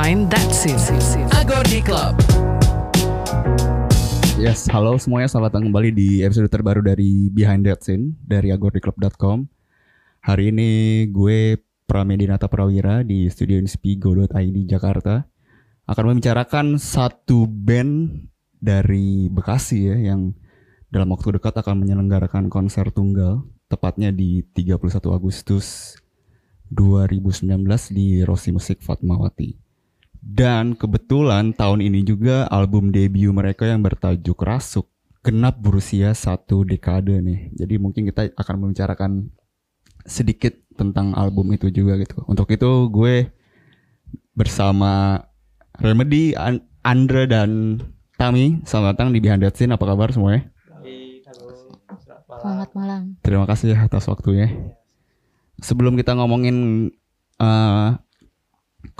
behind 0.00 0.32
that 0.32 0.48
scene. 0.48 0.80
Agordi 1.36 1.84
Club. 1.84 2.16
Yes, 4.40 4.64
halo 4.72 4.96
semuanya, 4.96 5.28
selamat 5.28 5.52
datang 5.52 5.68
kembali 5.68 5.92
di 5.92 6.08
episode 6.24 6.48
terbaru 6.48 6.80
dari 6.80 7.28
Behind 7.28 7.60
That 7.68 7.84
Scene 7.84 8.16
dari 8.24 8.48
agordiclub.com. 8.48 9.44
Hari 10.24 10.56
ini 10.56 11.04
gue 11.12 11.60
Pramedinata 11.84 12.48
Prawira 12.48 13.04
di 13.04 13.28
studio 13.28 13.60
inspigo.id 13.60 14.56
Jakarta 14.64 15.20
akan 15.84 16.04
membicarakan 16.16 16.80
satu 16.80 17.44
band 17.44 18.24
dari 18.56 19.28
Bekasi 19.28 19.84
ya 19.84 20.00
yang 20.00 20.32
dalam 20.88 21.12
waktu 21.12 21.36
dekat 21.36 21.60
akan 21.60 21.76
menyelenggarakan 21.76 22.48
konser 22.48 22.88
tunggal 22.88 23.44
tepatnya 23.68 24.08
di 24.16 24.48
31 24.56 24.80
Agustus 25.12 25.92
2019 26.72 27.68
di 27.92 28.24
Rossi 28.24 28.48
Musik 28.48 28.80
Fatmawati. 28.80 29.69
Dan 30.20 30.76
kebetulan 30.76 31.56
tahun 31.56 31.80
ini 31.80 32.04
juga 32.04 32.44
album 32.52 32.92
debut 32.92 33.32
mereka 33.32 33.64
yang 33.64 33.80
bertajuk 33.80 34.36
Rasuk 34.36 34.86
genap 35.20 35.60
berusia 35.60 36.12
satu 36.12 36.64
dekade 36.64 37.20
nih. 37.20 37.52
Jadi 37.56 37.74
mungkin 37.80 38.08
kita 38.08 38.32
akan 38.36 38.56
membicarakan 38.68 39.32
sedikit 40.04 40.56
tentang 40.76 41.12
album 41.16 41.52
itu 41.52 41.68
juga 41.72 41.96
gitu. 42.00 42.24
Untuk 42.28 42.48
itu 42.52 42.88
gue 42.92 43.32
bersama 44.32 45.24
Remedy, 45.80 46.36
An 46.36 46.64
Andra 46.84 47.28
dan 47.28 47.80
Tami. 48.16 48.64
Selamat 48.64 48.96
datang 48.96 49.12
di 49.12 49.20
Behind 49.20 49.40
That 49.40 49.56
Scene. 49.56 49.72
Apa 49.72 49.88
kabar 49.88 50.12
semuanya? 50.12 50.48
Selamat 52.40 52.70
malam. 52.72 53.20
Terima 53.20 53.44
kasih 53.44 53.76
ya 53.76 53.84
atas 53.84 54.08
waktunya. 54.08 54.48
Sebelum 55.60 55.92
kita 56.00 56.16
ngomongin 56.16 56.88
uh, 57.36 58.00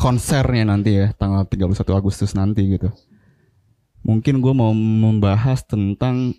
konsernya 0.01 0.65
nanti 0.65 0.97
ya 0.97 1.13
tanggal 1.13 1.45
31 1.45 1.77
Agustus 1.93 2.33
nanti 2.33 2.65
gitu. 2.73 2.88
Mungkin 4.01 4.41
gue 4.41 4.55
mau 4.57 4.73
membahas 4.73 5.61
tentang 5.69 6.33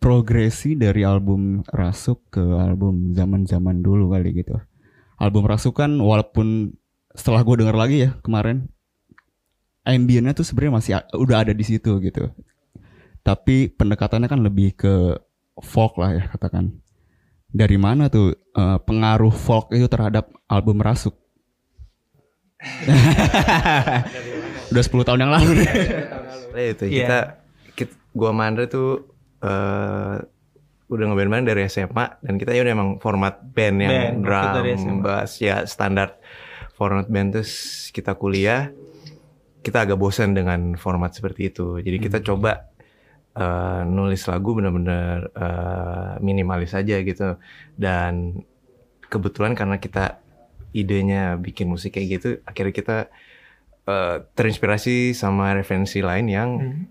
progresi 0.00 0.72
dari 0.74 1.04
album 1.04 1.60
Rasuk 1.68 2.32
ke 2.32 2.40
album 2.40 3.12
zaman-zaman 3.12 3.84
dulu 3.84 4.16
kali 4.16 4.32
gitu. 4.40 4.56
Album 5.20 5.44
Rasuk 5.44 5.76
kan 5.76 5.92
walaupun 6.00 6.72
setelah 7.12 7.44
gue 7.44 7.60
denger 7.60 7.76
lagi 7.76 7.96
ya 8.08 8.10
kemarin 8.24 8.72
ambientnya 9.84 10.32
tuh 10.32 10.48
sebenarnya 10.48 10.72
masih 10.72 10.92
udah 11.12 11.44
ada 11.44 11.52
di 11.52 11.64
situ 11.68 12.00
gitu. 12.00 12.32
Tapi 13.20 13.70
pendekatannya 13.76 14.26
kan 14.26 14.40
lebih 14.40 14.72
ke 14.72 15.20
folk 15.60 16.00
lah 16.00 16.16
ya 16.16 16.24
katakan. 16.32 16.80
Dari 17.52 17.76
mana 17.76 18.08
tuh 18.08 18.32
uh, 18.56 18.80
pengaruh 18.80 19.30
folk 19.30 19.76
itu 19.76 19.84
terhadap 19.84 20.32
album 20.48 20.80
Rasuk? 20.80 21.12
Udah 24.72 24.82
10 24.82 25.06
tahun 25.06 25.20
yang 25.26 25.32
lalu 25.32 25.50
deh. 25.62 25.70
Ya 26.52 26.64
itu 26.72 26.84
yeah. 26.88 26.94
kita, 26.94 27.18
kita 27.76 27.94
gua 28.12 28.30
Mandra 28.36 28.68
tuh 28.68 29.08
uh, 29.40 30.20
udah 30.92 31.04
ngeband-band 31.08 31.48
dari 31.48 31.64
SMA 31.72 32.20
dan 32.20 32.34
kita 32.36 32.52
ya 32.52 32.68
udah 32.68 32.74
emang 32.76 32.90
format 33.00 33.40
band 33.40 33.76
yang 33.80 34.20
band, 34.20 34.28
drum, 34.28 35.00
bass 35.00 35.40
ya 35.40 35.64
standar 35.64 36.20
format 36.76 37.08
band 37.08 37.40
terus 37.40 37.88
kita 37.96 38.12
kuliah 38.12 38.68
kita 39.62 39.86
agak 39.86 39.96
bosan 39.96 40.34
dengan 40.34 40.74
format 40.74 41.14
seperti 41.14 41.54
itu. 41.54 41.78
Jadi 41.78 41.98
kita 42.02 42.18
hmm. 42.18 42.26
coba 42.26 42.52
uh, 43.38 43.86
nulis 43.86 44.26
lagu 44.26 44.58
benar-benar 44.58 45.30
uh, 45.32 46.12
minimalis 46.18 46.74
aja 46.74 46.98
gitu 47.00 47.38
dan 47.78 48.42
kebetulan 49.06 49.54
karena 49.54 49.78
kita 49.78 50.18
idenya 50.72 51.36
bikin 51.36 51.68
musik 51.68 51.96
kayak 51.96 52.08
gitu 52.20 52.28
akhirnya 52.44 52.74
kita 52.74 52.96
uh, 53.86 54.24
terinspirasi 54.34 55.12
sama 55.12 55.52
referensi 55.56 56.00
lain 56.00 56.26
yang 56.28 56.50
hmm. 56.58 56.84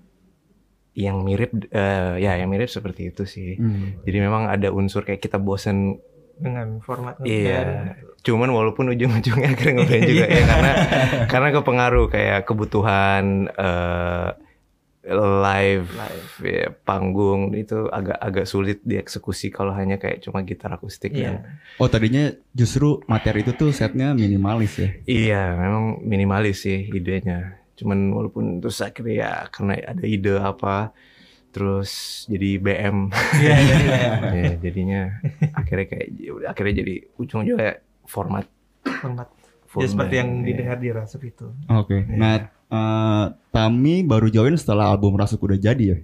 yang 0.97 1.17
mirip 1.25 1.51
uh, 1.73 2.15
ya 2.17 2.37
yang 2.37 2.49
mirip 2.49 2.69
seperti 2.69 3.11
itu 3.13 3.25
sih 3.25 3.57
hmm. 3.57 4.05
jadi 4.05 4.17
memang 4.21 4.47
ada 4.47 4.69
unsur 4.69 5.05
kayak 5.05 5.21
kita 5.21 5.41
bosen 5.41 5.99
dengan 6.41 6.81
format 6.81 7.21
iya 7.21 7.93
cuman 8.21 8.49
walaupun 8.49 8.89
ujung-ujungnya 8.93 9.53
akhirnya 9.53 9.81
ngeband 9.81 10.03
juga 10.09 10.25
ya 10.29 10.43
karena 10.45 10.71
karena 11.31 11.49
kepengaruh 11.53 12.05
kayak 12.09 12.39
kebutuhan 12.45 13.49
uh, 13.57 14.33
live, 15.05 15.89
live. 15.97 16.33
Ya, 16.45 16.69
panggung 16.85 17.57
itu 17.57 17.89
agak 17.89 18.17
agak 18.21 18.45
sulit 18.45 18.79
dieksekusi 18.85 19.49
kalau 19.49 19.73
hanya 19.73 19.97
kayak 19.97 20.21
cuma 20.21 20.45
gitar 20.45 20.77
akustik 20.77 21.17
yeah. 21.17 21.41
ya. 21.41 21.81
Oh 21.81 21.89
tadinya 21.89 22.29
justru 22.53 23.01
materi 23.09 23.41
itu 23.41 23.57
tuh 23.57 23.73
setnya 23.73 24.13
minimalis 24.13 24.77
ya? 24.77 24.89
Iya 25.09 25.43
memang 25.57 26.05
minimalis 26.05 26.69
sih 26.69 26.85
idenya. 26.93 27.57
Cuman 27.73 28.13
walaupun 28.13 28.61
terus 28.61 28.77
akhirnya 28.85 29.15
ya 29.17 29.31
karena 29.49 29.73
ada 29.81 30.05
ide 30.05 30.37
apa 30.37 30.93
terus 31.49 32.23
jadi 32.29 32.61
BM. 32.61 32.97
Iya 33.41 33.55
jadi 33.57 33.85
BM. 33.89 34.21
ya, 34.37 34.51
jadinya 34.61 35.01
akhirnya 35.57 35.85
kayak 35.89 36.07
akhirnya 36.45 36.73
jadi 36.85 36.95
ujung 37.17 37.41
juga 37.41 37.81
format. 38.05 38.45
Format. 38.85 39.27
Ya 39.71 39.87
seperti 39.87 40.15
yang 40.19 40.43
didengar 40.43 40.77
di 40.83 40.91
Rasuk 40.91 41.23
itu. 41.25 41.47
Oke. 41.71 42.03
Okay. 42.03 42.11
Ya. 42.11 42.17
Nah 42.19 42.35
uh, 42.71 43.25
Tami 43.51 44.01
baru 44.07 44.31
join 44.31 44.55
setelah 44.55 44.89
album 44.89 45.19
Rasuk 45.19 45.43
udah 45.43 45.59
jadi 45.59 45.83
ya? 45.83 45.97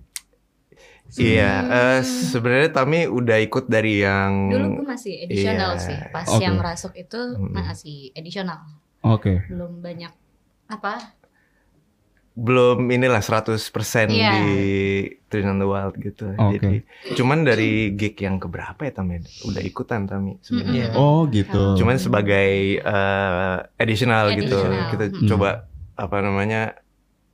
Iya, 1.16 1.54
uh, 1.64 2.00
sebenarnya 2.04 2.70
Tami 2.76 3.08
udah 3.08 3.40
ikut 3.40 3.72
dari 3.72 4.04
yang 4.04 4.52
dulu 4.52 4.84
gue 4.84 4.88
masih 4.92 5.14
edisional 5.24 5.80
yeah. 5.80 5.86
sih, 5.88 5.98
pas 6.12 6.28
okay. 6.28 6.44
yang 6.44 6.60
Rasuk 6.60 6.94
itu 7.00 7.20
hmm. 7.40 7.56
masih 7.56 8.12
edisional. 8.12 8.60
Oke. 9.08 9.40
Okay. 9.40 9.56
Belum 9.56 9.80
banyak 9.80 10.12
apa? 10.68 11.16
Belum 12.38 12.92
inilah 12.92 13.24
100% 13.24 13.56
yeah. 14.12 14.36
di 14.36 14.60
Train 15.32 15.48
on 15.48 15.64
the 15.64 15.66
Wild 15.66 15.96
gitu. 15.96 16.36
Okay. 16.36 16.60
Jadi 16.60 17.16
cuman 17.16 17.48
dari 17.48 17.96
gig 17.96 18.20
yang 18.20 18.38
keberapa 18.44 18.78
ya 18.84 18.92
Tami? 18.92 19.24
Udah 19.48 19.64
ikutan 19.64 20.12
Tami 20.12 20.44
sebenarnya. 20.44 20.92
Mm 20.92 20.94
-hmm. 20.94 21.00
Oh 21.00 21.24
gitu. 21.32 21.80
Cuman 21.80 21.96
sebagai 21.96 22.84
uh, 22.84 23.64
additional, 23.80 24.36
gitu. 24.36 24.60
Kita 24.92 25.08
mm. 25.08 25.24
coba 25.32 25.72
apa 25.98 26.22
namanya 26.22 26.78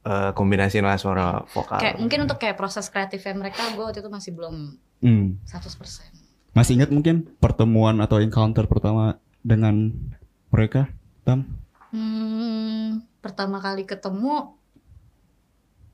uh, 0.07 0.31
kombinasiin 0.31 0.88
lah 0.88 0.96
suara 0.96 1.44
vokal. 1.51 1.79
Kayak 1.79 2.00
mungkin 2.00 2.19
untuk 2.24 2.38
kayak 2.40 2.56
proses 2.56 2.88
kreatifnya 2.88 3.35
mereka 3.35 3.68
gue 3.75 3.84
waktu 3.84 4.00
itu 4.00 4.12
masih 4.12 4.31
belum 4.35 4.79
hmm. 5.03 5.44
100%. 5.44 6.56
Masih 6.56 6.79
ingat 6.79 6.90
mungkin 6.94 7.28
pertemuan 7.41 8.00
atau 8.00 8.22
encounter 8.22 8.69
pertama 8.69 9.18
dengan 9.41 9.91
mereka, 10.53 10.88
Tam? 11.25 11.50
Hmm, 11.90 13.03
pertama 13.19 13.57
kali 13.57 13.84
ketemu 13.84 14.53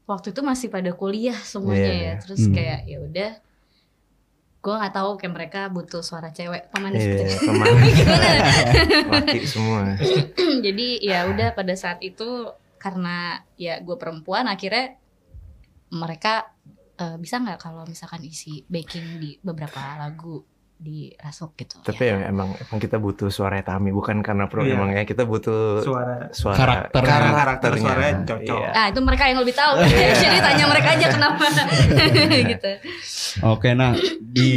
waktu 0.03 0.35
itu 0.35 0.41
masih 0.43 0.67
pada 0.67 0.91
kuliah 0.91 1.37
semuanya 1.37 1.89
yeah. 1.89 2.15
ya. 2.17 2.21
Terus 2.21 2.41
hmm. 2.45 2.53
kayak 2.53 2.79
ya 2.85 2.97
udah 3.01 3.31
gue 4.59 4.75
nggak 4.75 4.91
tahu 4.91 5.15
kayak 5.15 5.33
mereka 5.39 5.61
butuh 5.71 6.03
suara 6.03 6.35
cewek 6.35 6.67
pemanis 6.67 6.99
yeah, 6.99 7.15
gitu. 7.31 7.47
pemanis 7.47 7.97
laki 9.07 9.39
semua 9.47 9.95
jadi 10.67 10.87
ya 10.99 11.31
udah 11.31 11.55
pada 11.55 11.79
saat 11.79 12.03
itu 12.03 12.51
karena 12.79 13.43
ya 13.59 13.83
gue 13.83 13.99
perempuan 13.99 14.47
akhirnya 14.47 14.95
mereka 15.91 16.55
uh, 16.97 17.17
bisa 17.19 17.43
nggak 17.43 17.59
kalau 17.59 17.83
misalkan 17.83 18.23
isi 18.23 18.63
backing 18.65 19.19
di 19.19 19.35
beberapa 19.43 19.99
lagu 19.99 20.41
di 20.79 21.11
rasuk 21.19 21.59
gitu. 21.59 21.83
Tapi 21.83 22.07
ya. 22.07 22.31
emang 22.31 22.55
emang 22.55 22.79
kita 22.79 22.95
butuh 23.03 23.27
suara 23.27 23.59
Tami 23.59 23.91
bukan 23.91 24.23
karena 24.23 24.47
pro 24.47 24.63
yeah. 24.63 24.79
emang 24.79 24.95
ya 24.95 25.03
kita 25.03 25.27
butuh 25.27 25.83
suara 25.83 26.31
suara 26.31 26.55
karakter 26.55 27.03
karakternya, 27.03 27.35
karakternya. 27.35 27.83
suaranya 27.83 28.13
cocok. 28.23 28.59
Iya. 28.63 28.69
Ah 28.71 28.85
itu 28.87 28.99
mereka 29.03 29.23
yang 29.27 29.39
lebih 29.43 29.55
tahu. 29.59 29.73
Iya. 29.83 30.15
Jadi 30.23 30.37
tanya 30.39 30.65
mereka 30.71 30.89
aja 30.95 31.07
kenapa 31.11 31.43
gitu. 32.55 32.71
Oke, 33.43 33.69
nah 33.75 33.91
di 34.23 34.53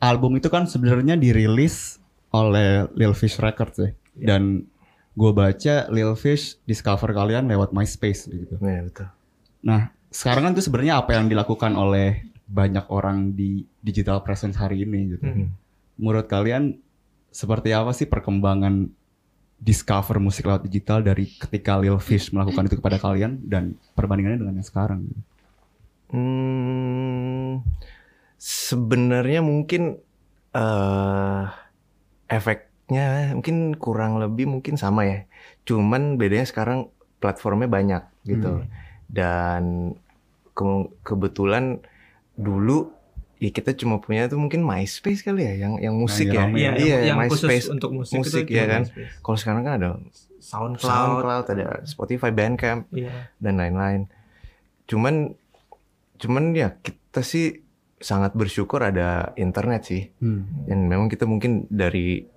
album 0.00 0.40
itu 0.40 0.48
kan 0.48 0.64
sebenarnya 0.64 1.20
dirilis 1.20 2.00
oleh 2.32 2.88
Lil 2.96 3.12
Fish 3.12 3.36
Records 3.36 3.76
ya. 3.76 3.84
Yeah. 3.84 3.92
Dan 4.24 4.71
gue 5.12 5.30
baca 5.32 5.74
Lil 5.92 6.12
Fish 6.16 6.56
discover 6.64 7.12
kalian 7.12 7.44
lewat 7.48 7.76
MySpace 7.76 8.28
gitu. 8.32 8.56
Iya, 8.60 8.80
betul. 8.88 9.08
Nah, 9.60 9.92
sekarang 10.08 10.48
kan 10.48 10.52
tuh 10.56 10.64
sebenarnya 10.64 11.04
apa 11.04 11.16
yang 11.16 11.28
dilakukan 11.28 11.76
oleh 11.76 12.24
banyak 12.48 12.84
orang 12.92 13.32
di 13.32 13.64
digital 13.80 14.20
presence 14.24 14.56
hari 14.56 14.84
ini 14.84 15.16
gitu. 15.16 15.24
Hmm. 15.24 15.48
Menurut 15.96 16.28
kalian 16.28 16.76
seperti 17.32 17.72
apa 17.72 17.96
sih 17.96 18.04
perkembangan 18.08 18.92
discover 19.62 20.18
musik 20.18 20.44
lewat 20.44 20.66
digital 20.66 21.00
dari 21.00 21.30
ketika 21.38 21.78
Lil 21.78 21.96
Fish 22.02 22.34
melakukan 22.34 22.66
itu 22.66 22.76
kepada 22.82 22.98
kalian 22.98 23.40
dan 23.46 23.78
perbandingannya 23.94 24.42
dengan 24.42 24.58
yang 24.58 24.68
sekarang? 24.68 25.00
Hmm, 26.12 27.64
sebenarnya 28.36 29.40
mungkin 29.40 29.96
uh, 30.52 31.46
efeknya 32.82 33.32
mungkin 33.38 33.56
kurang 33.78 34.18
lebih 34.18 34.50
mungkin 34.50 34.74
sama 34.76 35.06
ya. 35.06 35.20
Cuman 35.64 36.18
bedanya 36.18 36.44
sekarang 36.44 36.90
platformnya 37.22 37.70
banyak 37.70 38.02
gitu. 38.26 38.62
Hmm. 38.62 38.68
Dan 39.08 39.62
ke 40.52 40.64
kebetulan 41.06 41.80
dulu 42.36 42.92
ya 43.40 43.50
kita 43.50 43.74
cuma 43.74 43.98
punya 43.98 44.28
tuh 44.30 44.38
mungkin 44.38 44.62
MySpace 44.62 45.24
kali 45.26 45.42
ya 45.42 45.66
yang 45.66 45.74
yang 45.80 45.94
musik 45.96 46.30
Nah, 46.30 46.46
ya. 46.46 46.46
Iya, 46.46 46.72
iya, 46.78 46.98
yang, 47.10 47.18
yang 47.18 47.30
khusus 47.32 47.48
MySpace 47.48 47.68
untuk 47.72 47.90
musik, 47.96 48.14
musik 48.20 48.44
itu 48.46 48.54
ya 48.60 48.64
kan. 48.68 48.82
Kalau 49.24 49.38
sekarang 49.38 49.62
kan 49.64 49.72
ada 49.80 49.88
SoundCloud. 50.42 50.90
SoundCloud, 50.90 51.44
ada 51.54 51.66
Spotify, 51.86 52.30
Bandcamp 52.34 52.90
Iya. 52.92 53.30
dan 53.38 53.54
lain-lain. 53.58 54.10
Cuman 54.86 55.34
cuman 56.18 56.54
ya 56.54 56.78
kita 56.82 57.22
sih 57.26 57.62
sangat 58.02 58.34
bersyukur 58.34 58.82
ada 58.82 59.30
internet 59.38 59.86
sih. 59.86 60.10
Hmm. 60.18 60.66
Dan 60.66 60.90
memang 60.90 61.06
kita 61.06 61.26
mungkin 61.26 61.66
dari 61.70 62.31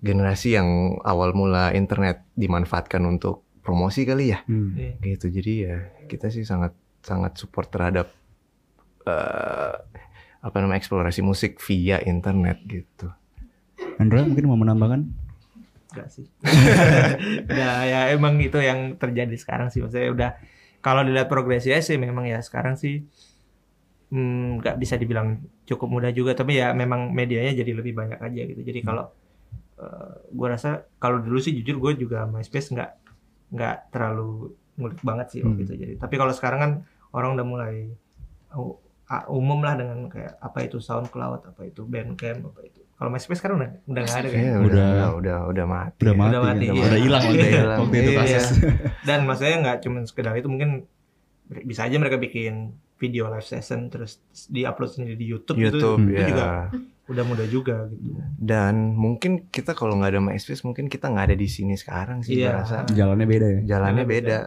generasi 0.00 0.56
yang 0.56 0.96
awal 1.04 1.36
mula 1.36 1.76
internet 1.76 2.24
dimanfaatkan 2.34 3.04
untuk 3.04 3.44
promosi 3.60 4.08
kali 4.08 4.32
ya. 4.32 4.40
Hmm. 4.48 4.74
Iya. 4.74 4.96
Gitu. 4.98 5.26
Jadi 5.28 5.52
ya 5.68 5.76
kita 6.08 6.32
sih 6.32 6.42
sangat 6.42 6.72
sangat 7.04 7.36
support 7.36 7.68
terhadap 7.68 8.08
eh 9.04 9.76
apa 10.40 10.56
namanya 10.56 10.80
eksplorasi 10.80 11.20
musik 11.20 11.60
via 11.60 12.00
internet 12.00 12.64
gitu. 12.64 13.12
Andra 14.00 14.24
mungkin 14.24 14.48
mau 14.48 14.56
menambahkan? 14.56 15.04
Enggak 15.92 16.08
sih. 16.08 16.26
udah 17.52 17.76
ya 17.84 18.00
emang 18.16 18.40
itu 18.40 18.56
yang 18.56 18.96
terjadi 18.96 19.36
sekarang 19.36 19.68
sih 19.68 19.84
maksudnya 19.84 20.08
udah 20.12 20.30
kalau 20.80 21.04
dilihat 21.04 21.28
progresinya 21.28 21.76
sih 21.84 22.00
memang 22.00 22.24
ya 22.24 22.40
sekarang 22.40 22.80
sih 22.80 23.04
hmm, 24.08 24.64
nggak 24.64 24.80
bisa 24.80 24.96
dibilang 24.96 25.44
cukup 25.68 25.92
mudah 25.92 26.10
juga 26.16 26.32
tapi 26.32 26.56
ya 26.56 26.72
memang 26.72 27.12
medianya 27.12 27.52
jadi 27.52 27.76
lebih 27.76 27.92
banyak 27.92 28.16
aja 28.16 28.42
gitu. 28.48 28.64
Jadi 28.64 28.80
kalau 28.80 29.12
eh, 29.80 30.12
gua 30.30 30.48
rasa 30.50 30.70
kalau 30.96 31.18
dulu 31.18 31.36
sih 31.36 31.52
jujur 31.52 31.80
gue 31.80 31.92
juga 31.98 32.24
MySpace 32.24 32.68
nggak 32.70 32.90
nggak 33.50 33.76
terlalu 33.90 34.52
ngulik 34.76 35.00
banget 35.00 35.26
sih 35.28 35.40
waktu 35.40 35.56
Hmm. 35.56 35.66
itu 35.66 35.74
jadi. 35.74 35.94
Tapi 35.96 36.14
kalau 36.14 36.30
sekarang 36.30 36.58
kan 36.58 36.72
orang 37.10 37.34
udah 37.34 37.46
mulai 37.46 37.74
umum 39.28 39.58
lah 39.58 39.74
dengan 39.74 40.06
kayak 40.06 40.38
apa 40.38 40.58
itu 40.62 40.78
SoundCloud, 40.78 41.42
apa 41.44 41.60
itu 41.64 41.82
Bandcamp, 41.82 42.46
apa 42.46 42.60
itu. 42.62 42.78
Kalau 42.94 43.10
MySpace 43.10 43.40
sekarang 43.40 43.56
udah 43.58 43.70
udah 43.86 44.02
nggak 44.02 44.14
ada 44.14 44.22
kan. 44.22 44.30
Kayaknya 44.30 44.54
Udah- 44.54 44.68
udah 44.68 45.08
udah 45.16 45.38
udah 45.48 45.66
mati. 45.66 46.00
Udah 46.00 46.12
ya. 46.12 46.16
mati, 46.16 46.30
Udah 46.30 46.42
mati, 46.44 46.64
iya. 46.66 46.72
udah 46.86 47.00
hilang 47.00 47.22
waktu 47.22 47.32
Udah 47.32 47.42
itu, 47.42 47.56
hilang. 47.56 47.78
waktu 47.80 47.96
itu 47.96 48.10
Iya. 48.10 48.18
kasus. 48.20 48.46
Dan 49.08 49.18
maksudnya 49.24 49.56
nggak 49.58 49.78
cuma 49.80 49.98
sekedar 50.04 50.34
itu 50.36 50.46
mungkin 50.46 50.70
bisa 51.64 51.80
aja 51.82 51.96
mereka 51.96 52.16
bikin 52.16 52.54
video 52.94 53.26
live 53.26 53.42
session 53.42 53.88
terus 53.88 54.20
di-upload 54.46 54.90
sendiri 54.92 55.16
di 55.16 55.26
YouTube, 55.26 55.56
YouTube 55.56 56.06
gitu. 56.06 56.12
ya. 56.12 56.20
Itu 56.20 56.30
juga 56.30 56.46
udah 57.10 57.24
mudah 57.24 57.46
juga 57.46 57.90
gitu. 57.90 58.14
Dan 58.36 58.94
mungkin 58.94 59.46
kita 59.46 59.74
kalau 59.74 59.98
nggak 59.98 60.10
ada 60.10 60.22
MySpace 60.22 60.62
mungkin 60.62 60.86
kita 60.86 61.06
nggak 61.06 61.26
ada 61.26 61.36
di 61.36 61.46
sini 61.46 61.74
sekarang 61.74 62.22
sih 62.22 62.38
Iya. 62.38 62.46
gua 62.46 62.58
rasa. 62.62 62.76
Jalannya 62.88 63.26
beda 63.26 63.46
ya. 63.50 63.60
Jalannya 63.68 64.04
beda. 64.04 64.38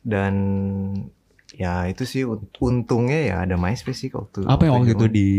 Dan 0.00 0.34
ya 1.50 1.86
itu 1.86 2.04
sih 2.04 2.22
un- 2.22 2.50
untungnya 2.58 3.18
ya 3.24 3.36
ada 3.40 3.54
MySpace 3.54 3.98
sih 3.98 4.10
waktu 4.10 4.44
Apa 4.44 4.66
yang 4.66 4.74
waktu 4.78 4.92
itu 4.92 5.06
di 5.06 5.30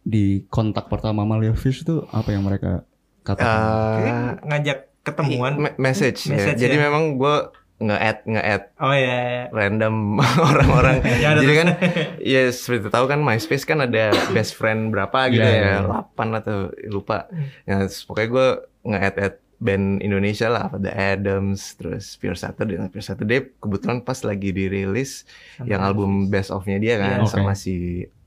di 0.00 0.24
kontak 0.46 0.88
pertama 0.88 1.26
Leo 1.36 1.52
Fish 1.52 1.84
tuh 1.84 2.08
apa 2.08 2.30
yang 2.30 2.40
mereka 2.40 2.86
katakan? 3.20 3.52
Eh, 4.00 4.32
ngajak 4.46 4.78
ketemuan. 5.02 5.52
me- 5.58 5.76
message, 5.76 6.24
ya. 6.24 6.36
Message, 6.36 6.58
Jadi 6.58 6.76
ya. 6.76 6.88
memang 6.88 7.16
gue 7.16 7.34
nge-add 7.78 8.18
nge-add 8.24 8.64
Oh 8.76 8.90
ya. 8.90 9.46
random 9.48 10.18
orang-orang. 10.50 10.98
Ya, 11.22 11.32
ada 11.32 11.40
Jadi 11.40 11.54
kan 11.54 11.68
ya 12.34 12.42
seperti 12.50 12.90
tahu 12.90 13.06
kan 13.06 13.20
MySpace 13.20 13.62
kan 13.62 13.78
ada 13.80 14.10
best 14.30 14.54
friend 14.54 14.90
berapa 14.90 15.30
gitu 15.30 15.40
Iya, 15.40 15.78
iya. 15.78 15.86
ya, 15.86 16.02
8 16.10 16.38
atau 16.38 16.58
lupa. 16.86 17.30
Ya 17.64 17.86
pokoknya 17.86 18.28
gue 18.28 18.48
nge-add-add 18.84 19.36
band 19.58 19.98
Indonesia 20.00 20.46
lah, 20.46 20.70
The 20.72 20.86
Adams, 20.88 21.74
terus 21.74 22.14
Pure 22.14 22.34
Saturday. 22.34 22.78
Nah, 22.78 22.86
Pure 22.86 23.02
Saturday 23.04 23.50
kebetulan 23.54 23.98
pas 24.00 24.22
lagi 24.22 24.50
dirilis 24.50 25.26
yang 25.60 25.82
album 25.82 26.26
best 26.28 26.50
of-nya 26.50 26.78
dia 26.78 26.94
kan 26.94 27.18
Iya. 27.18 27.26
Oke. 27.26 27.32
sama 27.32 27.52
si 27.54 27.74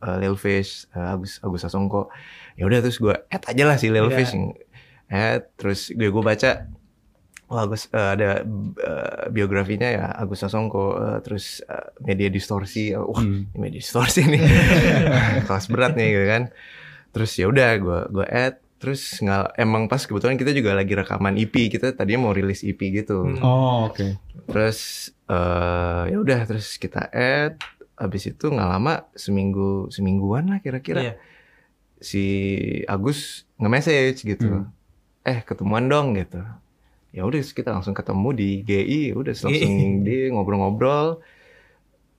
uh, 0.01 0.15
Lil 0.18 0.36
Fish, 0.36 0.88
uh, 0.92 1.12
Agus 1.12 1.39
Agus 1.39 1.63
Sasongko. 1.63 2.12
Ya 2.56 2.68
udah 2.68 2.80
terus 2.80 3.00
gue 3.00 3.15
add 3.25 3.44
aja 3.45 3.63
lah 3.63 3.75
si 3.75 3.88
Lil 3.88 4.07
Iya. 4.07 4.15
Fish 4.18 4.31
add 5.07 5.44
terus 5.56 5.88
gue 5.89 6.07
gue 6.07 6.19
baca 6.21 6.68
Wah, 7.51 7.62
Agus 7.62 7.92
uh, 7.92 8.15
ada 8.15 8.48
uh, 8.80 9.27
biografinya 9.27 9.86
ya 9.86 10.06
Agus 10.09 10.39
Sasongko 10.39 10.86
uh, 10.94 11.19
terus 11.19 11.59
uh, 11.65 11.92
media 12.00 12.27
distorsi 12.27 12.89
uh, 12.89 13.03
wah 13.03 13.19
Hmm. 13.19 13.51
media 13.53 13.75
distorsi 13.77 14.24
nih 14.24 14.39
kelas 15.45 15.68
berat 15.68 15.94
nih 15.94 16.07
gitu 16.09 16.25
kan 16.25 16.44
terus 17.12 17.36
ya 17.36 17.45
udah 17.45 17.69
gue 17.75 18.00
gue 18.09 18.25
add 18.25 18.56
terus 18.77 19.19
nggak 19.19 19.53
emang 19.57 19.86
pas 19.86 20.00
kebetulan 20.00 20.33
kita 20.33 20.51
juga 20.51 20.74
lagi 20.74 20.95
rekaman 20.95 21.36
EP 21.36 21.51
kita 21.68 21.92
tadinya 21.92 22.24
mau 22.24 22.33
rilis 22.33 22.63
EP 22.63 22.80
gitu 22.80 23.27
Hmm. 23.27 23.38
Oh, 23.42 23.86
oke. 23.86 24.15
terus 24.48 24.80
eh 25.27 26.03
ya 26.07 26.18
udah 26.18 26.39
terus 26.45 26.75
kita 26.75 27.07
add 27.07 27.59
habis 27.94 28.25
itu 28.25 28.48
nggak 28.48 28.69
lama 28.69 29.06
seminggu 29.13 29.86
semingguan 29.88 30.48
lah 30.48 30.59
kira-kira 30.59 31.01
Iya. 31.03 31.13
si 32.00 32.24
Agus 32.86 33.44
nge-message 33.57 34.24
gitu 34.25 34.65
Hmm. 34.65 34.71
eh 35.21 35.39
ketemuan 35.42 35.86
dong 35.86 36.15
gitu 36.15 36.42
ya 37.11 37.21
udah 37.21 37.39
kita 37.41 37.69
langsung 37.69 37.91
ketemu 37.91 38.29
di 38.31 38.49
GI 38.61 39.01
udah 39.11 39.33
langsung 39.33 39.73
di 40.07 40.15
ngobrol-ngobrol 40.27 41.19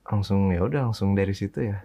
langsung 0.03 0.49
ya 0.49 0.61
udah 0.61 0.81
langsung 0.85 1.11
dari 1.11 1.31
situ 1.31 1.63
ya 1.63 1.81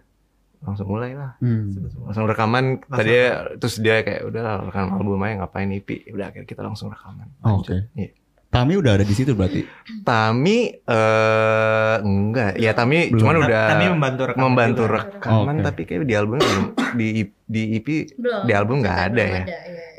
langsung 0.59 0.89
mulai 0.89 1.15
lah 1.15 1.39
Hmm. 1.39 1.71
langsung 2.03 2.27
rekaman 2.27 2.65
Langsung. 2.81 2.91
tadi 2.91 3.15
terus 3.57 3.79
dia 3.79 4.03
kayak 4.03 4.23
udah 4.25 4.43
rekaman 4.67 4.91
album 4.93 5.23
aja 5.23 5.35
ngapain 5.39 5.71
EP 5.71 5.89
udah 6.09 6.27
akhirnya 6.27 6.45
kita 6.45 6.61
langsung 6.61 6.89
rekaman 6.89 7.31
Oh, 7.41 7.63
oke. 7.63 7.89
Iya. 7.95 8.11
Tami 8.49 8.75
udah 8.75 8.97
ada 8.97 9.05
di 9.05 9.13
situ 9.13 9.33
berarti. 9.33 9.61
Tami 10.03 10.59
eh 10.73 11.97
enggak 12.01 12.57
ya 12.57 12.73
Tami 12.73 13.07
Belum. 13.07 13.21
cuman 13.21 13.37
udah 13.41 13.65
Kami 13.71 13.85
membantu 13.89 14.23
rekaman 14.27 14.43
membantu 14.43 14.83
juga. 14.83 14.95
rekaman 14.99 15.55
Oke. 15.55 15.65
tapi 15.65 15.81
kayak 15.85 16.03
di 16.03 16.15
album 16.15 16.37
belum 16.39 16.65
di 16.93 17.07
di 17.45 17.63
EP 17.77 17.89
Belum. 18.17 18.41
di 18.43 18.53
album 18.53 18.77
nggak 18.81 18.97
Kita 18.97 19.07
ada 19.07 19.23
belum 19.23 19.31
ya 19.31 19.43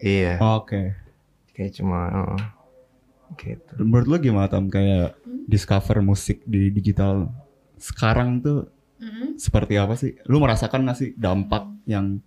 iya. 0.03 0.33
Oke. 0.41 0.81
kayak 1.51 1.71
cuma 1.71 1.99
oh, 2.11 2.37
gitu 3.37 3.73
Menurut 3.77 4.07
lu 4.07 4.17
gimana 4.19 4.47
Tam 4.47 4.67
kayak 4.67 5.17
discover 5.45 6.01
musik 6.01 6.41
di 6.45 6.69
digital 6.69 7.29
sekarang 7.77 8.41
tuh 8.41 8.69
Mm-mm. 8.99 9.39
seperti 9.39 9.79
apa 9.79 9.95
sih? 9.95 10.19
Lu 10.27 10.43
merasakan 10.43 10.83
gak 10.83 10.97
sih 10.99 11.09
dampak 11.15 11.63
yang 11.87 12.19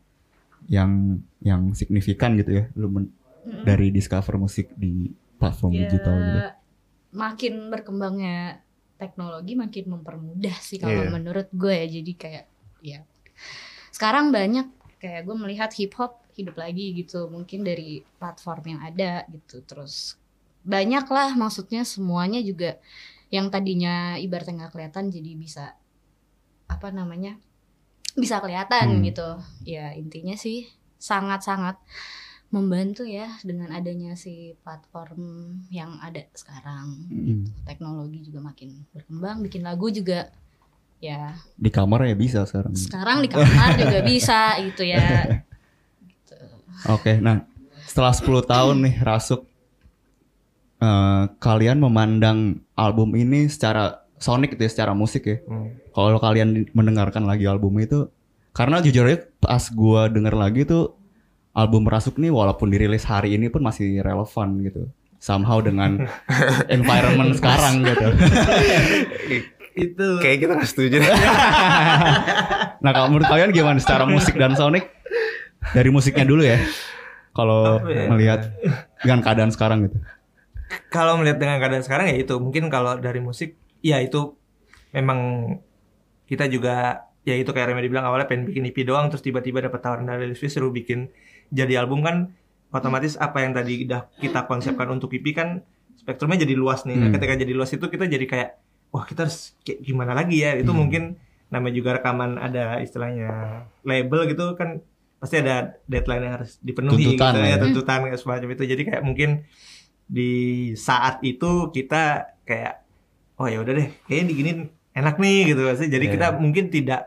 yang 0.67 1.21
yang 1.43 1.75
signifikan 1.75 2.35
gitu 2.35 2.63
ya? 2.63 2.65
Lu 2.79 2.89
men- 2.89 3.13
Mm-mm. 3.45 3.67
dari 3.67 3.91
discover 3.91 4.39
musik 4.39 4.73
di 4.73 5.11
platform 5.37 5.75
Ya, 5.75 5.81
digital 5.85 6.17
gitu. 6.17 6.41
makin 7.13 7.69
berkembangnya 7.69 8.63
teknologi 8.97 9.53
makin 9.53 9.85
mempermudah 9.91 10.57
sih 10.63 10.79
kalau 10.79 11.05
Iya. 11.05 11.13
menurut 11.13 11.49
gue 11.53 11.75
ya 11.75 11.87
jadi 11.91 12.13
kayak 12.17 12.45
ya 12.81 12.99
sekarang 13.93 14.31
banyak 14.33 14.65
kayak 14.97 15.27
gue 15.27 15.37
melihat 15.37 15.71
hip 15.77 15.93
hop 15.99 16.23
hidup 16.33 16.57
lagi 16.57 16.97
gitu 16.97 17.29
mungkin 17.29 17.67
dari 17.67 18.01
platform 18.17 18.65
yang 18.65 18.81
ada 18.81 19.27
gitu 19.29 19.61
terus 19.67 20.17
banyak 20.63 21.07
lah 21.07 21.35
maksudnya 21.35 21.83
semuanya 21.83 22.39
juga 22.41 22.79
yang 23.29 23.49
tadinya 23.49 24.15
ibaratnya 24.17 24.67
nggak 24.67 24.73
kelihatan 24.73 25.09
jadi 25.09 25.31
bisa 25.35 25.65
apa 26.67 26.89
namanya 26.89 27.37
bisa 28.13 28.39
kelihatan 28.39 29.01
Hmm. 29.01 29.03
gitu 29.03 29.29
ya 29.65 29.91
intinya 29.93 30.37
sih 30.37 30.69
sangat-sangat 30.97 31.81
membantu 32.49 33.03
ya 33.03 33.33
dengan 33.41 33.73
adanya 33.73 34.13
si 34.13 34.53
platform 34.61 35.23
yang 35.69 35.97
ada 35.99 36.29
sekarang 36.33 37.09
Hmm. 37.09 37.49
teknologi 37.65 38.21
juga 38.23 38.45
makin 38.45 38.85
berkembang 38.93 39.41
bikin 39.41 39.65
lagu 39.65 39.89
juga 39.89 40.29
ya 41.01 41.35
Di 41.57 41.73
kamar 41.73 42.05
ya 42.05 42.15
bisa 42.15 42.45
sekarang. 42.45 42.77
sekarang 42.77 43.19
di 43.19 43.29
kamar 43.29 43.75
juga 43.75 43.99
bisa 44.05 44.55
gitu 44.61 44.85
ya 44.85 45.27
gitu. 46.05 46.37
Oke, 46.95 47.19
nah 47.19 47.43
setelah 47.83 48.13
10 48.13 48.23
tahun 48.45 48.77
nih 48.85 48.95
Rasuk 49.01 49.49
eh, 50.83 51.23
kalian 51.39 51.79
memandang 51.79 52.59
album 52.75 53.15
ini 53.15 53.47
secara 53.47 54.03
sonik 54.19 54.59
gitu 54.59 54.67
ya, 54.67 54.71
secara 54.71 54.93
musik 54.93 55.23
ya. 55.27 55.39
Hmm. 55.47 55.79
Kalau 55.95 56.19
kalian 56.19 56.67
mendengarkan 56.75 57.23
lagi 57.23 57.47
album 57.47 57.79
itu 57.79 58.11
karena 58.53 58.85
jujur 58.85 59.09
aja 59.09 59.25
pas 59.41 59.65
gua 59.73 60.13
denger 60.13 60.35
lagi 60.37 60.69
tuh 60.69 60.99
album 61.53 61.89
Rasuk 61.89 62.21
nih 62.21 62.33
walaupun 62.33 62.69
dirilis 62.69 63.05
hari 63.05 63.37
ini 63.37 63.49
pun 63.53 63.65
masih 63.65 64.01
relevan 64.01 64.61
gitu. 64.65 64.83
Somehow 65.23 65.63
dengan 65.63 66.11
environment 66.77 67.39
sekarang 67.39 67.87
gitu. 67.87 68.09
Itu 69.73 70.21
kayak 70.21 70.39
kita 70.45 70.53
nggak 70.59 70.71
setuju. 70.71 70.99
Nah, 72.83 72.91
kalau 72.91 73.15
menurut 73.15 73.31
kalian 73.31 73.55
gimana 73.55 73.79
secara 73.79 74.03
musik 74.11 74.35
dan 74.35 74.59
sonik? 74.59 74.91
Dari 75.71 75.87
musiknya 75.87 76.27
dulu 76.27 76.43
ya. 76.43 76.59
Kalau 77.31 77.79
ya? 77.87 78.11
melihat 78.11 78.51
dengan 78.99 79.23
keadaan 79.23 79.55
sekarang 79.55 79.87
gitu. 79.87 80.03
Kalau 80.89 81.21
melihat 81.21 81.39
dengan 81.39 81.57
keadaan 81.59 81.85
sekarang 81.85 82.07
ya 82.13 82.17
itu 82.19 82.35
mungkin 82.39 82.69
kalau 82.69 82.97
dari 82.97 83.19
musik 83.19 83.57
ya 83.81 83.99
itu 83.99 84.37
memang 84.93 85.19
kita 86.27 86.49
juga 86.49 87.07
ya 87.23 87.39
itu 87.39 87.51
kayak 87.51 87.71
Remedy 87.71 87.89
bilang 87.93 88.09
awalnya 88.09 88.27
pengen 88.27 88.51
bikin 88.51 88.67
EP 88.67 88.79
doang 88.83 89.07
terus 89.09 89.23
tiba-tiba 89.23 89.63
dapat 89.63 89.79
tawaran 89.79 90.07
dari 90.07 90.31
Lil 90.31 90.37
suruh 90.37 90.75
bikin 90.75 91.13
jadi 91.53 91.85
album 91.85 92.03
kan 92.03 92.35
otomatis 92.73 93.21
apa 93.21 93.45
yang 93.45 93.53
tadi 93.53 93.85
udah 93.85 94.09
kita 94.19 94.49
konsepkan 94.49 94.89
untuk 94.91 95.13
EP 95.13 95.27
kan 95.31 95.61
spektrumnya 95.93 96.41
jadi 96.43 96.57
luas 96.57 96.83
nih. 96.83 96.97
Nah, 96.99 97.09
Hmm. 97.09 97.15
ketika 97.15 97.35
jadi 97.37 97.53
luas 97.53 97.71
itu 97.71 97.85
kita 97.85 98.09
jadi 98.09 98.25
kayak 98.27 98.51
wah 98.91 99.05
kita 99.05 99.29
harus 99.29 99.55
kayak 99.63 99.85
gimana 99.85 100.17
lagi 100.17 100.41
ya? 100.41 100.57
Itu 100.57 100.73
Hmm. 100.73 100.89
mungkin 100.89 101.03
namanya 101.53 101.75
juga 101.77 101.91
rekaman 102.01 102.41
ada 102.41 102.81
istilahnya 102.81 103.29
label 103.85 104.25
gitu 104.25 104.57
kan 104.57 104.81
pasti 105.21 105.39
ada 105.39 105.77
deadline 105.85 106.25
yang 106.27 106.35
harus 106.41 106.57
dipenuhi 106.59 107.15
Tuntutan 107.15 107.31
gitu 107.31 107.39
ya. 107.45 107.49
ya 107.55 107.57
tuntutan 107.61 107.99
kayak 108.03 108.19
semacam 108.19 108.49
itu 108.57 108.63
jadi 108.67 108.83
kayak 108.83 109.03
mungkin 109.05 109.31
di 110.13 110.33
saat 110.77 111.25
itu 111.25 111.73
kita 111.73 112.03
kayak 112.45 112.85
oh 113.41 113.49
ya 113.49 113.59
udah 113.59 113.73
deh 113.73 113.89
kayaknya 114.05 114.27
diginin 114.29 114.59
enak 114.93 115.17
nih 115.17 115.39
gitu 115.49 115.65
Maksudnya 115.65 115.91
jadi 115.91 116.05
Iya. 116.05 116.13
kita 116.13 116.27
mungkin 116.37 116.65
tidak 116.69 117.03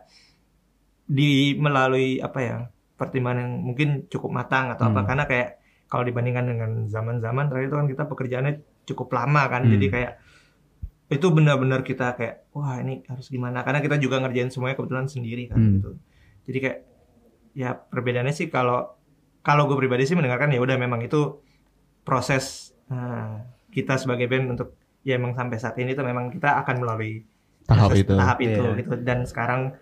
di 1.05 1.53
melalui 1.55 2.17
apa 2.17 2.39
ya 2.41 2.55
pertimbangan 2.97 3.45
yang 3.45 3.53
mungkin 3.61 3.89
cukup 4.09 4.33
matang 4.33 4.73
atau 4.73 4.89
apa 4.89 4.99
Hmm. 4.99 5.07
karena 5.07 5.23
kayak 5.25 5.49
kalau 5.85 6.01
dibandingkan 6.01 6.45
dengan 6.45 6.71
zaman-zaman 6.87 7.45
terakhir 7.45 7.67
itu 7.67 7.77
kan 7.77 7.87
kita 7.87 8.03
pekerjaannya 8.05 8.53
cukup 8.85 9.13
lama 9.13 9.43
kan 9.45 9.61
Hmm. 9.63 9.71
jadi 9.71 9.87
kayak 9.87 10.11
itu 11.07 11.27
benar-benar 11.29 11.85
kita 11.85 12.17
kayak 12.17 12.49
wah 12.51 12.81
ini 12.81 13.05
harus 13.05 13.29
gimana 13.29 13.61
karena 13.61 13.77
kita 13.77 14.01
juga 14.01 14.17
ngerjain 14.17 14.49
semuanya 14.49 14.73
kebetulan 14.75 15.05
sendiri 15.05 15.45
kan 15.45 15.57
Hmm. 15.57 15.73
gitu 15.77 15.91
jadi 16.43 16.57
kayak 16.59 16.79
ya 17.53 17.69
perbedaannya 17.77 18.33
sih 18.33 18.49
kalau 18.49 18.97
kalau 19.39 19.69
gue 19.69 19.77
pribadi 19.77 20.03
sih 20.03 20.17
mendengarkan 20.17 20.49
ya 20.49 20.57
udah 20.57 20.73
memang 20.75 20.99
itu 20.99 21.37
proses 22.01 22.73
eh, 22.87 23.33
kita 23.69 23.95
sebagai 23.95 24.25
band 24.25 24.51
untuk 24.51 24.73
ya 25.01 25.15
emang 25.15 25.31
sampai 25.31 25.57
saat 25.57 25.75
ini 25.75 25.91
tuh 25.91 26.01
memang 26.01 26.29
kita 26.29 26.59
akan 26.59 26.75
melalui 26.79 27.21
Tahap 27.63 27.93
itu. 27.93 28.13
tahap 28.13 28.37
itu 28.39 28.61
Iya. 28.63 28.77
gitu 28.77 28.93
dan 28.99 29.19
sekarang 29.23 29.73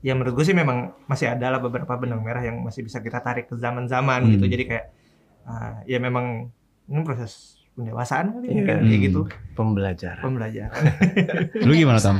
ya 0.00 0.12
menurut 0.12 0.32
gue 0.32 0.44
sih 0.44 0.52
memang 0.52 0.78
masih 1.04 1.28
ada 1.28 1.50
lah 1.50 1.58
beberapa 1.58 1.92
benang 1.94 2.20
merah 2.20 2.40
yang 2.40 2.60
masih 2.60 2.82
bisa 2.82 2.98
kita 2.98 3.18
tarik 3.18 3.46
ke 3.46 3.54
zaman-zaman 3.54 4.22
Hmm. 4.22 4.30
gitu 4.32 4.44
jadi 4.46 4.64
kayak 4.64 4.86
ah, 5.44 5.80
ya 5.84 5.98
memang 5.98 6.48
ini 6.84 7.00
proses 7.02 7.56
pendewasaan 7.74 8.32
kali 8.32 8.46
ya 8.46 8.52
Iya. 8.52 8.62
kayak 8.64 8.80
Hmm. 8.80 9.02
gitu 9.02 9.20
Pembelajaran. 9.52 10.22
pembelajaran 10.22 10.82
Lu 11.60 11.72
gimana, 11.72 11.98
Tam? 11.98 12.16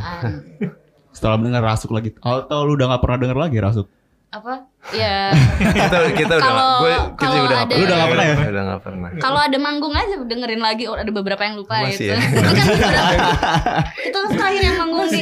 Setelah 1.11 1.37
mendengar 1.37 1.63
Rasuk 1.65 1.91
lagi, 1.91 2.13
atau 2.15 2.59
lu 2.63 2.75
udah 2.75 2.87
gak 2.91 3.03
pernah 3.03 3.19
denger 3.19 3.39
lagi 3.39 3.57
Rasuk? 3.59 3.87
Apa 4.29 4.69
ya 4.93 5.33
kita 5.59 5.97
kita 6.13 6.33
udah 6.37 6.45
Kalau- 6.45 6.79
gue 6.79 6.93
kita 6.93 7.17
kalau 7.19 7.45
udah 7.45 7.59
ada- 7.59 7.73
Lu 7.73 7.83
udah 7.83 7.97
nggak 7.97 8.09
pernah 8.09 8.25
ya? 8.25 8.37
Udah 8.45 8.63
nggak 8.63 8.83
pernah. 8.83 9.09
kalau 9.19 9.41
ada 9.41 9.59
manggung 9.59 9.95
aja 9.95 10.15
dengerin 10.19 10.61
lagi 10.61 10.85
oh, 10.85 10.95
ada 10.95 11.09
beberapa 11.09 11.43
yang 11.43 11.57
lupa 11.57 11.81
Masih 11.81 11.97
gitu 11.99 12.03
ya? 12.09 12.19
Itu 12.21 12.41
kan 12.47 12.67
udah- 12.69 13.09
kita 13.99 14.17
kan 14.19 14.31
terakhir 14.31 14.63
yang 14.63 14.77
manggung 14.79 15.09
di 15.09 15.21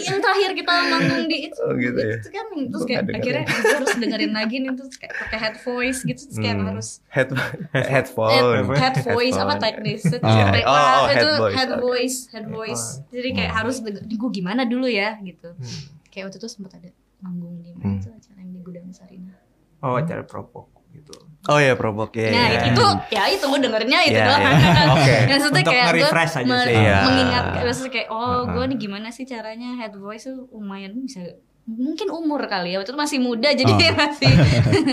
yang 0.00 0.18
terakhir 0.18 0.50
kita 0.54 0.72
manggung 0.88 1.22
di 1.24 1.36
itu, 1.44 1.60
Oh, 1.60 1.74
gitu 1.74 1.98
ya? 1.98 2.16
itu 2.16 2.28
kan 2.28 2.46
terus 2.68 2.84
kayak 2.84 3.00
nggak 3.04 3.16
akhirnya 3.16 3.44
harus 3.46 3.90
dengerin 3.96 4.32
lagi 4.32 4.56
nih 4.58 4.70
terus 4.72 4.94
kayak 4.96 5.14
pakai 5.16 5.38
head 5.38 5.56
voice 5.60 6.00
gitu 6.04 6.20
terus 6.20 6.38
kayak 6.38 6.56
Hmm. 6.56 6.66
harus 6.68 6.88
Head 7.08 7.28
head, 7.72 7.86
headphone. 7.88 8.74
head 8.74 8.96
voice 9.04 9.36
apa 9.36 9.54
teknis 9.56 10.02
itu 10.04 10.18
Oh. 10.18 10.28
sampai, 10.28 10.62
Oh, 10.62 10.70
oh, 10.70 11.06
head 11.06 11.16
itu 11.16 11.28
voice. 11.32 11.54
head 11.54 11.70
voice 11.78 12.18
head 12.28 12.46
voice 12.48 12.84
jadi 13.08 13.28
kayak 13.32 13.50
Hmm. 13.50 13.58
harus 13.62 13.76
denger 13.78 14.02
gue 14.04 14.30
gimana 14.32 14.62
dulu 14.62 14.86
ya 14.86 15.14
gitu 15.20 15.48
Hmm. 15.48 15.80
kayak 16.08 16.26
waktu 16.26 16.38
itu 16.38 16.48
sempat 16.48 16.74
ada 16.74 16.90
manggung 17.20 17.58
di 17.58 17.70
Hmm. 17.72 17.94
mana 17.94 18.00
tuh 18.00 18.12
acara 18.12 18.38
yang 18.38 18.50
di 18.50 18.60
gudang 18.60 18.88
Sarina 18.88 19.34
oh 19.80 19.94
acara 19.94 20.22
propok 20.22 20.66
gitu 20.90 21.14
Oh 21.46 21.56
ya 21.56 21.72
probok 21.72 22.12
ya. 22.12 22.28
Nah 22.28 22.46
ya. 22.50 22.60
itu 22.66 22.84
ya 23.08 23.22
itu 23.26 23.44
gue 23.44 23.60
dengernya 23.62 23.98
itu 24.02 24.18
Iya, 24.18 24.26
doang. 24.26 24.42
iya. 24.42 24.72
Oke. 24.92 25.14
Maksudnya 25.28 25.48
Untuk 25.54 25.70
kayak 25.70 25.84
gue 25.84 25.94
nge-refresh 25.94 26.34
aja 26.34 26.56
sih. 26.58 26.74
Iya. 26.74 26.96
mengingat 27.04 27.44
maksudnya 27.62 27.92
kayak 27.94 28.08
oh 28.10 28.18
Uh-uh. 28.18 28.42
gue 28.50 28.64
nih 28.66 28.78
gimana 28.78 29.08
sih 29.08 29.24
caranya 29.24 29.68
head 29.76 29.94
voice 29.94 30.26
tuh 30.26 30.50
lumayan 30.50 30.92
bisa 30.98 31.22
mungkin 31.64 32.08
umur 32.10 32.40
kali 32.44 32.72
ya 32.72 32.80
waktu 32.80 32.90
itu 32.90 32.98
masih 32.98 33.18
muda 33.18 33.48
jadi 33.50 33.70
Oh. 33.70 33.78
masih 34.02 34.32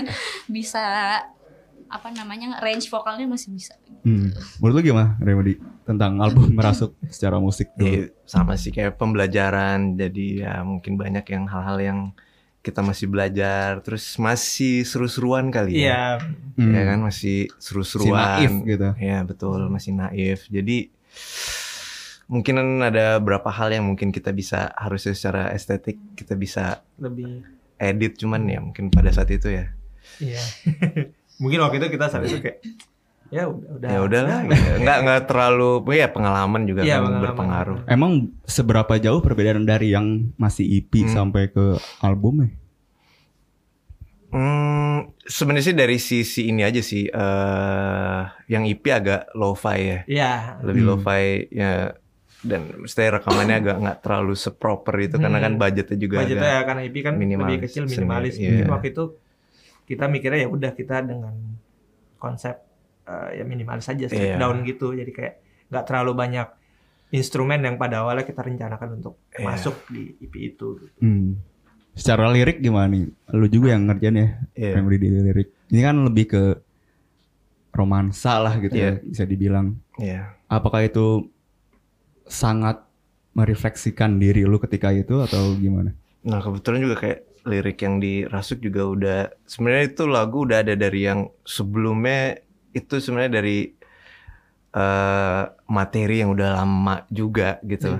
bisa 0.48 0.84
apa 1.86 2.10
namanya 2.10 2.58
range 2.60 2.90
vokalnya 2.90 3.26
masih 3.26 3.54
bisa. 3.54 3.74
Hmm. 4.02 4.34
Menurut 4.58 4.82
lu 4.82 4.92
gimana, 4.92 5.14
Remedy? 5.18 5.58
Tentang 5.86 6.18
album 6.18 6.50
Merasuk 6.54 6.98
secara 7.10 7.38
musik 7.38 7.70
dulu? 7.78 7.86
Iya, 7.86 8.04
sama 8.26 8.58
sih 8.58 8.74
kayak 8.74 8.98
pembelajaran. 8.98 9.94
Jadi 9.94 10.42
ya 10.42 10.66
mungkin 10.66 10.98
banyak 10.98 11.22
yang 11.30 11.46
hal-hal 11.46 11.78
yang 11.78 11.98
kita 12.60 12.82
masih 12.82 13.06
belajar. 13.06 13.78
Terus 13.86 14.02
masih 14.18 14.82
seru-seruan 14.82 15.50
kali 15.50 15.78
ya. 15.78 15.82
iya 15.82 16.02
Hmm. 16.56 16.72
Ya 16.72 16.82
kan 16.88 16.98
masih 17.04 17.52
Si 17.54 17.68
seru-seruan. 17.70 18.16
naif 18.40 18.52
gitu. 18.64 18.88
Ya 18.98 19.20
betul 19.22 19.68
masih 19.68 19.92
naif. 19.92 20.48
Jadi 20.48 20.88
mungkin 22.26 22.82
ada 22.82 23.22
beberapa 23.22 23.50
hal 23.54 23.70
yang 23.70 23.86
mungkin 23.86 24.10
kita 24.10 24.34
bisa 24.34 24.74
harusnya 24.74 25.14
secara 25.14 25.54
estetik 25.54 25.94
kita 26.18 26.34
bisa 26.34 26.82
lebih 26.98 27.46
edit 27.78 28.18
cuman 28.18 28.42
ya 28.50 28.58
mungkin 28.58 28.90
pada 28.90 29.14
saat 29.14 29.30
itu 29.30 29.46
ya 29.46 29.70
iya 30.18 30.42
mungkin 31.36 31.58
waktu 31.60 31.76
itu 31.78 31.86
kita 31.90 32.06
saat 32.06 32.24
itu 32.24 32.38
kayak 32.38 32.58
ya 33.26 33.42
udah 33.44 33.70
udah 33.74 33.88
ya 33.90 33.98
udahlah 34.00 34.38
nggak 34.78 34.98
nggak 35.02 35.20
terlalu 35.26 35.70
ya 35.92 36.06
pengalaman 36.06 36.62
juga 36.62 36.80
Iya, 36.80 36.94
kan 36.94 37.02
pengalaman. 37.02 37.22
berpengaruh 37.26 37.78
Emang 37.86 38.12
seberapa 38.44 38.94
jauh 38.96 39.18
perbedaan 39.18 39.62
dari 39.62 39.90
yang 39.90 40.30
masih 40.34 40.62
EP 40.62 41.02
Hmm. 41.02 41.10
sampai 41.10 41.50
ke 41.50 41.74
albumnya? 41.98 42.54
Hmm, 44.26 45.10
sebenarnya 45.22 45.64
sih 45.64 45.76
dari 45.76 45.98
sisi 45.98 46.50
ini 46.50 46.60
aja 46.60 46.82
sih 46.82 47.06
eh 47.06 48.20
yang 48.46 48.62
EP 48.64 48.82
agak 48.84 49.30
lo-fi 49.32 49.78
ya 49.78 49.98
iya 50.04 50.32
lebih 50.60 50.82
Hmm. 50.82 50.90
lo-fi 50.92 51.22
ya 51.48 51.94
dan 52.42 52.60
mesti 52.76 53.02
rekamannya 53.08 53.56
agak 53.62 53.76
nggak 53.80 53.98
terlalu 54.02 54.34
seproper 54.34 54.96
itu 55.00 55.16
karena 55.16 55.38
kan 55.38 55.52
Hmm. 55.52 55.62
budgetnya 55.62 55.96
juga 55.96 56.16
budgetnya 56.20 56.42
agak 56.42 56.52
ya 56.52 56.60
karena 56.62 56.80
IP 56.84 56.96
kan 57.00 57.14
minimalis, 57.14 57.48
lebih 57.48 57.64
kecil 57.64 57.82
minimalis 57.86 58.34
iya. 58.36 58.66
waktu 58.66 58.86
itu 58.92 59.04
kita 59.86 60.04
mikirnya 60.06 60.44
ya 60.44 60.48
udah 60.50 60.72
kita 60.72 61.00
dengan 61.00 61.34
konsep 62.18 62.58
eh, 63.06 63.38
ya 63.38 63.44
minimalis 63.46 63.86
saja 63.86 64.10
strip 64.10 64.34
Iya. 64.34 64.38
down 64.38 64.60
gitu 64.62 64.92
jadi 64.92 65.08
kayak 65.08 65.34
nggak 65.70 65.84
terlalu 65.86 66.12
banyak 66.12 66.48
instrumen 67.08 67.62
yang 67.62 67.78
pada 67.78 68.02
awalnya 68.02 68.26
kita 68.26 68.42
rencanakan 68.42 68.98
untuk 68.98 69.14
Iya. 69.32 69.46
masuk 69.46 69.76
di 69.88 70.18
EP 70.18 70.34
itu 70.34 70.66
gitu. 70.82 70.98
Hmm. 70.98 71.38
Secara 71.96 72.28
lirik 72.28 72.60
gimana 72.60 72.92
nih? 72.92 73.08
Lu 73.32 73.46
juga 73.46 73.72
yang 73.72 73.86
ngerjain 73.86 74.16
ya, 74.16 74.28
Iya. 74.52 74.70
Remedy 74.76 75.06
di 75.06 75.20
lirik. 75.22 75.48
Ini 75.70 75.80
kan 75.80 75.96
lebih 76.02 76.24
ke 76.28 76.42
romansa 77.72 78.36
lah 78.36 78.58
gitu 78.58 78.74
ya, 78.74 78.96
Iya. 78.96 79.04
bisa 79.04 79.24
dibilang. 79.24 79.76
Iya. 79.96 80.34
Apakah 80.46 80.82
itu 80.82 81.30
sangat 82.24 82.82
merefleksikan 83.32 84.16
diri 84.16 84.42
lu 84.42 84.56
ketika 84.58 84.90
itu 84.90 85.20
atau 85.20 85.52
gimana? 85.54 85.92
Nah 86.24 86.40
kebetulan 86.40 86.80
juga 86.82 86.96
kayak 86.98 87.18
lirik 87.46 87.78
yang 87.80 87.96
di 87.96 88.22
Rasuk 88.22 88.58
juga 88.58 88.82
udah 88.84 89.18
sebenarnya 89.42 89.84
itu 89.88 90.04
lagu 90.04 90.42
udah 90.42 90.60
ada 90.60 90.74
dari 90.74 91.00
yang 91.02 91.30
sebelumnya 91.42 92.36
itu 92.72 92.98
sebenarnya 92.98 93.32
dari 93.34 93.58
eh 94.72 95.42
materi 95.66 96.20
yang 96.20 96.30
udah 96.30 96.50
lama 96.56 97.06
juga 97.08 97.56
gitu. 97.62 97.96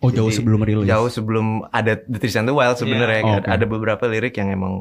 Oh 0.00 0.08
jauh 0.08 0.26
Jadi, 0.26 0.36
sebelum 0.36 0.60
rilis. 0.60 0.84
Jauh 0.84 1.08
sebelum 1.08 1.46
ada 1.68 1.96
The 1.96 2.18
Trees 2.18 2.34
and 2.34 2.44
the 2.44 2.52
Wild 2.52 2.76
sebenarnya 2.76 3.20
Iya. 3.20 3.26
Oh, 3.26 3.34
Ada- 3.34 3.40
oke. 3.42 3.52
ada 3.52 3.64
beberapa 3.66 4.04
lirik 4.06 4.34
yang 4.34 4.48
emang 4.50 4.74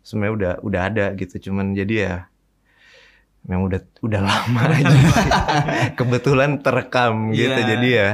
sebenarnya 0.00 0.32
udah 0.32 0.52
udah 0.62 0.80
ada 0.82 1.06
gitu 1.14 1.50
cuman 1.50 1.72
jadi 1.72 1.94
ya 1.98 2.14
memang 3.42 3.64
udah 3.66 3.80
udah 4.02 4.20
lama 4.22 4.60
aja. 4.76 4.96
Kebetulan 5.92 6.60
terekam 6.60 7.32
gitu 7.32 7.52
Iya. 7.54 7.64
jadi 7.66 7.88
ya 7.90 8.10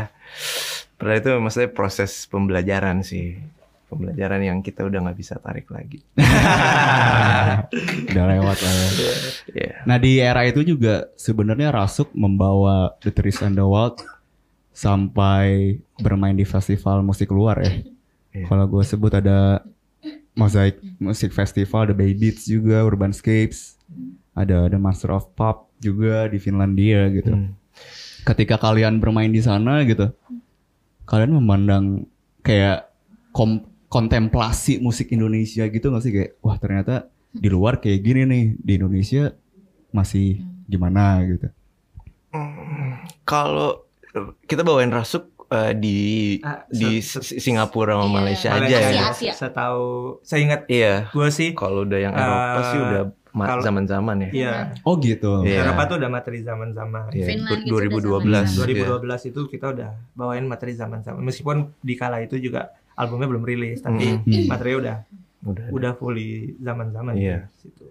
pada 0.94 1.14
itu 1.16 1.30
maksudnya 1.36 1.68
proses 1.68 2.24
pembelajaran 2.24 3.02
sih 3.02 3.38
pembelajaran 3.94 4.42
yang 4.42 4.58
kita 4.60 4.82
udah 4.82 4.98
nggak 5.06 5.18
bisa 5.18 5.38
tarik 5.38 5.70
lagi. 5.70 6.02
Udah 8.10 8.24
lewat 8.34 8.58
lah 8.58 8.74
ya. 8.74 8.90
Iya. 9.54 9.72
Nah 9.86 9.96
di 9.96 10.12
era 10.18 10.42
itu 10.44 10.66
juga 10.66 11.08
sebenarnya 11.14 11.70
Rasuk 11.70 12.10
membawa 12.12 12.94
The 13.00 13.10
Trees 13.14 13.40
and 13.40 13.54
the 13.54 13.64
Wild 13.64 14.02
sampai 14.74 15.78
bermain 16.02 16.34
di 16.34 16.42
festival 16.42 17.06
musik 17.06 17.30
luar 17.30 17.62
ya. 17.62 17.72
Iya. 18.34 18.46
Kalau 18.50 18.66
gue 18.66 18.82
sebut 18.82 19.14
ada 19.14 19.62
Mosaic 20.34 20.82
Music 20.98 21.30
Festival, 21.30 21.90
ada 21.90 21.94
Bay 21.94 22.10
Beats 22.10 22.50
juga, 22.50 22.82
Urbanscapes, 22.82 23.78
ada 24.34 24.66
ada 24.66 24.78
Master 24.82 25.14
of 25.14 25.30
Pop 25.38 25.70
juga 25.78 26.26
di 26.26 26.42
Finlandia 26.42 27.06
gitu. 27.14 27.30
Hmm. 27.30 27.54
Ketika 28.26 28.58
kalian 28.58 28.98
bermain 28.98 29.30
di 29.30 29.38
sana 29.38 29.86
gitu, 29.86 30.10
kalian 31.06 31.38
memandang 31.38 32.10
kayak 32.42 32.90
kom- 33.30 33.70
kontemplasi 33.94 34.82
musik 34.82 35.06
Indonesia 35.08 35.62
gitu 35.64 35.86
gak 35.88 36.02
sih 36.02 36.10
kayak 36.10 36.30
wah 36.42 36.58
ternyata 36.58 37.06
di 37.30 37.46
luar 37.46 37.78
kayak 37.78 38.00
gini 38.00 38.26
nih 38.26 38.44
di 38.58 38.72
Indonesia 38.74 39.30
masih 39.88 40.42
gimana 40.66 41.22
gitu. 41.22 41.46
Hmm, 42.28 42.98
Kalau 43.22 43.86
kita 44.42 44.62
bawain 44.62 44.90
Rasuk 44.90 45.30
eh, 45.46 45.72
di 45.72 45.98
Ah, 46.40 46.66
di 46.66 46.98
se- 46.98 47.22
se- 47.22 47.36
S- 47.36 47.40
Singapura 47.40 47.94
sama 47.94 48.02
Iya. 48.04 48.14
Malaysia 48.16 48.48
aja 48.48 48.58
Malaysia, 48.58 48.80
Asia, 48.80 48.90
ya. 48.90 49.04
Asia. 49.08 49.32
Setahu 49.36 49.86
saya 50.20 50.40
ingat 50.42 50.60
Iya. 50.66 50.94
gue 51.08 51.28
sih 51.30 51.48
Kalau 51.52 51.84
udah 51.84 51.98
yang 52.00 52.10
Eropa 52.12 52.58
Eh, 52.58 52.64
sih 52.64 52.78
udah 52.80 53.02
ma- 53.30 53.46
kalau- 53.48 53.62
zaman-zaman 53.62 54.16
ya. 54.20 54.30
iya 54.32 54.54
Oh 54.82 54.98
gitu. 54.98 55.42
Iya. 55.42 55.62
Eropa 55.62 55.82
tuh 55.86 55.96
udah 55.98 56.10
materi 56.10 56.38
zaman-zaman. 56.40 57.06
Iya, 57.12 57.26
Finland 57.28 57.60
gitu 57.60 57.70
2012. 57.72 58.46
udah 58.50 58.66
iya. 58.66 58.86
2012 58.90 59.22
itu 59.24 59.40
kita 59.48 59.66
udah 59.70 59.90
bawain 60.12 60.44
materi 60.44 60.72
zaman-zaman. 60.72 61.20
Meskipun 61.20 61.56
di 61.78 61.94
kala 61.94 62.18
itu 62.18 62.34
juga 62.36 62.74
albumnya 62.94 63.26
belum 63.26 63.42
rilis, 63.42 63.78
tapi 63.78 64.18
Hmm. 64.18 64.46
materinya 64.46 64.78
udah 64.78 64.96
Udah. 65.44 65.66
udah 65.70 65.92
fully 65.94 66.56
zaman-zaman 66.56 67.14
Iya. 67.14 67.46
di 67.46 67.58
situ. 67.60 67.86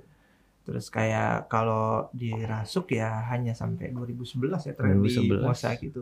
Terus 0.63 0.87
kayak 0.87 1.47
kalau 1.47 2.07
di 2.09 2.31
Rasuk 2.31 2.87
ya 2.89 3.27
hanya 3.27 3.51
sampai 3.51 3.91
2011 3.91 4.63
ya 4.63 4.71
terakhir 4.71 4.95
di 4.97 5.11
2011. 5.11 5.43
Mosaic 5.43 5.79
itu. 5.83 6.01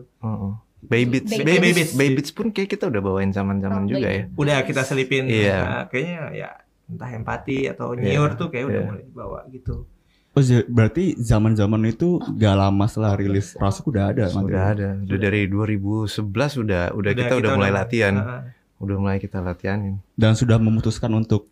Baby 0.80 1.18
Beats, 1.20 1.30
Baby 1.32 1.42
Baby 1.44 1.58
Beats. 1.60 1.76
Beats, 1.76 1.92
Baby 1.92 2.12
Beats 2.16 2.32
pun 2.32 2.46
kayak 2.48 2.70
kita 2.70 2.84
udah 2.86 3.00
bawain 3.00 3.30
zaman-zaman 3.30 3.82
Oh, 3.82 3.88
juga 3.88 4.06
ya. 4.06 4.22
Baby. 4.24 4.34
Udah 4.36 4.58
kita 4.62 4.82
selipin 4.82 5.26
Iya. 5.26 5.58
nah, 5.60 5.82
kayaknya 5.86 6.20
ya 6.32 6.50
entah 6.86 7.10
empati 7.10 7.66
atau 7.66 7.92
Iya, 7.92 8.02
nyiur 8.16 8.30
tuh 8.34 8.48
kayak 8.48 8.66
udah 8.66 8.76
iya. 8.76 8.88
mulai 8.88 9.04
bawa 9.08 9.40
gitu. 9.48 9.86
Oh, 10.32 10.40
berarti 10.66 11.12
zaman-zaman 11.14 11.82
itu 11.84 12.16
gak 12.32 12.56
lama 12.56 12.84
setelah 12.86 13.14
rilis 13.14 13.52
Rasuk 13.54 13.92
udah 13.92 14.10
ada 14.10 14.24
Sudah 14.26 14.42
materi. 14.48 14.80
ada. 14.80 14.88
Udah 15.04 15.18
dari 15.20 15.40
2011 15.44 16.56
udah 16.56 16.82
udah 16.90 17.12
kita 17.12 17.34
udah 17.36 17.50
mulai 17.52 17.68
latihan. 17.70 18.14
Heeh. 18.16 18.40
Udah 18.82 18.96
mulai 18.98 19.16
kita 19.16 19.38
latihanin. 19.38 20.02
Dan 20.12 20.34
sudah 20.34 20.58
memutuskan 20.58 21.14
untuk 21.14 21.46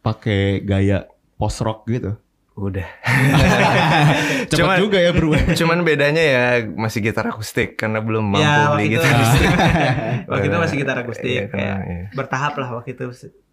pakai 0.00 0.60
gaya 0.60 1.08
post 1.34 1.64
rock 1.64 1.88
gitu. 1.88 2.20
Udah. 2.52 2.84
Cepat 4.48 4.56
Cuman- 4.56 4.80
juga 4.80 4.98
ya 5.00 5.10
berubah. 5.12 5.40
Cuman 5.60 5.78
bedanya 5.82 6.22
ya 6.22 6.44
masih 6.68 7.00
gitar 7.00 7.24
akustik 7.26 7.76
karena 7.76 8.00
belum 8.00 8.24
mampu 8.28 8.44
Ya, 8.44 8.72
beli 8.72 8.84
itu, 8.86 8.92
gitar 8.96 9.10
akustik. 9.12 9.48
waktu 10.30 10.46
itu 10.46 10.56
masih 10.56 10.76
gitar 10.76 10.96
akustik 10.98 11.28
Iya, 11.28 11.44
kayak 11.48 11.52
karena, 11.52 11.76
iya. 11.84 12.06
bertahap 12.12 12.54
lah 12.56 12.68
waktu 12.76 12.90
itu 12.92 13.04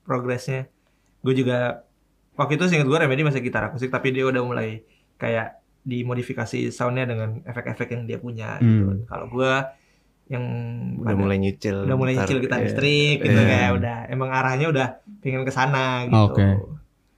progresnya. 0.04 0.68
Gue 1.20 1.34
juga 1.34 1.88
waktu 2.36 2.56
itu 2.56 2.64
seingat 2.68 2.88
gue 2.88 2.98
Remedy 2.98 3.24
masih 3.24 3.40
gitar 3.40 3.68
akustik 3.68 3.88
tapi 3.88 4.12
dia 4.12 4.24
udah 4.24 4.44
mulai 4.44 4.84
kayak 5.16 5.60
dimodifikasi 5.84 6.72
soundnya 6.72 7.04
dengan 7.04 7.44
efek-efek 7.44 7.88
yang 7.92 8.04
dia 8.04 8.20
punya 8.20 8.56
gitu. 8.60 8.88
Hmm. 8.88 9.04
Kalau 9.04 9.28
gue 9.28 9.52
yang 10.26 10.46
udah 10.98 11.10
pada- 11.10 11.20
mulai 11.20 11.38
nyicil. 11.38 11.78
udah 11.84 11.96
mulai 11.96 12.14
nyicil 12.16 12.38
gitar 12.40 12.58
iya. 12.58 12.66
listrik 12.66 13.18
gitu 13.20 13.36
Iya. 13.36 13.48
kayak 13.48 13.72
udah 13.74 13.98
emang 14.08 14.30
arahnya 14.30 14.68
udah 14.70 14.88
pengen 15.20 15.44
ke 15.44 15.52
sana 15.52 16.06
gitu. 16.06 16.16
Oke. 16.26 16.48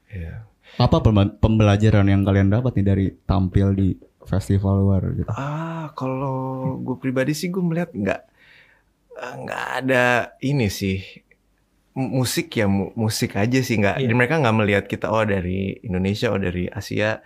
Iya. 0.09 0.33
Apa 0.75 0.99
pemba- 0.99 1.31
pembelajaran 1.33 2.03
yang 2.03 2.21
kalian 2.21 2.49
dapat 2.49 2.75
nih 2.75 2.85
dari 2.85 3.05
tampil 3.23 3.71
di 3.71 3.89
festival 4.21 4.81
luar 4.81 5.01
gitu? 5.13 5.29
Ah, 5.29 5.93
kalau 5.93 6.37
gue 6.77 6.95
pribadi 6.95 7.31
sih 7.31 7.47
gue 7.47 7.61
melihat 7.61 7.91
nggak 7.91 8.21
eh, 9.13 9.33
nggak 9.39 9.63
ada 9.77 10.05
ini 10.39 10.67
sih 10.67 10.99
musik 11.93 12.51
ya 12.51 12.67
mu- 12.67 12.91
musik 12.93 13.31
aja 13.33 13.55
sih 13.57 13.77
nggak 13.77 14.01
Iya. 14.01 14.11
mereka 14.11 14.35
nggak 14.35 14.57
melihat 14.57 14.85
kita 14.85 15.07
oh 15.07 15.23
dari 15.23 15.79
Indonesia 15.79 16.27
oh 16.27 16.37
dari 16.37 16.67
Asia 16.67 17.23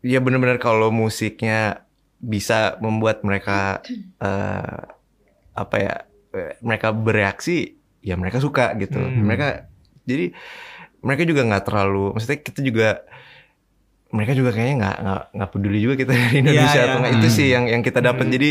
ya 0.00 0.18
benar-benar 0.20 0.58
kalau 0.58 0.94
musiknya 0.94 1.82
bisa 2.16 2.74
membuat 2.78 3.20
mereka 3.22 3.80
eh, 4.18 4.80
apa 5.52 5.76
ya 5.76 5.94
eh, 6.32 6.54
mereka 6.60 6.90
bereaksi 6.90 7.74
ya 8.00 8.14
mereka 8.14 8.38
suka 8.38 8.72
gitu 8.76 8.98
Hmm. 8.98 9.24
mereka 9.24 9.66
jadi 10.04 10.30
mereka 11.02 11.22
juga 11.22 11.42
nggak 11.44 11.64
terlalu 11.64 12.12
maksudnya 12.12 12.38
kita 12.40 12.60
juga 12.60 12.88
mereka 14.08 14.32
juga 14.32 14.50
kayaknya 14.50 14.76
nggak 14.78 14.96
nggak 15.02 15.22
nggak 15.34 15.50
peduli 15.50 15.78
juga 15.82 15.94
kita 15.96 16.12
dari 16.14 16.36
Indonesia 16.38 16.78
iya. 16.78 16.86
atau 16.88 16.98
nggak 17.02 17.14
itu 17.14 17.28
Hmm. 17.28 17.36
sih 17.36 17.46
yang 17.50 17.64
yang 17.66 17.82
kita 17.82 18.00
dapat 18.00 18.26
Hmm. 18.26 18.34
jadi 18.34 18.50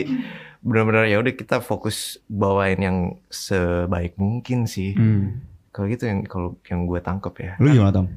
benar-benar 0.59 1.05
ya 1.05 1.17
udah 1.19 1.33
kita 1.33 1.57
fokus 1.61 1.97
bawain 2.25 2.77
yang 2.77 2.97
sebaik 3.29 4.17
mungkin 4.17 4.65
sih 4.65 4.93
Hmm. 4.93 5.39
kalau 5.69 5.87
gitu 5.87 6.05
yang 6.05 6.19
kalau 6.23 6.57
yang 6.65 6.83
gue 6.83 6.99
tangkep 6.99 7.33
ya 7.37 7.51
Lu 7.57 7.69
gimana 7.71 7.91
Tom? 7.93 8.07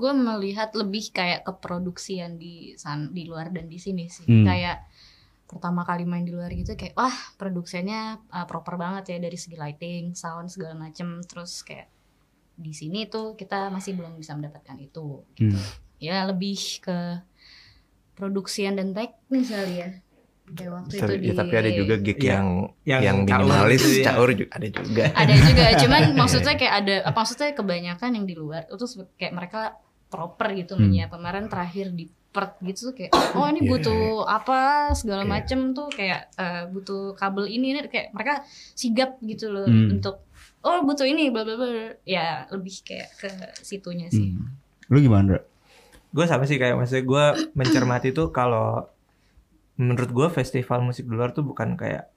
Gue 0.00 0.10
melihat 0.10 0.72
lebih 0.72 1.10
kayak 1.10 1.44
keproduksian 1.44 2.34
di 2.34 2.72
san 2.74 3.10
di 3.10 3.24
luar 3.24 3.48
dan 3.48 3.68
di 3.68 3.76
sini 3.76 4.08
sih 4.08 4.24
Hmm. 4.24 4.42
kayak 4.42 4.88
pertama 5.44 5.82
kali 5.82 6.02
main 6.02 6.22
di 6.22 6.30
luar 6.30 6.48
gitu 6.48 6.72
kayak 6.72 6.94
wah 6.94 7.10
produksinya 7.34 8.00
uh, 8.28 8.44
proper 8.44 8.74
banget 8.74 9.04
ya 9.10 9.18
dari 9.20 9.34
segi 9.34 9.54
lighting 9.54 10.14
sound 10.14 10.46
segala 10.46 10.78
macem 10.80 11.20
terus 11.22 11.60
kayak 11.60 11.90
di 12.54 12.70
sini 12.70 13.04
tuh 13.04 13.34
kita 13.34 13.68
masih 13.68 13.92
belum 13.92 14.14
bisa 14.14 14.32
mendapatkan 14.32 14.78
itu 14.78 15.26
Hmm. 15.36 15.58
ya 15.98 16.24
lebih 16.24 16.54
ke 16.80 16.98
produksian 18.14 18.76
dan 18.76 18.92
teknis 18.92 19.48
kali 19.48 19.74
ya 19.76 19.88
kayak 20.50 20.70
waktu 20.72 20.92
itu 20.92 21.02
tapi, 21.04 21.14
di 21.16 21.26
ya, 21.26 21.34
tapi 21.36 21.54
ada 21.56 21.70
juga 21.70 21.94
gig 21.96 22.18
Iya. 22.18 22.30
yang 22.32 22.46
Yang 22.82 23.00
yang, 23.00 23.18
caur 23.22 23.38
minimalis 23.46 23.80
gitu 23.80 23.94
ya. 23.94 24.04
caur 24.04 24.28
juga 24.30 24.50
ada 24.50 24.68
juga 24.68 25.04
ada 25.14 25.34
juga 25.36 25.64
cuman 25.78 26.02
maksudnya 26.20 26.54
kayak 26.54 26.74
ada 26.76 26.94
apa 27.04 27.16
maksudnya 27.16 27.48
kebanyakan 27.52 28.10
yang 28.12 28.26
di 28.26 28.34
luar 28.34 28.62
itu 28.66 28.86
kayak 29.14 29.32
mereka 29.32 29.60
proper 30.10 30.52
gitu 30.52 30.74
Hmm. 30.74 30.84
menyiapkan 30.84 31.16
kemarin 31.16 31.46
terakhir 31.46 31.86
di 31.90 32.04
Perth 32.30 32.58
gitu 32.60 32.90
tuh 32.90 32.94
kayak 32.94 33.10
oh 33.32 33.42
ini 33.44 33.60
Iya. 33.60 33.70
butuh 33.70 34.02
apa 34.22 34.60
segala 34.92 35.22
Iya. 35.22 35.30
macem 35.30 35.60
tuh 35.70 35.88
kayak 35.88 36.30
eh, 36.32 36.62
butuh 36.68 37.14
kabel 37.14 37.46
ini 37.46 37.72
ini 37.72 37.80
kayak 37.84 38.10
mereka 38.10 38.42
sigap 38.72 39.18
gitu 39.20 39.50
loh 39.50 39.66
Hmm. 39.66 39.94
untuk 39.94 40.22
oh 40.60 40.78
butuh 40.80 41.02
ini 41.04 41.26
bla 41.28 41.42
bla 41.42 41.54
bla 41.54 41.70
ya 42.04 42.46
lebih 42.48 42.74
kayak 42.80 43.08
ke 43.16 43.30
situnya 43.56 44.06
sih 44.08 44.30
Hmm. 44.30 44.46
Lu 44.86 44.98
gimana? 44.98 45.38
Gue 46.10 46.26
sama 46.26 46.42
sih 46.42 46.54
kayak 46.54 46.74
maksudnya 46.74 47.02
gue 47.02 47.24
mencermati 47.52 48.10
tuh 48.10 48.30
kalau 48.30 48.86
menurut 49.76 50.10
gue 50.10 50.28
festival 50.28 50.82
musik 50.82 51.06
di 51.06 51.14
luar 51.14 51.30
tuh 51.30 51.42
bukan 51.42 51.74
kayak 51.74 52.10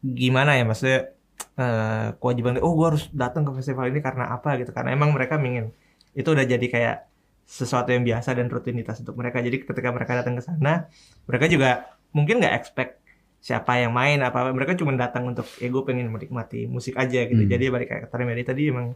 gimana 0.00 0.54
ya 0.54 0.64
maksudnya 0.64 1.14
eh, 1.54 2.08
kewajiban 2.16 2.58
oh 2.58 2.72
gue 2.72 2.86
harus 2.88 3.04
datang 3.12 3.42
ke 3.42 3.52
festival 3.54 3.86
ini 3.86 3.98
karena 3.98 4.30
apa 4.30 4.56
gitu 4.56 4.70
karena 4.70 4.90
emang 4.90 5.12
mereka 5.12 5.36
ingin 5.36 5.70
itu 6.12 6.28
udah 6.28 6.44
jadi 6.44 6.66
kayak 6.68 6.96
sesuatu 7.42 7.90
yang 7.90 8.06
biasa 8.06 8.32
dan 8.38 8.46
rutinitas 8.48 9.02
untuk 9.02 9.18
mereka. 9.18 9.42
Jadi 9.42 9.66
ketika 9.66 9.88
mereka 9.92 10.12
datang 10.16 10.38
ke 10.38 10.42
sana 10.44 10.88
mereka 11.28 11.46
juga 11.50 11.70
mungkin 12.14 12.40
nggak 12.40 12.54
expect 12.54 13.02
siapa 13.42 13.82
yang 13.82 13.92
main 13.92 14.22
apa 14.22 14.46
apa. 14.46 14.50
Mereka 14.54 14.78
cuma 14.78 14.94
datang 14.94 15.28
untuk 15.28 15.44
ya 15.58 15.68
gue 15.68 15.82
pengen 15.84 16.08
menikmati 16.08 16.70
musik 16.70 16.94
aja 16.96 17.26
gitu. 17.26 17.42
Hmm. 17.42 17.50
jadi 17.50 17.64
balik 17.68 17.88
kayak 17.90 18.02
kata 18.08 18.14
Remedy 18.20 18.42
tadi 18.46 18.62
emang 18.70 18.94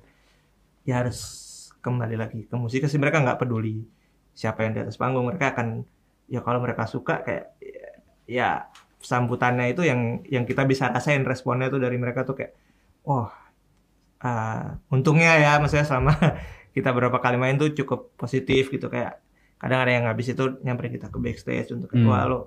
ya 0.87 1.02
harus 1.02 1.18
kembali 1.83 2.16
lagi 2.16 2.40
ke 2.46 2.55
musik. 2.55 2.87
Sih 2.87 3.00
mereka 3.00 3.20
nggak 3.20 3.42
peduli 3.42 3.83
siapa 4.37 4.64
yang 4.64 4.72
di 4.76 4.81
atas 4.87 4.96
panggung. 4.96 5.26
Mereka 5.26 5.57
akan 5.57 5.83
ya 6.31 6.40
kalau 6.42 6.59
mereka 6.62 6.87
suka 6.87 7.22
kayak 7.26 7.59
ya, 7.61 7.90
ya 8.26 8.48
sambutannya 9.02 9.70
itu 9.70 9.87
yang 9.87 10.24
yang 10.26 10.44
kita 10.48 10.66
bisa 10.66 10.90
rasain 10.90 11.22
responnya 11.22 11.70
tuh 11.70 11.79
dari 11.79 11.94
mereka 11.94 12.26
tuh 12.26 12.35
kayak 12.42 12.59
oh 13.07 13.31
ah, 14.18 14.81
untungnya 14.90 15.38
ya 15.38 15.62
maksudnya 15.62 15.87
selama 15.87 16.14
kita 16.76 16.92
berapa 16.92 17.16
kali 17.16 17.40
main 17.40 17.56
tuh 17.56 17.72
cukup 17.72 18.12
positif 18.14 18.68
gitu 18.68 18.86
kayak 18.86 19.24
kadang 19.56 19.80
ada 19.80 19.90
yang 19.90 20.04
habis 20.04 20.28
itu 20.28 20.60
nyamperin 20.60 20.92
kita 20.92 21.08
ke 21.08 21.16
backstage 21.16 21.72
untuk 21.72 21.88
Hmm. 21.90 22.04
wah 22.04 22.28
lo 22.28 22.38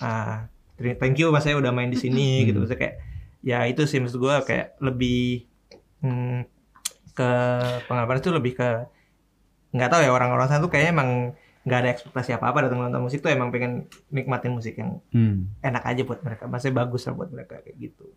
ah 0.00 0.48
thank 0.96 1.20
you 1.20 1.28
mas 1.28 1.44
saya 1.44 1.60
udah 1.60 1.68
main 1.68 1.92
di 1.92 2.00
sini 2.00 2.40
Hmm. 2.40 2.46
gitu 2.48 2.58
maksudnya 2.58 2.80
kayak 2.80 2.96
ya 3.44 3.58
itu 3.68 3.84
sih 3.84 4.00
maksud 4.00 4.16
gue 4.16 4.34
kayak 4.42 4.80
lebih 4.80 5.44
hmm, 6.00 6.48
ke 7.12 7.30
pengalaman 7.84 8.16
itu 8.16 8.32
lebih 8.32 8.56
ke 8.56 8.68
nggak 9.70 9.88
tahu 9.88 10.00
ya 10.00 10.10
orang-orang 10.10 10.48
sana 10.48 10.60
tuh 10.60 10.72
kayaknya 10.72 10.92
emang 10.92 11.10
nggak 11.62 11.78
ada 11.78 11.90
ekspektasi 11.90 12.34
apa 12.34 12.48
apa 12.48 12.58
datang 12.66 12.80
nonton 12.80 13.04
musik 13.04 13.20
tuh 13.20 13.30
emang 13.30 13.52
pengen 13.52 13.86
nikmatin 14.08 14.50
musik 14.50 14.74
yang 14.74 14.98
Hmm. 15.12 15.52
enak 15.60 15.84
aja 15.84 16.02
buat 16.02 16.20
mereka 16.20 16.48
masih 16.48 16.72
bagus 16.72 17.04
lah 17.04 17.14
buat 17.14 17.28
mereka 17.28 17.60
kayak 17.60 17.76
gitu 17.78 18.08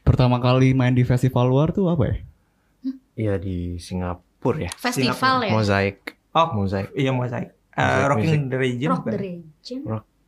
Pertama 0.00 0.40
kali 0.40 0.72
main 0.72 0.96
di 0.96 1.04
festival 1.04 1.44
luar 1.46 1.68
tuh 1.68 1.92
apa 1.92 2.08
ya? 2.08 2.16
Iya 3.14 3.34
di 3.36 3.76
Singapura 3.76 4.24
ya 4.56 4.70
festival 4.72 5.36
ya 5.42 5.50
mozaik 5.50 6.14
oh 6.32 6.48
mozaik 6.52 6.88
iya 6.94 7.10
mosaik 7.10 7.52
Music, 7.70 7.94
uh, 7.94 8.06
Rocking 8.08 8.26
music. 8.26 8.50
the 8.50 8.58
Region 8.58 8.88
rock 8.90 9.04
the 9.04 9.18
region 9.18 9.78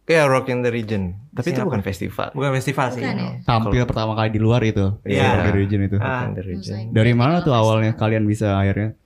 ya 0.06 0.22
Rock 0.26 0.46
in 0.46 0.58
the 0.60 0.70
Region 0.70 1.02
tapi 1.30 1.46
itu 1.46 1.50
Singapura. 1.52 1.66
bukan 1.66 1.82
festival 1.82 2.28
bukan 2.30 2.50
festival 2.52 2.86
sih 2.88 2.98
Bukan 3.00 3.16
ya? 3.16 3.30
Tampil 3.42 3.82
pertama 3.84 4.12
kali 4.12 4.28
di 4.28 4.38
luar 4.38 4.58
itu. 4.60 4.98
Iya. 5.02 5.22
Rock 5.22 5.42
the 5.44 5.54
Region 5.56 5.80
itu. 5.80 5.96
Ah. 5.96 6.02
Rock 6.02 6.22
in 6.24 6.32
the 6.32 6.44
Region. 6.44 6.76
Dari 6.90 7.12
mana 7.12 7.38
tuh 7.40 7.50
awalnya 7.52 7.94
kalian 7.94 8.22
bisa 8.24 8.54
akhirnya? 8.54 8.98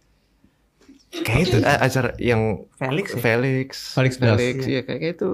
kayak 1.15 1.41
itu 1.43 1.57
ah, 1.63 1.79
acara 1.79 2.11
yang 2.19 2.67
Felix 2.75 3.07
ya? 3.07 3.21
Felix 3.21 3.69
Felix 3.93 4.13
Blas. 4.17 4.35
Iya. 4.35 4.51
ya 4.51 4.81
kayak 4.83 4.99
kayak 4.99 5.13
itu 5.15 5.29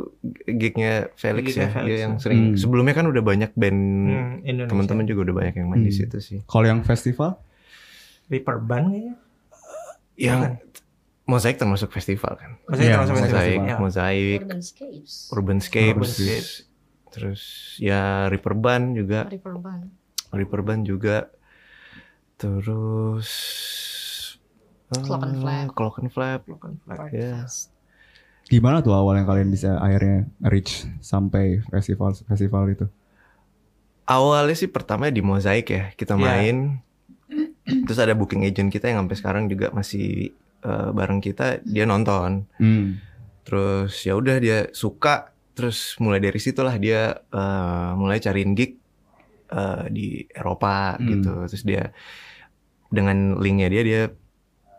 gignya 0.44 0.92
Felix 1.14 1.44
Gignya 1.48 1.62
ya 1.62 1.70
Felix, 1.72 1.86
dia 1.86 1.96
yang 1.98 2.12
ya. 2.12 2.20
sering 2.20 2.40
Hmm. 2.44 2.56
sebelumnya 2.56 2.92
kan 2.92 3.06
udah 3.06 3.22
banyak 3.24 3.50
band 3.54 3.80
Hmm, 3.80 4.30
Indonesia 4.44 4.70
teman-teman 4.70 5.04
juga 5.06 5.20
udah 5.24 5.36
banyak 5.36 5.54
yang 5.56 5.66
main 5.66 5.80
di 5.80 5.88
Hmm. 5.88 5.96
situ 5.96 6.18
sih 6.18 6.38
Kalau 6.44 6.66
yang 6.66 6.82
festival? 6.82 7.38
Reaper 8.26 8.58
Band 8.60 8.86
kayaknya 8.88 9.14
yang 10.20 10.60
mozaik 11.24 11.56
termasuk 11.56 11.88
festival 11.90 12.36
kan? 12.36 12.60
Maksudnya 12.64 12.84
Iya, 12.84 12.94
termasuk 13.00 13.14
mosaik. 13.14 13.24
festival. 13.24 13.40
Mozaik 13.40 13.60
ya. 13.64 13.76
mozaik 13.80 14.38
Urbanscapes 14.44 15.12
Urbanscape 15.30 15.96
Urbanscape. 15.96 16.48
terus 17.10 17.40
ya 17.78 18.02
Reaper 18.28 18.54
Band 18.54 18.94
juga. 18.94 19.26
Reaper 19.26 19.56
Band. 20.62 20.82
Juga. 20.84 21.16
Terus 22.36 23.28
Clock 24.90 25.22
and 25.22 25.36
eh, 25.36 25.40
Flap. 25.40 25.66
Clock 25.72 25.94
and 25.98 26.10
Flap. 26.10 26.40
Bukan 26.44 26.72
flag. 26.82 27.10
ya 27.10 27.46
Gimana 28.46 28.82
tuh 28.82 28.90
awalnya 28.90 29.22
kalian 29.22 29.46
bisa 29.46 29.78
akhirnya 29.78 30.26
reach 30.42 30.82
sampai 30.98 31.62
festival 31.64 32.10
festival 32.20 32.66
itu? 32.68 32.86
awalnya 34.02 34.58
sih 34.58 34.66
pertama 34.66 35.06
di 35.06 35.22
mozaik 35.22 35.70
ya 35.70 35.94
kita 35.94 36.18
Iya. 36.18 36.20
main 36.20 36.56
terus 37.86 37.98
ada 38.00 38.16
booking 38.16 38.44
agent 38.44 38.68
kita 38.68 38.88
yang 38.90 39.04
sampai 39.06 39.16
sekarang 39.18 39.44
juga 39.46 39.70
masih 39.70 40.32
eh, 40.64 40.88
bareng 40.92 41.20
kita 41.20 41.60
dia 41.64 41.84
nonton 41.84 42.44
Hmm. 42.60 42.98
terus 43.44 43.96
ya 44.04 44.14
udah 44.14 44.36
dia 44.38 44.68
suka 44.70 45.32
terus 45.56 45.96
mulai 45.98 46.20
dari 46.20 46.38
situlah 46.38 46.76
dia 46.76 47.20
eh, 47.20 47.90
mulai 47.96 48.20
cariin 48.20 48.52
gig 48.54 48.76
eh, 49.50 49.84
di 49.88 50.24
Eropa 50.30 50.96
Hmm. 50.96 51.06
gitu 51.08 51.32
terus 51.48 51.64
dia 51.64 51.92
dengan 52.90 53.38
linknya 53.38 53.70
dia 53.70 53.82
dia 53.86 54.02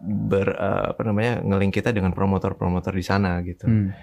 ber 0.02 0.58
uh, 0.58 0.98
apa 0.98 1.02
namanya 1.06 1.46
ngelink 1.46 1.78
kita 1.78 1.94
dengan 1.94 2.10
promotor-promotor 2.10 2.89
di 2.89 3.06
sana 3.06 3.38
gitu. 3.46 3.70
Hmm. 3.70 3.94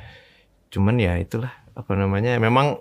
Cuman 0.71 0.95
ya 0.95 1.19
itulah 1.19 1.51
apa 1.75 1.93
namanya 1.99 2.38
memang 2.38 2.79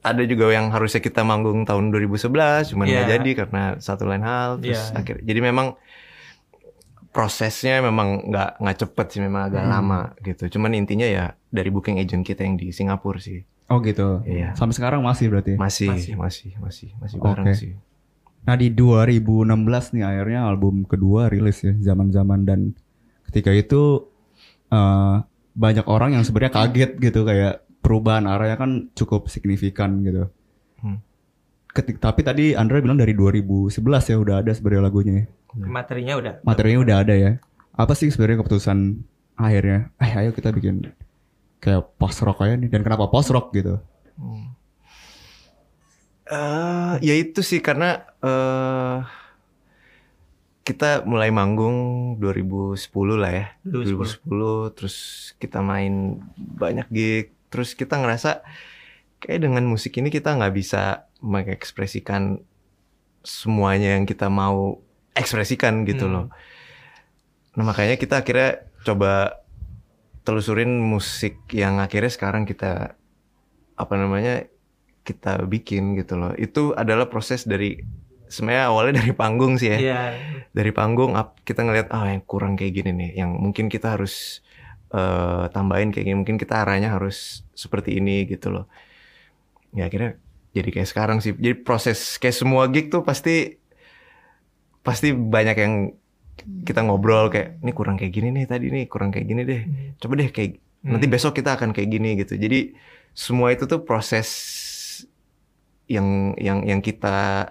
ada 0.00 0.22
juga 0.22 0.48
yang 0.48 0.68
harusnya 0.68 0.98
kita 0.98 1.20
manggung 1.20 1.62
tahun 1.62 1.90
2011 1.90 2.72
cuman 2.72 2.84
nggak 2.84 3.04
Iya. 3.04 3.12
jadi 3.14 3.30
karena 3.36 3.62
satu 3.76 4.04
lain 4.04 4.22
hal 4.22 4.56
terus 4.58 4.80
Iya. 4.88 4.96
akhir 4.96 5.16
jadi 5.22 5.40
memang 5.42 5.76
prosesnya 7.10 7.82
memang 7.82 8.30
nggak 8.30 8.50
nggak 8.56 8.76
cepet 8.78 9.06
sih 9.08 9.20
memang 9.20 9.42
agak 9.44 9.60
Hmm. 9.60 9.72
lama 9.72 10.00
gitu 10.20 10.46
cuman 10.48 10.72
intinya 10.74 11.04
ya 11.04 11.24
dari 11.46 11.68
booking 11.68 11.98
agent 11.98 12.22
kita 12.22 12.42
yang 12.42 12.54
di 12.54 12.70
Singapura 12.70 13.18
sih 13.18 13.42
Oh 13.70 13.78
gitu. 13.78 14.18
Iya. 14.26 14.50
Sampai 14.58 14.74
sekarang 14.74 14.98
masih 14.98 15.30
berarti. 15.30 15.54
masih 15.54 15.94
Masih. 15.94 16.18
masih 16.18 16.50
masih 16.58 16.88
masih 16.98 17.16
Oke. 17.16 17.26
bareng 17.30 17.54
sih 17.54 17.72
Nah 18.40 18.56
di 18.56 18.66
2016 18.68 19.46
nih 19.92 20.02
akhirnya 20.02 20.42
album 20.42 20.82
kedua 20.82 21.28
rilis 21.28 21.60
ya 21.60 21.78
zaman-zaman 21.78 22.42
dan 22.42 22.74
ketika 23.26 23.52
itu 23.52 24.10
eh, 24.70 25.16
banyak 25.52 25.86
orang 25.86 26.14
yang 26.14 26.22
sebenarnya 26.22 26.50
kaget 26.52 26.98
gitu 27.00 27.22
kayak 27.22 27.62
perubahan 27.90 28.22
arahnya 28.30 28.54
kan 28.54 28.70
cukup 28.94 29.26
signifikan 29.26 30.06
gitu. 30.06 30.30
Hmm. 30.78 31.02
Ketik, 31.74 31.98
tapi 31.98 32.22
tadi 32.22 32.54
Andra 32.54 32.78
bilang 32.78 32.94
dari 32.94 33.18
2011 33.18 33.74
ya 33.82 34.16
udah 34.22 34.46
ada 34.46 34.54
sebenarnya 34.54 34.86
lagunya. 34.86 35.12
ya. 35.18 35.26
Materinya 35.58 36.14
udah. 36.22 36.32
Materinya 36.46 36.78
udah 36.86 36.96
ada 37.02 37.14
ya. 37.18 37.32
Apa 37.74 37.98
sih 37.98 38.14
sebenarnya 38.14 38.46
keputusan 38.46 39.02
akhirnya? 39.34 39.90
Eh 39.98 40.10
ayo 40.22 40.30
kita 40.30 40.54
bikin 40.54 40.86
kayak 41.58 41.98
post 41.98 42.22
rock 42.22 42.46
aja 42.46 42.54
nih 42.54 42.70
dan 42.70 42.86
kenapa 42.86 43.10
post 43.10 43.34
rock 43.34 43.50
gitu? 43.58 43.82
eh 46.30 46.94
ya 47.02 47.14
itu 47.18 47.42
sih 47.42 47.58
karena 47.58 48.06
eh 48.22 49.02
kita 50.62 51.02
mulai 51.02 51.34
manggung 51.34 52.14
2010 52.22 52.78
lah 53.18 53.32
ya. 53.34 53.46
2010 53.66 54.78
terus 54.78 54.96
kita 55.42 55.58
main 55.58 56.22
banyak 56.38 56.86
gig 56.94 57.34
terus 57.50 57.74
kita 57.74 57.98
ngerasa 57.98 58.40
kayak 59.18 59.40
dengan 59.42 59.66
musik 59.66 59.98
ini 59.98 60.08
kita 60.08 60.32
nggak 60.32 60.54
bisa 60.54 61.04
mengekspresikan 61.20 62.40
semuanya 63.20 63.98
yang 63.98 64.08
kita 64.08 64.26
mau 64.26 64.80
ekspresikan 65.12 65.84
gitu 65.84 66.06
Hmm. 66.06 66.14
loh. 66.14 66.26
Nah 67.52 67.64
makanya 67.66 67.94
kita 67.94 68.22
akhirnya 68.22 68.62
coba 68.80 69.42
telusurin 70.22 70.80
musik 70.80 71.36
yang 71.50 71.76
akhirnya 71.78 72.08
sekarang 72.08 72.46
kita 72.46 72.96
apa 73.74 73.94
namanya 73.96 74.48
kita 75.02 75.44
bikin 75.44 75.98
gitu 75.98 76.16
loh. 76.16 76.32
Itu 76.32 76.72
adalah 76.72 77.12
proses 77.12 77.44
dari 77.44 77.76
sebenarnya 78.24 78.64
awalnya 78.70 78.94
dari 79.04 79.12
panggung 79.12 79.58
sih 79.58 79.68
ya 79.68 79.78
Iya. 79.80 80.00
dari 80.54 80.70
panggung 80.70 81.12
kita 81.42 81.60
ngelihat 81.60 81.88
ah 81.90 82.06
yang 82.08 82.22
kurang 82.22 82.54
kayak 82.54 82.72
gini 82.72 82.90
nih 82.94 83.10
yang 83.18 83.34
mungkin 83.34 83.66
kita 83.66 83.98
harus 83.98 84.38
eh, 84.90 85.44
tambahin 85.54 85.90
kayak 85.94 86.04
gini 86.06 86.16
mungkin 86.18 86.36
kita 86.38 86.62
arahnya 86.66 86.94
harus 86.94 87.46
seperti 87.54 87.98
ini 87.98 88.26
gitu 88.26 88.50
loh. 88.50 88.64
Ya 89.70 89.86
akhirnya 89.86 90.18
jadi 90.50 90.68
kayak 90.74 90.88
sekarang 90.90 91.18
sih. 91.22 91.32
Jadi 91.34 91.62
proses 91.62 92.18
kayak 92.18 92.36
semua 92.36 92.66
gig 92.66 92.90
tuh 92.90 93.06
pasti 93.06 93.54
pasti 94.80 95.12
banyak 95.12 95.56
yang 95.60 95.74
kita 96.64 96.80
ngobrol 96.80 97.28
kayak 97.28 97.60
ini 97.60 97.72
kurang 97.76 98.00
kayak 98.00 98.12
gini 98.16 98.28
nih 98.32 98.44
tadi 98.48 98.66
nih 98.72 98.84
kurang 98.88 99.12
kayak 99.12 99.26
gini 99.28 99.42
deh. 99.44 99.62
Coba 100.00 100.16
deh 100.18 100.30
kayak 100.32 100.58
nanti 100.80 101.06
Hmm. 101.06 101.12
besok 101.12 101.36
kita 101.36 101.60
akan 101.60 101.76
kayak 101.76 101.88
gini 101.92 102.16
gitu. 102.16 102.34
Jadi 102.40 102.72
semua 103.12 103.52
itu 103.52 103.68
tuh 103.68 103.84
proses 103.84 104.28
yang 105.90 106.32
yang 106.40 106.64
yang 106.64 106.80
kita 106.80 107.50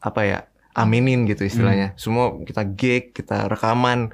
apa 0.00 0.20
ya 0.24 0.38
aminin 0.72 1.28
gitu 1.28 1.44
istilahnya. 1.44 1.92
Semua 2.00 2.32
kita 2.42 2.64
gig 2.64 3.12
kita 3.12 3.46
rekaman 3.52 4.10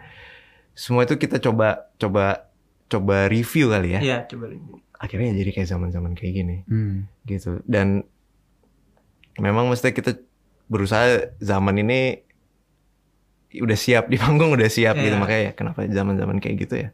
semua 0.75 1.07
itu 1.07 1.15
kita 1.19 1.39
coba 1.39 1.91
coba 1.99 2.48
coba 2.89 3.27
review 3.27 3.69
kali 3.69 3.95
ya 3.95 4.01
Iya, 4.01 4.19
coba 4.27 4.49
lihat. 4.49 4.65
akhirnya 4.95 5.31
jadi 5.33 5.51
kayak 5.53 5.69
zaman 5.69 5.89
zaman 5.89 6.13
kayak 6.13 6.33
gini 6.35 6.57
Hmm. 6.65 7.07
gitu 7.23 7.61
dan 7.65 8.03
memang 9.37 9.69
mesti 9.69 9.91
kita 9.91 10.19
berusaha 10.67 11.07
zaman 11.39 11.79
ini 11.79 12.25
udah 13.55 13.77
siap 13.77 14.07
di 14.07 14.17
panggung 14.17 14.51
udah 14.51 14.69
siap 14.69 14.97
gitu 14.97 15.15
Iya. 15.15 15.17
makanya 15.17 15.43
ya 15.43 15.53
kenapa 15.53 15.87
zaman 15.87 16.15
zaman 16.15 16.37
kayak 16.37 16.57
gitu 16.61 16.75
ya 16.79 16.89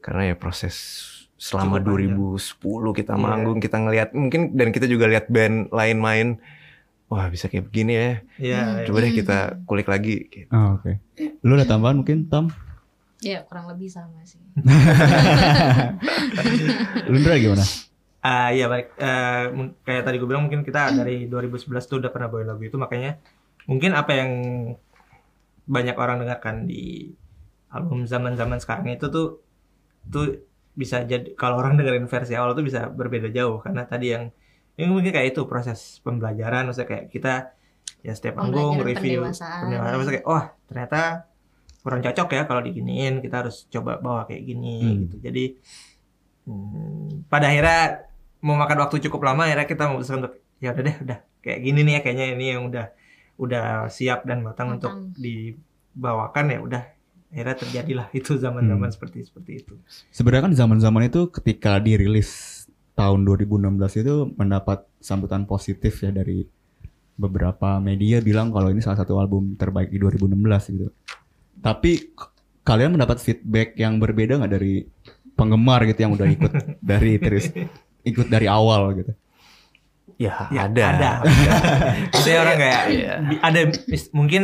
karena 0.00 0.30
ya 0.30 0.34
proses 0.34 0.76
selama 1.36 1.80
Cukup 1.80 1.96
panjang. 1.96 2.14
2010 2.14 2.92
kita 2.94 3.12
Iya. 3.12 3.20
manggung 3.20 3.58
kita 3.58 3.76
ngelihat 3.76 4.08
mungkin 4.12 4.40
dan 4.52 4.68
kita 4.68 4.86
juga 4.86 5.06
lihat 5.06 5.26
band 5.26 5.70
lain 5.70 5.96
main 5.98 6.28
wah 7.06 7.26
bisa 7.26 7.48
kayak 7.48 7.66
begini 7.66 7.92
ya 7.92 8.10
Iya. 8.36 8.60
coba 8.84 8.98
deh 9.00 9.12
kita 9.12 9.38
kulik 9.64 9.88
lagi 9.88 10.28
gitu. 10.28 10.50
Oh, 10.50 10.76
Oke. 10.76 11.00
Lu 11.40 11.54
ada 11.54 11.66
tambahan 11.66 11.98
mungkin 11.98 12.28
Tam? 12.28 12.52
Ya 13.20 13.44
kurang 13.44 13.68
lebih 13.68 13.92
sama 13.92 14.24
sih. 14.24 14.40
Lu 17.10 17.16
Indra 17.20 17.36
gimana? 17.36 17.64
Ah 18.20 18.48
iya 18.52 18.68
baik. 18.68 18.96
Eh, 18.96 19.44
mung- 19.52 19.76
kayak 19.84 20.08
tadi 20.08 20.16
gue 20.20 20.28
bilang 20.28 20.48
mungkin 20.48 20.64
kita 20.64 20.92
dari 20.92 21.28
2011 21.28 21.88
tuh 21.88 22.00
udah 22.00 22.10
pernah 22.12 22.28
bawain 22.32 22.48
lagu 22.48 22.64
itu 22.64 22.76
makanya 22.80 23.20
mungkin 23.68 23.92
apa 23.92 24.12
yang 24.16 24.30
banyak 25.68 25.96
orang 25.96 26.24
dengarkan 26.24 26.64
di 26.64 27.12
album 27.70 28.08
zaman-zaman 28.08 28.58
sekarang 28.58 28.88
itu 28.90 29.06
tuh 29.12 29.44
tuh 30.10 30.42
bisa 30.74 31.04
jadi 31.04 31.36
kalau 31.36 31.60
orang 31.60 31.76
dengerin 31.78 32.08
versi 32.08 32.34
awal 32.34 32.56
tuh 32.56 32.64
bisa 32.66 32.88
berbeda 32.90 33.28
jauh 33.30 33.60
karena 33.60 33.84
tadi 33.86 34.16
yang 34.16 34.32
ini 34.74 34.88
mungkin 34.88 35.12
kayak 35.12 35.36
itu 35.36 35.44
proses 35.46 36.00
pembelajaran 36.02 36.66
maksudnya 36.66 36.88
kayak 36.88 37.06
kita 37.12 37.34
ya 38.00 38.12
setiap 38.16 38.40
panggung 38.40 38.80
review 38.80 39.28
pendewasaan. 39.28 39.60
pendewasaan 39.68 39.94
maksudnya 40.00 40.16
kayak 40.18 40.26
wah 40.26 40.44
ternyata 40.66 41.00
kurang 41.80 42.00
cocok 42.00 42.28
ya 42.30 42.42
kalau 42.44 42.60
diginiin 42.60 43.18
kita 43.18 43.40
harus 43.40 43.64
coba 43.66 43.96
bawa 43.96 44.24
kayak 44.24 44.42
gini 44.44 44.76
Hmm. 44.80 44.98
gitu 45.06 45.16
jadi 45.20 45.44
hmm, 46.44 47.26
pada 47.26 47.48
akhirnya 47.48 47.80
mau 48.40 48.56
makan 48.56 48.78
waktu 48.80 48.96
cukup 49.04 49.20
lama 49.24 49.44
akhirnya 49.44 49.64
kita 49.64 49.82
memutuskan 49.86 50.18
untuk 50.20 50.34
ya 50.58 50.72
udah 50.72 50.84
deh 50.84 50.96
udah 51.00 51.18
kayak 51.40 51.60
gini 51.60 51.80
nih 51.82 51.92
ya 51.92 52.00
kayaknya 52.00 52.26
ini 52.34 52.46
yang 52.50 52.62
udah 52.66 52.86
udah 53.40 53.64
siap 53.88 54.28
dan 54.28 54.44
matang, 54.44 54.76
untuk 54.76 54.92
Matang. 54.92 55.16
dibawakan 55.16 56.44
ya 56.46 56.58
udah 56.60 56.82
akhirnya 57.30 57.56
terjadilah 57.56 58.06
itu 58.18 58.36
zaman-zaman 58.36 58.88
Hmm. 58.88 58.94
seperti 58.94 59.18
seperti 59.24 59.52
itu 59.58 59.74
Sebenarnya 60.10 60.50
kan 60.50 60.54
zaman-zaman 60.54 61.02
itu 61.06 61.28
ketika 61.30 61.78
dirilis 61.78 62.64
tahun 62.92 63.24
2016 63.24 63.56
itu 63.96 64.14
mendapat 64.36 64.84
sambutan 65.00 65.48
positif 65.48 66.04
ya 66.04 66.12
dari 66.12 66.44
beberapa 67.16 67.76
media 67.78 68.20
bilang 68.20 68.48
kalau 68.48 68.68
ini 68.68 68.80
salah 68.80 68.96
satu 68.98 69.16
album 69.16 69.56
terbaik 69.56 69.88
di 69.88 69.96
2016 69.96 70.36
gitu. 70.72 70.88
Tapi 71.60 72.12
kalian 72.60 72.92
mendapat 72.92 73.18
feedback 73.18 73.74
yang 73.74 73.96
berbeda 73.96 74.36
nggak 74.36 74.52
dari 74.52 74.84
penggemar 75.32 75.84
gitu 75.84 76.00
yang 76.00 76.12
udah 76.12 76.26
ikut 76.26 76.52
dari 76.82 77.16
terus 77.16 77.48
ikut 78.02 78.26
dari 78.26 78.46
awal 78.46 78.92
gitu. 78.94 79.12
ya, 80.16 80.48
ya 80.48 80.68
ada 80.68 80.84
ada 80.90 81.10
saya 82.20 82.44
orang 82.44 82.56
kayak 82.58 82.82
bi- 83.22 83.40
ada 83.40 83.60
mungkin 84.10 84.42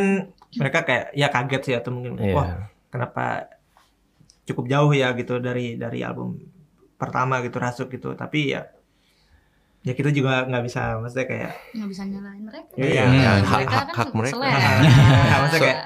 mereka 0.55 0.79
kayak 0.83 1.13
ya 1.13 1.29
kaget 1.29 1.63
sih 1.63 1.75
atau 1.75 1.91
mungkin 1.91 2.17
Iya. 2.17 2.33
wah 2.33 2.49
kenapa 2.89 3.53
cukup 4.45 4.65
jauh 4.67 4.89
ya 4.91 5.13
gitu 5.13 5.37
dari 5.37 5.77
dari 5.77 6.01
album 6.01 6.41
pertama 6.97 7.41
gitu 7.41 7.57
rasuk 7.57 7.89
gitu 7.91 8.13
tapi 8.13 8.57
ya 8.57 8.65
ya 9.83 9.93
kita 9.93 10.09
juga 10.11 10.43
nggak 10.43 10.65
bisa 10.65 10.97
maksudnya 10.97 11.27
kayak 11.27 11.53
Nggak 11.71 11.89
bisa 11.89 12.03
nyalain 12.05 12.41
mereka. 12.41 12.73
Iya, 12.75 12.89
Iya, 12.89 13.05
iya. 13.07 13.31
hak, 13.37 13.45
Mereka 13.53 13.69
hak, 13.71 13.85
kan 13.85 13.95
hak 13.95 14.11
mereka. 14.11 14.33
selera. 14.33 14.61
maksudnya 15.41 15.61
kayak 15.63 15.79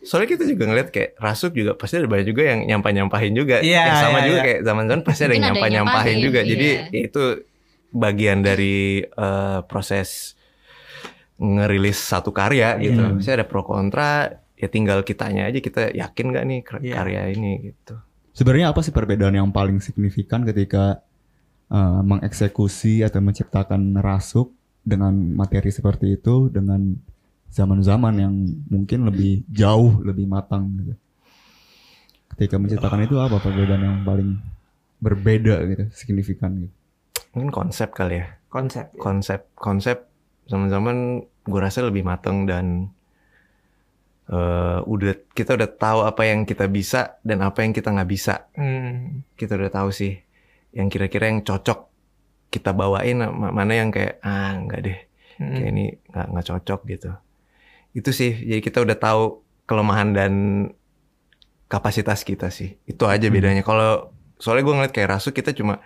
Soalnya 0.00 0.28
kita 0.32 0.44
juga 0.48 0.64
ngeliat 0.64 0.88
kayak 0.88 1.20
Rasuk 1.20 1.52
juga 1.52 1.76
pasti 1.76 2.00
ada 2.00 2.08
banyak 2.08 2.26
juga 2.28 2.42
yang 2.48 2.60
nyampah-nyampahin 2.64 3.32
juga. 3.36 3.60
Iya, 3.60 3.84
yang 3.84 3.98
sama 4.00 4.18
iya, 4.20 4.26
juga 4.26 4.38
iya. 4.38 4.46
kayak 4.48 4.60
zaman-zaman 4.64 5.00
pasti 5.04 5.22
ada 5.22 5.24
yang 5.24 5.30
Mungkin 5.30 5.40
ada 5.40 5.44
yang 5.44 5.54
nyampah-nyampahin 5.54 6.16
nyampahin, 6.16 6.26
juga. 6.26 6.40
Jadi 6.44 6.68
iya. 6.68 6.82
ya 6.88 7.00
itu 7.04 7.24
bagian 7.90 8.38
dari 8.40 8.76
eh, 9.04 9.58
proses 9.68 10.08
ngerilis 11.40 11.98
satu 12.00 12.32
karya 12.32 12.76
gitu. 12.80 13.00
Iya. 13.00 13.16
Pasti 13.16 13.30
ada 13.32 13.44
pro 13.44 13.62
kontra, 13.64 14.28
ya 14.60 14.68
tinggal 14.68 15.00
kitanya 15.00 15.48
aja 15.48 15.58
kita 15.60 15.92
yakin 15.96 16.26
gak 16.36 16.44
nih 16.44 16.60
Iya. 16.60 16.94
karya 17.00 17.22
ini 17.32 17.52
gitu. 17.72 17.96
Sebenarnya 18.36 18.72
apa 18.72 18.84
sih 18.84 18.92
perbedaan 18.92 19.32
yang 19.36 19.48
paling 19.50 19.80
signifikan 19.80 20.44
ketika 20.44 21.00
uh, 21.72 22.00
mengeksekusi 22.04 23.00
atau 23.00 23.24
menciptakan 23.24 23.96
rasuk 24.00 24.52
dengan 24.84 25.12
materi 25.36 25.72
seperti 25.72 26.20
itu 26.20 26.48
dengan 26.52 26.96
zaman-zaman 27.50 28.14
yang 28.14 28.34
mungkin 28.66 29.06
lebih 29.06 29.42
jauh 29.50 29.98
lebih 30.00 30.24
matang 30.24 30.70
gitu. 30.78 30.94
Ketika 32.30 32.56
menciptakan 32.56 33.04
itu 33.04 33.18
apa 33.18 33.36
perbedaan 33.36 33.82
yang 33.82 33.98
paling 34.00 34.38
berbeda 34.98 35.60
gitu, 35.66 35.84
signifikan 35.92 36.56
gitu. 36.56 36.74
Mungkin 37.34 37.50
konsep 37.50 37.90
kali 37.90 38.22
ya. 38.22 38.26
konsep 38.48 38.90
Konsep 38.96 39.46
konsep 39.54 40.10
zaman-zaman 40.46 41.22
gue 41.42 41.60
rasa 41.60 41.82
lebih 41.82 42.02
mateng 42.02 42.42
dan 42.44 42.90
eh, 44.26 44.78
udah 44.80 45.14
kita 45.30 45.54
udah 45.54 45.70
tahu 45.70 45.98
apa 46.02 46.22
yang 46.24 46.42
kita 46.42 46.66
bisa 46.66 47.18
dan 47.22 47.42
apa 47.42 47.62
yang 47.62 47.70
kita 47.70 47.90
nggak 47.90 48.10
bisa. 48.10 48.46
Hmm. 48.54 49.22
kita 49.34 49.54
udah 49.54 49.70
tahu 49.70 49.90
sih 49.90 50.18
yang 50.70 50.86
kira-kira 50.86 51.26
yang 51.26 51.42
cocok 51.42 51.90
kita 52.46 52.70
bawain 52.70 53.18
ma- 53.26 53.50
mana 53.50 53.74
yang 53.74 53.90
kayak 53.90 54.18
ah 54.20 54.54
nggak 54.56 54.80
deh 54.82 54.98
Hmm. 55.40 55.56
kayak 55.56 55.70
ini 55.72 55.84
nggak 56.04 56.26
nggak 56.30 56.46
cocok 56.46 56.80
gitu 56.86 57.10
itu 57.96 58.10
sih 58.14 58.32
jadi 58.34 58.60
kita 58.62 58.82
udah 58.82 58.96
tahu 58.96 59.42
kelemahan 59.66 60.14
dan 60.14 60.32
kapasitas 61.70 62.26
kita 62.26 62.50
sih. 62.50 62.74
Itu 62.82 63.06
aja 63.06 63.30
hmm. 63.30 63.34
bedanya. 63.34 63.62
Kalau 63.62 64.10
soalnya 64.42 64.66
gue 64.66 64.74
ngeliat 64.74 64.92
kayak 64.94 65.10
Rasu 65.14 65.30
kita 65.30 65.54
cuma 65.54 65.78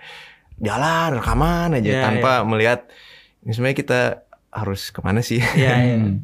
jalan 0.56 1.20
rekaman 1.20 1.76
aja 1.76 1.90
yeah, 1.90 2.02
tanpa 2.06 2.40
yeah. 2.40 2.46
melihat 2.46 2.80
ini 3.44 3.52
sebenarnya 3.52 3.78
kita 3.78 4.00
harus 4.48 4.88
ke 4.88 5.00
mana 5.04 5.20
sih? 5.20 5.44
Yeah, 5.52 5.78
yeah. 5.92 6.00
Hmm. 6.00 6.18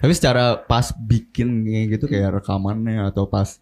Tapi 0.00 0.12
secara 0.14 0.62
pas 0.62 0.94
bikin 0.94 1.66
kayak 1.66 1.86
gitu 1.98 2.04
kayak 2.06 2.40
rekamannya 2.40 3.10
atau 3.10 3.26
pas 3.26 3.58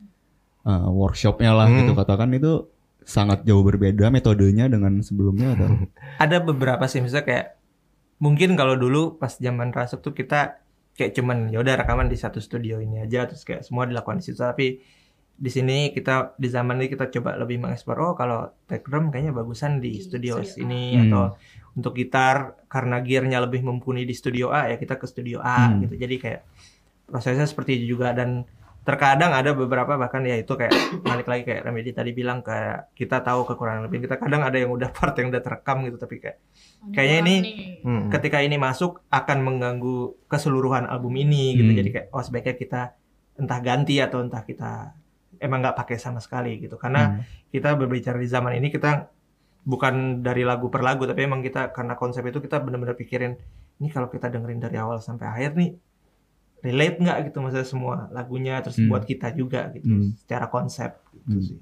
uh, 0.68 0.92
workshopnya 0.92 1.56
lah 1.56 1.66
hmm. 1.66 1.82
gitu 1.82 1.92
katakan 1.96 2.30
itu 2.36 2.68
sangat 3.08 3.40
jauh 3.48 3.64
berbeda 3.64 4.12
metodenya 4.12 4.68
dengan 4.68 5.00
sebelumnya 5.00 5.56
atau? 5.56 5.88
Ada 6.22 6.44
beberapa 6.44 6.84
sih 6.84 7.00
misalnya 7.00 7.24
kayak 7.24 7.46
mungkin 8.20 8.52
kalau 8.58 8.76
dulu 8.76 9.16
pas 9.16 9.40
zaman 9.40 9.72
rasuk 9.72 10.04
tuh 10.04 10.12
kita 10.12 10.60
kayak 10.98 11.14
cuman 11.14 11.46
ya 11.54 11.62
udah 11.62 11.78
rekaman 11.78 12.10
di 12.10 12.18
satu 12.18 12.42
studio 12.42 12.82
ini 12.82 13.06
aja 13.06 13.30
terus 13.30 13.46
kayak 13.46 13.62
semua 13.62 13.86
dilakukan 13.86 14.18
di 14.18 14.24
situ 14.26 14.42
tapi 14.42 14.82
di 15.38 15.50
sini 15.54 15.94
kita 15.94 16.34
di 16.34 16.50
zaman 16.50 16.82
ini 16.82 16.90
kita 16.90 17.14
coba 17.14 17.38
lebih 17.38 17.62
mengeksplor 17.62 17.98
oh 18.02 18.12
kalau 18.18 18.50
tech 18.66 18.82
drum 18.82 19.14
kayaknya 19.14 19.30
bagusan 19.30 19.78
di, 19.78 20.02
studio, 20.02 20.42
studio 20.42 20.50
sini 20.58 20.98
hmm. 20.98 21.02
atau 21.06 21.38
untuk 21.78 21.94
gitar 21.94 22.58
karena 22.66 22.98
gearnya 22.98 23.38
lebih 23.46 23.62
mumpuni 23.62 24.02
di 24.02 24.10
studio 24.18 24.50
A 24.50 24.66
ya 24.66 24.76
kita 24.82 24.98
ke 24.98 25.06
studio 25.06 25.38
A 25.38 25.70
hmm. 25.70 25.86
gitu 25.86 25.94
jadi 25.94 26.14
kayak 26.18 26.40
prosesnya 27.06 27.46
seperti 27.46 27.78
itu 27.78 27.94
juga 27.94 28.10
dan 28.10 28.42
terkadang 28.88 29.36
ada 29.36 29.52
beberapa 29.52 30.00
bahkan 30.00 30.24
ya 30.24 30.40
itu 30.40 30.48
kayak 30.56 30.72
balik 31.04 31.28
lagi 31.28 31.44
kayak 31.44 31.60
Remedi 31.68 31.92
tadi 31.92 32.16
bilang 32.16 32.40
kayak 32.40 32.96
kita 32.96 33.20
tahu 33.20 33.44
kekurangan 33.44 33.84
lebih 33.84 34.08
kita 34.08 34.16
kadang 34.16 34.40
ada 34.40 34.56
yang 34.56 34.72
udah 34.72 34.88
part 34.96 35.12
yang 35.20 35.28
udah 35.28 35.44
terekam 35.44 35.84
gitu 35.84 36.00
tapi 36.00 36.16
kayak 36.24 36.40
kayaknya 36.96 37.16
ini 37.20 37.36
hmm. 37.84 38.08
ketika 38.08 38.40
ini 38.40 38.56
masuk 38.56 39.04
akan 39.12 39.44
mengganggu 39.44 40.24
keseluruhan 40.24 40.88
album 40.88 41.20
ini 41.20 41.60
gitu 41.60 41.68
hmm. 41.68 41.78
jadi 41.84 41.88
kayak 41.92 42.06
oh 42.16 42.24
sebaiknya 42.24 42.54
kita 42.56 42.80
entah 43.36 43.60
ganti 43.60 44.00
atau 44.00 44.24
entah 44.24 44.40
kita 44.40 44.96
emang 45.36 45.60
nggak 45.60 45.76
pakai 45.76 46.00
sama 46.00 46.24
sekali 46.24 46.56
gitu 46.56 46.80
karena 46.80 47.20
hmm. 47.20 47.52
kita 47.52 47.76
berbicara 47.76 48.16
di 48.16 48.28
zaman 48.32 48.56
ini 48.56 48.72
kita 48.72 49.12
bukan 49.68 50.24
dari 50.24 50.48
lagu 50.48 50.72
per 50.72 50.80
lagu 50.80 51.04
tapi 51.04 51.28
emang 51.28 51.44
kita 51.44 51.76
karena 51.76 51.92
konsep 51.92 52.24
itu 52.24 52.40
kita 52.40 52.56
benar-benar 52.64 52.96
pikirin 52.96 53.36
ini 53.84 53.92
kalau 53.92 54.08
kita 54.08 54.32
dengerin 54.32 54.64
dari 54.64 54.80
awal 54.80 55.04
sampai 55.04 55.28
akhir 55.28 55.60
nih 55.60 55.76
relate 56.62 56.98
nggak 56.98 57.30
gitu 57.30 57.38
maksudnya 57.38 57.68
semua 57.68 57.96
lagunya 58.10 58.58
terus 58.58 58.78
hmm. 58.82 58.90
buat 58.90 59.04
kita 59.06 59.30
juga 59.34 59.70
gitu 59.74 59.88
hmm. 59.88 60.10
secara 60.24 60.50
konsep 60.50 60.98
gitu 61.14 61.38
hmm. 61.38 61.46
sih. 61.46 61.58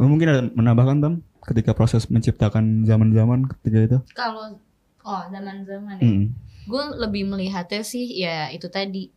Oh, 0.00 0.08
mungkin 0.08 0.28
ada 0.32 0.42
menambahkan 0.54 0.98
tam 1.02 1.14
ketika 1.44 1.76
proses 1.76 2.08
menciptakan 2.08 2.88
zaman-zaman 2.88 3.44
ketika 3.58 3.78
itu? 3.84 3.98
Kalau 4.16 4.56
oh 5.04 5.22
zaman-zaman 5.28 5.96
ya, 6.00 6.08
hmm. 6.08 6.26
gue 6.68 6.84
lebih 7.00 7.28
melihatnya 7.28 7.82
sih 7.84 8.04
ya 8.20 8.48
itu 8.52 8.68
tadi 8.68 9.08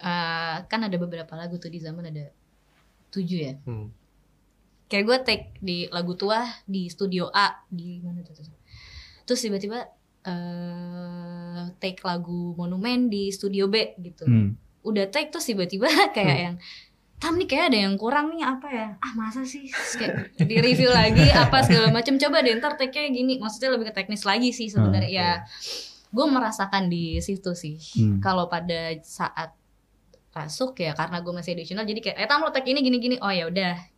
uh, 0.00 0.64
kan 0.66 0.80
ada 0.84 0.96
beberapa 0.96 1.32
lagu 1.36 1.56
tuh 1.56 1.70
di 1.70 1.80
zaman 1.80 2.08
ada 2.08 2.32
tujuh 3.12 3.38
ya 3.38 3.54
hmm. 3.62 3.88
kayak 4.88 5.04
gue 5.04 5.18
take 5.24 5.46
di 5.60 5.86
lagu 5.92 6.16
tua 6.16 6.48
di 6.64 6.88
studio 6.88 7.28
A 7.30 7.60
di 7.68 8.00
mana 8.00 8.24
tuh, 8.24 8.40
tuh. 8.40 8.56
terus 9.28 9.40
tiba-tiba 9.44 9.88
uh, 10.26 11.70
take 11.78 12.00
lagu 12.02 12.54
monumen 12.54 13.10
di 13.10 13.30
studio 13.34 13.66
B 13.66 13.96
gitu. 14.00 14.26
Hmm. 14.26 14.58
udah 14.82 15.06
take 15.14 15.30
terus 15.30 15.46
tiba-tiba 15.46 15.86
kayak 16.16 16.36
hmm. 16.36 16.44
yang 16.46 16.56
tam 17.22 17.38
nih 17.38 17.46
kayak 17.46 17.70
ada 17.70 17.78
yang 17.86 17.94
kurang 17.94 18.34
nih 18.34 18.42
apa 18.42 18.66
ya? 18.66 18.88
Ah 18.98 19.14
masa 19.14 19.46
sih? 19.46 19.70
Kayak 19.70 20.34
di 20.42 20.56
review 20.58 20.90
lagi 20.90 21.30
apa 21.46 21.62
segala 21.62 21.94
macam 21.94 22.18
coba 22.18 22.42
deh 22.42 22.58
ntar 22.58 22.74
take 22.74 22.90
kayak 22.90 23.14
gini. 23.14 23.38
Maksudnya 23.38 23.78
lebih 23.78 23.90
ke 23.90 23.94
teknis 23.94 24.26
lagi 24.26 24.50
sih 24.50 24.66
sebenarnya. 24.66 25.06
hmm, 25.06 25.18
ya 25.22 25.30
gue 26.10 26.26
merasakan 26.26 26.90
di 26.90 27.22
situ 27.22 27.54
sih. 27.54 27.78
Hmm. 27.78 28.18
kalau 28.18 28.50
pada 28.50 28.98
saat 29.06 29.54
masuk 30.34 30.80
ya 30.82 30.98
karena 30.98 31.20
gue 31.22 31.30
masih 31.30 31.52
additional 31.54 31.84
jadi 31.84 32.00
kayak 32.00 32.16
eh 32.18 32.26
tamu 32.26 32.50
tag 32.50 32.66
ini 32.66 32.82
gini 32.82 32.98
gini. 32.98 33.16
Oh 33.22 33.30
ya 33.30 33.46
udah 33.46 33.91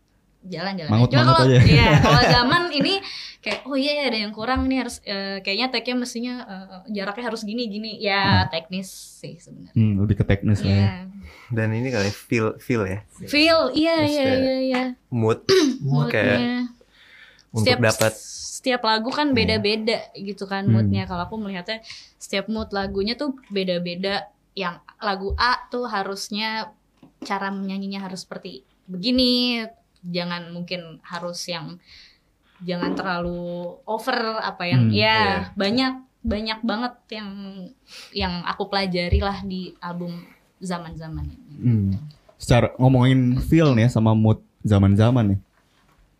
jalan 0.44 0.72
jalan 0.76 0.90
mangut, 0.92 1.08
cuma 1.12 1.24
kalau 1.32 1.46
ya 1.48 1.88
kalau 2.04 2.22
zaman 2.28 2.62
ini 2.72 3.00
kayak 3.40 3.60
oh 3.68 3.76
iya 3.76 3.92
ya 4.00 4.04
ada 4.08 4.18
yang 4.24 4.32
kurang 4.32 4.64
nih 4.68 4.84
harus 4.84 5.04
uh, 5.04 5.40
kayaknya 5.44 5.68
tagnya 5.68 5.96
mestinya 6.00 6.34
uh, 6.44 6.80
jaraknya 6.88 7.24
harus 7.28 7.44
gini 7.44 7.68
gini 7.68 8.00
ya 8.00 8.44
hmm. 8.44 8.48
teknis 8.52 8.88
sih 9.20 9.36
sebenarnya 9.36 9.76
hmm, 9.76 9.94
lebih 10.00 10.16
ke 10.20 10.24
teknis 10.24 10.60
yeah. 10.64 10.68
ya 10.68 10.76
iya. 10.76 10.92
dan 11.52 11.68
ini 11.72 11.88
kali 11.92 12.08
feel 12.12 12.56
feel 12.56 12.88
ya 12.88 13.04
feel 13.28 13.72
iya 13.76 13.96
iya 14.04 14.24
iya 14.32 14.56
iya 14.64 14.82
mood 15.12 15.44
mood 15.84 16.08
kayak 16.08 16.72
untuk 17.52 17.76
dapat 17.80 18.12
setiap 18.64 18.80
lagu 18.88 19.12
kan 19.12 19.32
iya. 19.32 19.36
beda-beda 19.36 19.98
hmm. 20.00 20.24
gitu 20.24 20.44
kan 20.48 20.64
moodnya 20.64 21.04
hmm. 21.04 21.10
kalau 21.12 21.22
aku 21.28 21.36
melihatnya 21.36 21.84
setiap 22.16 22.48
mood 22.48 22.72
lagunya 22.72 23.12
tuh 23.12 23.36
beda-beda 23.52 24.32
yang 24.56 24.80
lagu 25.04 25.36
A 25.36 25.68
tuh 25.68 25.84
harusnya 25.84 26.72
cara 27.20 27.52
menyanyinya 27.52 28.00
harus 28.08 28.24
seperti 28.24 28.64
begini 28.88 29.64
jangan 30.04 30.52
mungkin 30.52 31.00
harus 31.00 31.40
yang 31.48 31.80
jangan 32.64 32.92
terlalu 32.96 33.76
over 33.84 34.40
apa 34.40 34.64
yang 34.68 34.88
hmm, 34.88 34.94
ya 34.94 35.04
yeah. 35.04 35.34
banyak 35.56 35.94
banyak 36.24 36.60
banget 36.64 36.94
yang 37.12 37.30
yang 38.16 38.34
aku 38.48 38.68
pelajari 38.72 39.20
lah 39.20 39.44
di 39.44 39.76
album 39.80 40.24
zaman-zaman 40.64 41.28
ini. 41.28 41.56
Hmm. 41.60 41.90
Secara 42.40 42.72
ngomongin 42.80 43.36
feel 43.44 43.76
nih 43.76 43.88
ya 43.88 44.00
sama 44.00 44.16
mood 44.16 44.40
zaman-zaman 44.64 45.36
nih. 45.36 45.40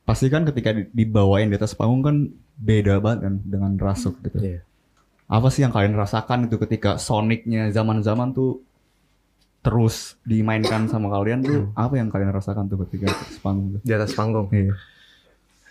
Pasti 0.05 0.29
kan 0.29 0.45
ketika 0.45 0.77
dibawain 0.93 1.49
di 1.49 1.57
atas 1.57 1.73
panggung 1.73 2.05
kan 2.05 2.17
beda 2.61 3.01
banget 3.01 3.25
kan 3.25 3.35
dengan 3.49 3.73
rasuk 3.81 4.21
gitu. 4.21 4.61
Yeah 4.61 4.65
apa 5.25 5.49
sih 5.49 5.65
yang 5.65 5.73
kalian 5.73 5.97
rasakan 5.97 6.53
itu 6.53 6.61
ketika 6.61 7.01
sonicnya 7.01 7.73
zaman-zaman 7.73 8.37
tuh 8.37 8.61
terus 9.65 10.21
dimainkan 10.29 10.87
sama 10.93 11.09
kalian 11.09 11.41
tuh 11.41 11.73
hmm. 11.73 11.75
apa 11.75 11.95
yang 11.97 12.13
kalian 12.13 12.37
rasakan 12.37 12.69
tuh 12.69 12.85
ketika 12.85 13.09
di 13.09 13.17
atas 13.17 13.41
panggung 13.41 13.81
di 13.81 13.93
atas 13.93 14.13
panggung 14.13 14.47
iya. 14.53 14.75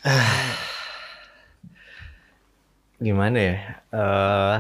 gimana 3.05 3.37
ya 3.37 3.55
uh, 3.93 4.57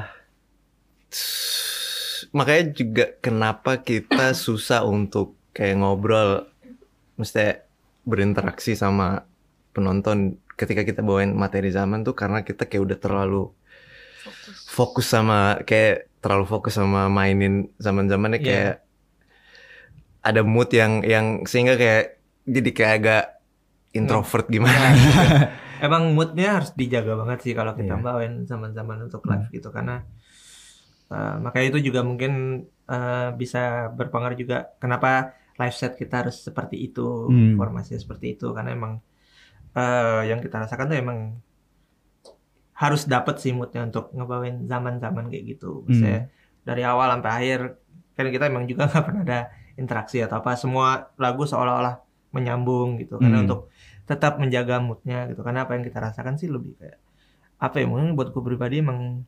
makanya 2.31 2.63
juga 2.77 3.05
kenapa 3.19 3.81
kita 3.81 4.31
susah 4.45 4.85
untuk 4.85 5.33
kayak 5.51 5.81
ngobrol 5.81 6.45
mesti 7.17 7.65
berinteraksi 8.05 8.77
sama 8.77 9.25
penonton 9.73 10.37
ketika 10.53 10.85
kita 10.85 11.01
bawain 11.01 11.33
materi 11.33 11.73
zaman 11.73 12.05
tuh 12.05 12.13
karena 12.13 12.45
kita 12.45 12.69
kayak 12.69 12.93
udah 12.93 12.97
terlalu 13.01 13.43
fokus 14.69 15.09
sama 15.09 15.61
kayak 15.65 16.09
terlalu 16.21 16.45
fokus 16.45 16.77
sama 16.77 17.09
mainin 17.09 17.73
zaman-zamannya 17.81 18.39
yeah. 18.41 18.45
kayak 18.45 18.75
ada 20.23 20.41
mood 20.41 20.71
yang 20.71 21.03
yang 21.03 21.43
sehingga 21.43 21.75
kayak 21.75 22.23
jadi 22.47 22.69
kayak 22.71 22.93
agak 23.03 23.23
introvert 23.91 24.47
yeah. 24.47 24.53
gimana. 24.57 24.87
Emang 25.85 26.15
moodnya 26.15 26.63
harus 26.63 26.71
dijaga 26.73 27.19
banget 27.19 27.39
sih 27.43 27.53
kalau 27.53 27.75
kita 27.75 27.99
yeah. 27.99 28.03
bawain 28.03 28.47
zaman-zaman 28.47 29.03
untuk 29.03 29.27
live 29.27 29.51
gitu 29.51 29.67
karena 29.69 30.07
uh, 31.11 31.35
makanya 31.43 31.75
itu 31.75 31.91
juga 31.91 32.07
mungkin 32.07 32.63
uh, 32.87 33.35
bisa 33.35 33.91
berpengaruh 33.91 34.39
juga 34.39 34.71
kenapa 34.79 35.35
live 35.59 35.75
set 35.75 35.99
kita 35.99 36.25
harus 36.25 36.39
seperti 36.39 36.79
itu, 36.81 37.29
hmm. 37.29 37.59
formasinya 37.59 37.99
seperti 37.99 38.39
itu 38.39 38.49
karena 38.55 38.73
emang 38.73 39.03
uh, 39.75 40.23
yang 40.25 40.39
kita 40.39 40.65
rasakan 40.65 40.89
tuh 40.89 40.97
emang 40.97 41.19
harus 42.73 43.05
dapat 43.05 43.37
sih 43.37 43.53
moodnya 43.53 43.85
untuk 43.85 44.09
ngebawain 44.15 44.65
zaman-zaman 44.65 45.29
kayak 45.29 45.59
gitu. 45.59 45.85
Misalnya 45.85 46.25
hmm. 46.25 46.31
dari 46.65 46.81
awal 46.87 47.07
sampai 47.19 47.31
akhir 47.31 47.59
kan 48.17 48.25
kita 48.31 48.45
emang 48.49 48.65
juga 48.65 48.85
nggak 48.89 49.03
pernah 49.03 49.23
ada 49.27 49.39
interaksi 49.79 50.21
atau 50.21 50.39
apa. 50.41 50.55
Semua 50.59 51.13
lagu 51.17 51.43
seolah-olah 51.43 52.01
menyambung 52.33 52.99
gitu. 53.01 53.17
Karena 53.21 53.41
hmm. 53.41 53.45
untuk 53.49 53.61
tetap 54.03 54.37
menjaga 54.41 54.79
moodnya 54.83 55.29
gitu. 55.31 55.41
Karena 55.41 55.65
apa 55.65 55.77
yang 55.77 55.83
kita 55.85 55.99
rasakan 56.01 56.35
sih 56.35 56.51
lebih 56.51 56.75
kayak 56.77 56.99
apa 57.63 57.79
ya 57.79 57.87
mungkin 57.87 58.19
buat 58.19 58.35
gue 58.35 58.43
pribadi 58.43 58.83
emang 58.83 59.23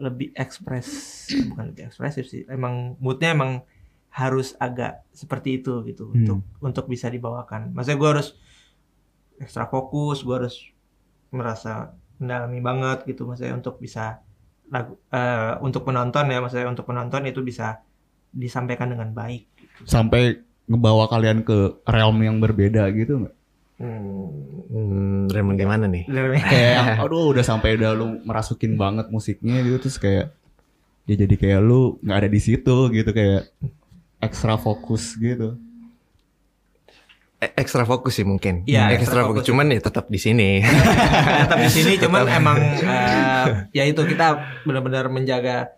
lebih 0.00 0.32
ekspres 0.32 0.88
bukan 1.52 1.74
lebih 1.74 1.92
ekspresif 1.92 2.24
sih. 2.30 2.42
Emang 2.48 2.96
moodnya 3.02 3.34
emang 3.34 3.66
harus 4.08 4.56
agak 4.56 5.04
seperti 5.12 5.60
itu 5.60 5.84
gitu 5.84 6.08
hmm. 6.08 6.16
untuk 6.16 6.38
untuk 6.64 6.84
bisa 6.88 7.12
dibawakan. 7.12 7.76
Maksudnya 7.76 7.98
gue 8.00 8.10
harus 8.18 8.28
ekstra 9.38 9.70
fokus, 9.70 10.26
gue 10.26 10.34
harus 10.34 10.56
merasa 11.28 11.94
mendalami 12.18 12.58
banget 12.58 12.98
gitu 13.06 13.28
maksudnya 13.28 13.54
untuk 13.54 13.78
bisa 13.78 14.24
lagu 14.68 14.98
uh, 15.14 15.56
untuk 15.64 15.86
penonton 15.86 16.28
ya 16.28 16.42
maksudnya 16.42 16.68
untuk 16.68 16.84
penonton 16.84 17.24
itu 17.24 17.40
bisa 17.40 17.80
disampaikan 18.34 18.92
dengan 18.92 19.14
baik. 19.14 19.48
Sampai 19.84 20.42
ngebawa 20.68 21.08
kalian 21.08 21.42
ke 21.46 21.80
realm 21.88 22.18
yang 22.22 22.36
berbeda 22.38 22.88
gitu 22.94 23.26
nggak? 23.26 23.34
Hmm, 23.78 24.26
hmm 24.74 25.20
realm 25.30 25.54
gimana 25.54 25.86
nih? 25.86 26.04
kayak 26.42 26.98
aduh 27.02 27.30
udah 27.30 27.44
sampai 27.46 27.78
udah 27.78 27.94
lu 27.94 28.18
merasukin 28.26 28.74
banget 28.74 29.06
musiknya 29.08 29.62
gitu 29.62 29.86
terus 29.86 29.98
kayak 30.02 30.34
ya 31.08 31.14
jadi 31.14 31.34
kayak 31.38 31.60
lu 31.64 31.96
nggak 32.04 32.18
ada 32.26 32.28
di 32.28 32.40
situ 32.42 32.76
gitu 32.92 33.10
kayak 33.14 33.48
ekstra 34.18 34.58
fokus 34.58 35.14
gitu. 35.16 35.56
E, 37.38 37.46
ekstra 37.54 37.86
fokus 37.86 38.18
sih 38.18 38.26
mungkin. 38.26 38.66
Iya, 38.66 38.90
ekstra, 38.98 39.22
fokus. 39.22 39.40
fokus. 39.40 39.44
Cuman 39.46 39.70
ya 39.70 39.78
tetap 39.78 40.10
di 40.10 40.18
sini. 40.18 40.58
tetap 41.46 41.58
di 41.62 41.70
sini 41.70 41.92
cuman 42.02 42.26
tetap. 42.26 42.38
emang 42.42 42.56
uh, 42.82 43.44
ya 43.70 43.86
itu 43.86 44.02
kita 44.02 44.58
benar-benar 44.66 45.06
menjaga 45.06 45.70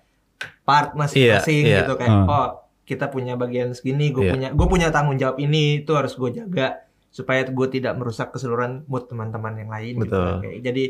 part 0.64 0.96
masing-masing 0.96 1.68
iya, 1.68 1.68
iya. 1.68 1.80
gitu 1.84 2.00
kayak 2.00 2.16
uh. 2.16 2.32
oh 2.32 2.48
kita 2.90 3.06
punya 3.06 3.38
bagian 3.38 3.70
segini, 3.70 4.10
gue 4.10 4.26
iya. 4.26 4.32
punya 4.34 4.48
gue 4.50 4.66
punya 4.66 4.90
tanggung 4.90 5.14
jawab 5.14 5.38
ini 5.38 5.86
itu 5.86 5.94
harus 5.94 6.18
gue 6.18 6.42
jaga 6.42 6.82
supaya 7.14 7.46
gue 7.46 7.68
tidak 7.70 7.94
merusak 7.94 8.34
keseluruhan 8.34 8.86
mood 8.90 9.06
teman-teman 9.06 9.54
yang 9.62 9.70
lain 9.70 9.94
gitu. 10.02 10.10
Betul. 10.10 10.32
Kayak, 10.42 10.58
jadi 10.66 10.84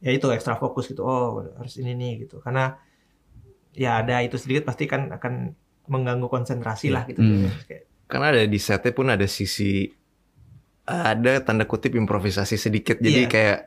ya 0.00 0.10
itu 0.12 0.26
ekstra 0.32 0.56
fokus 0.56 0.88
gitu. 0.88 1.04
Oh, 1.04 1.44
harus 1.44 1.76
ini 1.76 1.92
nih 1.92 2.12
gitu. 2.24 2.40
Karena 2.40 2.80
ya 3.76 4.00
ada 4.00 4.24
itu 4.24 4.40
sedikit 4.40 4.68
pasti 4.68 4.88
kan 4.88 5.12
akan 5.12 5.52
mengganggu 5.88 6.32
konsentrasi 6.32 6.88
lah 6.88 7.04
gitu. 7.04 7.20
Hmm. 7.20 7.52
Kayak, 7.68 7.84
Karena 8.08 8.26
ada 8.32 8.42
di 8.44 8.60
setnya 8.60 8.92
pun 8.92 9.06
ada 9.12 9.26
sisi 9.28 9.88
ada 10.84 11.40
tanda 11.40 11.64
kutip 11.64 11.96
improvisasi 11.96 12.60
sedikit. 12.60 13.00
Jadi 13.00 13.22
Iya. 13.24 13.32
kayak 13.32 13.60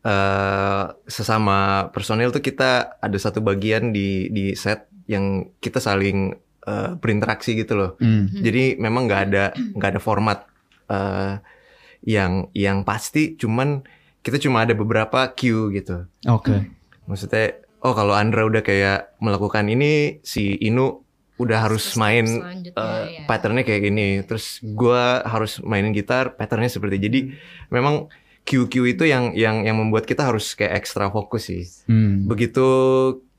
eh 0.00 0.84
sesama 1.04 1.92
personil 1.92 2.32
tuh 2.32 2.40
kita 2.40 2.98
ada 2.98 3.18
satu 3.20 3.44
bagian 3.44 3.92
di 3.92 4.32
di 4.32 4.56
set 4.56 4.88
yang 5.04 5.52
kita 5.60 5.76
saling 5.76 6.32
eh, 6.70 6.88
berinteraksi 6.94 7.58
gitu 7.58 7.74
loh. 7.74 7.90
Hmm. 7.98 8.30
Jadi 8.30 8.78
memang 8.78 9.10
nggak 9.10 9.22
ada 9.26 9.44
nggak 9.54 9.90
ada 9.98 10.00
format 10.00 10.38
eh 10.86 11.34
yang 12.06 12.48
yang 12.54 12.86
pasti. 12.86 13.34
Cuman 13.36 13.84
kita 14.20 14.40
cuma 14.40 14.64
ada 14.64 14.76
beberapa 14.76 15.32
cue 15.32 15.72
gitu. 15.74 16.04
Oke. 16.28 16.68
Maksudnya, 17.08 17.58
oh 17.82 17.96
kalau 17.96 18.14
Andra 18.14 18.44
udah 18.44 18.62
kayak 18.62 19.16
melakukan 19.18 19.66
ini, 19.68 20.20
si 20.22 20.54
Inu 20.60 21.02
udah 21.40 21.58
harus 21.64 21.96
main 21.96 22.28
eh, 22.28 22.72
ya. 22.76 23.24
patternnya 23.24 23.64
kayak 23.64 23.82
gini. 23.88 24.20
Terus 24.24 24.60
gua 24.76 25.24
harus 25.24 25.60
mainin 25.64 25.96
gitar, 25.96 26.36
patternnya 26.36 26.68
seperti. 26.68 26.96
Jadi 27.00 27.20
memang 27.72 28.12
cue-cue 28.44 28.92
itu 28.92 29.04
yang 29.08 29.32
yang 29.36 29.64
yang 29.64 29.76
membuat 29.76 30.04
kita 30.04 30.28
harus 30.28 30.52
kayak 30.52 30.84
ekstra 30.84 31.08
fokus 31.08 31.48
sih. 31.48 31.64
Hmm. 31.88 32.28
Begitu 32.28 32.66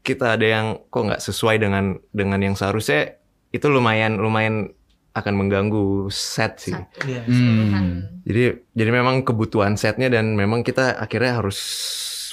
kita 0.02 0.34
ada 0.34 0.46
yang 0.46 0.68
kok 0.90 1.06
nggak 1.06 1.22
sesuai 1.22 1.62
dengan 1.62 2.02
dengan 2.10 2.42
yang 2.42 2.58
seharusnya, 2.58 3.21
itu 3.52 3.68
lumayan 3.68 4.16
lumayan 4.16 4.72
akan 5.12 5.34
mengganggu 5.36 6.08
set 6.08 6.56
sih. 6.58 6.72
Satu 6.72 7.04
Iya. 7.04 7.22
keseluruhan. 7.28 7.86
Jadi 8.24 8.42
jadi 8.72 8.92
memang 8.92 9.16
kebutuhan 9.22 9.76
setnya 9.76 10.08
dan 10.08 10.34
memang 10.34 10.64
kita 10.64 10.96
akhirnya 10.96 11.44
harus 11.44 11.60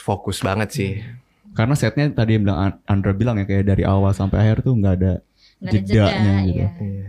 fokus 0.00 0.40
banget 0.40 0.68
sih. 0.70 0.90
Karena 1.52 1.74
setnya 1.74 2.06
tadi 2.08 2.38
yang 2.38 2.46
bilang 2.46 2.58
Andra 2.86 3.10
bilang 3.12 3.34
ya 3.36 3.44
kayak 3.44 3.66
dari 3.66 3.82
awal 3.82 4.14
sampai 4.14 4.46
akhir 4.46 4.62
tuh 4.62 4.78
nggak 4.78 4.94
ada 4.94 5.12
ada 5.58 5.70
jedanya 5.74 6.34
jeda, 6.38 6.46
gitu. 6.46 6.54
iya. 6.54 6.68
Iya. 6.78 7.08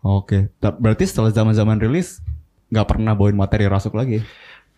Oke. 0.00 0.38
Ta- 0.56 0.72
Berarti 0.72 1.04
setelah 1.04 1.28
zaman-zaman 1.28 1.76
rilis 1.76 2.24
nggak 2.72 2.88
pernah 2.88 3.12
bawain 3.12 3.36
materi 3.36 3.68
rasuk 3.68 3.92
lagi. 3.92 4.24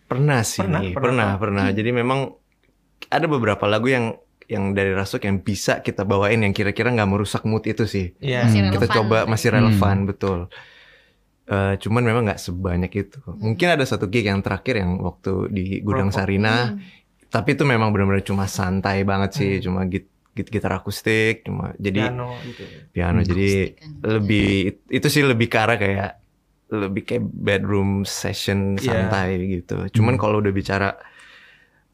Pernah 0.07 0.43
sih, 0.43 0.59
Pernah, 0.59 0.83
pernah, 0.91 0.93
pernah. 0.95 1.29
pernah, 1.39 1.65
Jadi 1.71 1.89
memang 1.91 2.35
ada 3.07 3.25
beberapa 3.27 3.63
lagu 3.63 3.87
yang 3.87 4.15
yang 4.47 4.71
dari 4.71 4.91
Rasuk 4.91 5.21
yang 5.21 5.39
bisa 5.39 5.79
kita 5.79 6.01
bawain 6.01 6.39
yang 6.39 6.51
kira-kira 6.51 6.87
nggak 6.89 7.05
merusak 7.05 7.43
mood 7.43 7.63
itu 7.63 7.83
sih. 7.83 8.15
Iya. 8.17 8.47
Masih 8.47 8.59
Hmm. 8.61 8.73
Kita 8.73 8.87
coba 8.89 9.17
masih 9.23 9.47
Hmm. 9.49 9.57
relevan 9.61 9.97
betul. 10.03 10.39
Eh, 11.45 11.73
cuman 11.77 12.03
memang 12.03 12.23
nggak 12.25 12.41
sebanyak 12.41 12.91
itu. 12.93 13.19
Mungkin 13.25 13.67
ada 13.69 13.83
satu 13.83 14.05
gig 14.05 14.23
yang 14.23 14.39
terakhir 14.39 14.79
yang 14.79 14.99
waktu 14.99 15.47
di 15.47 15.63
Gudang 15.79 16.11
Rokok. 16.11 16.17
Sarina, 16.17 16.55
Hmm. 16.69 16.83
tapi 17.25 17.55
itu 17.55 17.63
memang 17.63 17.91
benar-benar 17.91 18.19
cuma 18.21 18.47
santai 18.47 19.03
banget 19.03 19.31
sih, 19.33 19.51
cuma 19.59 19.83
git, 19.83 20.07
git 20.31 20.47
gitar 20.47 20.75
akustik, 20.75 21.43
cuma 21.43 21.71
jadi 21.77 22.11
Piano 22.11 22.35
gitu. 22.41 22.63
piano 22.91 23.19
Hmm. 23.19 23.27
jadi 23.27 23.47
Akustik 23.47 23.71
kan. 23.73 23.91
lebih 24.05 24.47
itu 24.85 25.07
sih 25.07 25.23
lebih 25.23 25.47
ke 25.47 25.57
arah 25.57 25.77
kayak 25.77 26.11
lebih 26.67 27.03
kayak 27.05 27.23
bedroom 27.23 28.03
session 28.03 28.75
Iya. 28.75 29.07
santai 29.07 29.39
gitu. 29.49 29.87
Cuman 29.89 30.15
Hmm. 30.15 30.21
kalau 30.21 30.39
udah 30.39 30.51
bicara 30.51 30.99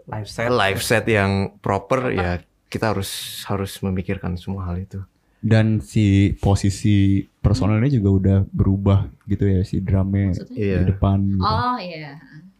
Live 0.05 0.27
set. 0.27 0.47
live 0.49 0.81
set 0.81 1.05
yang 1.05 1.31
proper 1.57 2.11
ya 2.11 2.43
kita 2.67 2.91
harus 2.91 3.09
harus 3.45 3.79
memikirkan 3.79 4.35
semua 4.35 4.65
hal 4.65 4.77
itu. 4.77 4.99
Dan 5.39 5.79
si 5.79 6.31
posisi 6.37 7.19
personelnya 7.37 7.91
juga 7.91 8.09
udah 8.09 8.37
berubah 8.47 8.99
gitu 9.25 9.43
ya 9.43 9.61
si 9.61 9.79
drumnya 9.79 10.31
Maksudnya? 10.31 10.55
Iya. 10.55 10.77
di 10.79 10.85
depan 10.87 11.17
gitu. 11.29 11.43
Oh 11.43 11.77
iya. 11.77 12.11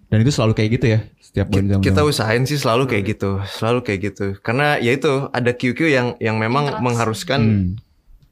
Dan 0.07 0.21
itu 0.21 0.29
selalu 0.29 0.53
kayak 0.53 0.69
gitu 0.73 0.85
ya 0.87 0.99
setiap 1.17 1.47
Ki- 1.49 1.63
zaman 1.63 1.81
Kita 1.81 2.01
usahain 2.03 2.43
sih 2.43 2.55
selalu 2.55 2.85
kayak 2.85 3.03
gitu, 3.09 3.31
selalu 3.49 3.79
kayak 3.81 3.99
gitu. 4.05 4.25
Karena 4.37 4.75
ya 4.77 4.91
itu 4.91 5.25
ada 5.27 5.51
QQ 5.51 5.79
yang 5.85 6.07
yang 6.19 6.37
memang 6.37 6.69
Interaksi. 6.69 6.83
mengharuskan 6.85 7.41
Hmm. 7.41 7.69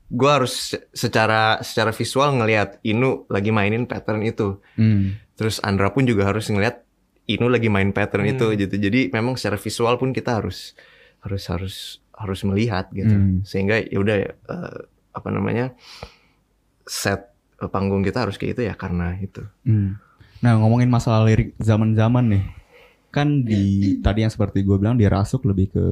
gua 0.07 0.31
harus 0.37 0.53
se- 0.69 0.83
secara 0.91 1.57
secara 1.59 1.89
visual 1.89 2.29
ngelihat 2.33 2.77
Inu 2.81 3.25
lagi 3.27 3.49
mainin 3.49 3.83
pattern 3.83 4.21
itu. 4.21 4.59
Hmm. 4.75 5.15
Terus 5.33 5.57
Andra 5.59 5.89
pun 5.89 6.03
juga 6.03 6.27
harus 6.27 6.45
ngelihat 6.45 6.83
Inu 7.25 7.47
lagi 7.47 7.67
main 7.67 7.91
pattern 7.91 8.25
Hmm. 8.25 8.33
itu 8.33 8.45
gitu. 8.57 8.75
Jadi 8.77 9.09
memang 9.09 9.37
secara 9.37 9.55
visual 9.55 9.95
pun 9.95 10.09
kita 10.11 10.41
harus 10.41 10.73
harus 11.21 11.43
harus 11.47 11.75
harus 12.11 12.39
melihat 12.43 12.89
gitu. 12.91 13.11
Hmm. 13.11 13.41
Sehingga 13.43 13.77
ya 13.79 13.97
udah 13.97 14.17
eh, 14.25 14.77
apa 15.11 15.29
namanya 15.29 15.71
set 16.83 17.29
eh, 17.57 17.69
panggung 17.69 18.01
kita 18.01 18.25
harus 18.25 18.35
kayak 18.35 18.57
itu 18.57 18.61
ya 18.65 18.73
karena 18.73 19.15
itu. 19.17 19.45
Hmm. 19.63 19.97
Nah 20.41 20.57
ngomongin 20.57 20.89
masalah 20.89 21.21
lirik 21.23 21.53
zaman-zaman 21.57 22.25
nih, 22.27 22.43
kan 23.09 23.45
di 23.45 23.61
Iya. 23.95 24.01
tadi 24.01 24.19
yang 24.25 24.33
seperti 24.33 24.65
gue 24.65 24.75
bilang 24.75 24.97
dia 24.97 25.07
rasuk 25.07 25.45
lebih 25.45 25.69
ke 25.69 25.85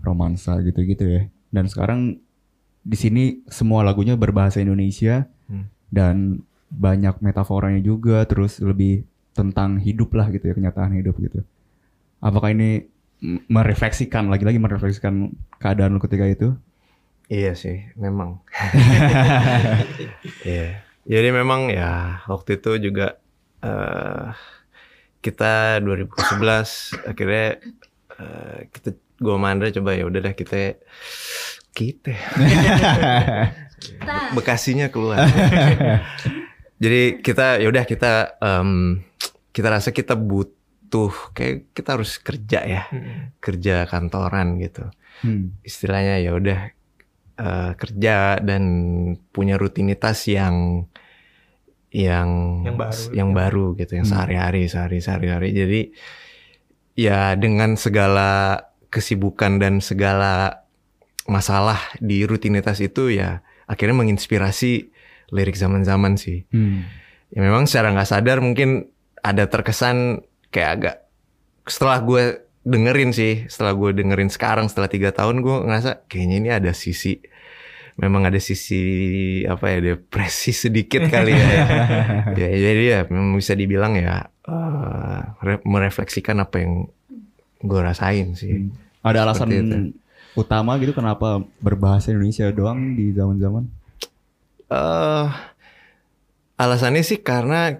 romansa 0.00 0.62
gitu-gitu 0.62 1.02
ya. 1.02 1.22
Dan 1.50 1.66
sekarang 1.66 2.22
di 2.82 2.96
sini 2.96 3.22
semua 3.46 3.82
lagunya 3.82 4.14
berbahasa 4.14 4.58
Indonesia 4.58 5.26
Hmm. 5.46 5.66
dan 5.90 6.16
banyak 6.70 7.20
metaforanya 7.20 7.78
juga, 7.78 8.24
terus 8.24 8.56
lebih 8.56 9.04
tentang 9.32 9.80
hidup 9.80 10.12
lah 10.12 10.28
gitu 10.28 10.52
ya 10.52 10.54
kenyataan 10.56 10.96
hidup 10.96 11.16
gitu. 11.20 11.40
Apakah 12.22 12.52
ini 12.52 12.86
merefleksikan 13.48 14.28
lagi-lagi 14.28 14.58
merefleksikan 14.58 15.32
keadaan 15.62 15.94
lu 15.96 16.00
ketika 16.02 16.26
itu? 16.26 16.54
Iya 17.32 17.56
sih, 17.56 17.88
memang. 17.96 18.42
Iya. 20.46 20.82
Jadi 21.02 21.28
memang 21.34 21.70
ya 21.72 22.22
waktu 22.30 22.62
itu 22.62 22.78
juga 22.90 23.18
eh 23.62 24.30
kita 25.22 25.78
2011 25.82 27.10
akhirnya 27.10 27.46
eh, 28.18 28.58
kita 28.74 28.90
gua 29.22 29.38
sama 29.38 29.54
Andra 29.54 29.70
coba 29.70 29.94
ya 29.94 30.04
udahlah 30.06 30.34
kita 30.34 30.78
kita 31.74 32.14
Kita 33.82 34.14
Bekasinya 34.38 34.90
keluar. 34.94 35.18
Jadi 36.82 37.22
kita 37.22 37.62
ya 37.62 37.70
udah 37.70 37.84
kita 37.86 38.12
em, 38.42 38.98
kita 39.54 39.68
rasa 39.70 39.94
kita 39.94 40.18
butuh 40.18 41.12
kayak 41.30 41.70
kita 41.70 41.94
harus 41.94 42.18
kerja 42.18 42.60
ya, 42.64 42.82
Hmm. 42.90 43.30
kerja 43.38 43.86
kantoran 43.86 44.58
gitu. 44.58 44.90
Hmm. 45.22 45.54
istilahnya 45.62 46.18
ya 46.18 46.34
udah 46.34 46.60
eh, 47.38 47.72
kerja 47.76 48.40
dan 48.42 48.62
punya 49.30 49.54
rutinitas 49.54 50.26
yang 50.26 50.88
yang 51.92 52.64
Yang 52.64 52.76
baru. 52.80 53.02
yang 53.12 53.30
baru 53.30 53.66
gitu 53.76 53.92
yang 53.94 54.06
Hmm. 54.08 54.14
sehari-hari 54.16 54.62
sehari 54.66 54.98
sehari-hari 54.98 55.48
jadi 55.52 55.80
ya 56.96 57.36
dengan 57.36 57.76
segala 57.76 58.56
kesibukan 58.88 59.60
dan 59.60 59.78
segala 59.78 60.64
masalah 61.24 61.78
di 62.00 62.24
rutinitas 62.24 62.80
itu 62.80 63.12
ya 63.12 63.44
akhirnya 63.64 63.94
menginspirasi 63.94 64.88
lirik 65.32 65.54
zaman-zaman 65.54 66.14
sih 66.14 66.44
Hmm. 66.48 66.84
ya 67.28 67.40
memang 67.40 67.64
secara 67.64 67.90
nggak 67.90 68.06
sadar 68.06 68.38
mungkin 68.38 68.86
ada 69.18 69.46
terkesan 69.46 70.20
kayak 70.48 70.70
agak 70.70 70.96
setelah 71.64 71.98
gue 71.98 72.22
dengerin 72.62 73.10
sih 73.10 73.46
setelah 73.46 73.72
gue 73.72 73.90
dengerin 73.92 74.28
sekarang 74.28 74.66
setelah 74.66 74.86
tiga 74.86 75.10
tahun 75.10 75.40
gue 75.40 75.56
ngerasa 75.62 76.06
kayaknya 76.06 76.36
ini 76.36 76.50
ada 76.52 76.72
sisi 76.72 77.18
memang 77.94 78.22
ada 78.22 78.38
sisi 78.38 78.80
apa 79.44 79.68
ya 79.68 79.78
depresi 79.90 80.50
sedikit 80.50 81.04
kali 81.06 81.32
ya 81.32 81.50
ya 82.40 82.48
jadi 82.50 82.82
ya 82.84 83.00
memang 83.06 83.34
bisa 83.34 83.52
dibilang 83.52 83.94
ya 83.94 84.28
re- 85.40 85.62
merefleksikan 85.62 86.38
apa 86.38 86.56
yang 86.58 86.86
gue 87.58 87.80
rasain 87.80 88.34
sih 88.34 88.52
Hmm. 88.58 88.70
Ada 89.02 89.26
alasan 89.26 89.50
itu. 89.50 89.98
utama 90.32 90.78
gitu 90.78 90.92
kenapa 90.92 91.42
berbahasa 91.58 92.08
Indonesia 92.08 92.46
doang 92.48 92.94
di 92.94 93.10
zaman-zaman? 93.10 93.66
Eh 94.72 95.28
alasannya 96.56 97.04
sih 97.04 97.20
karena 97.20 97.76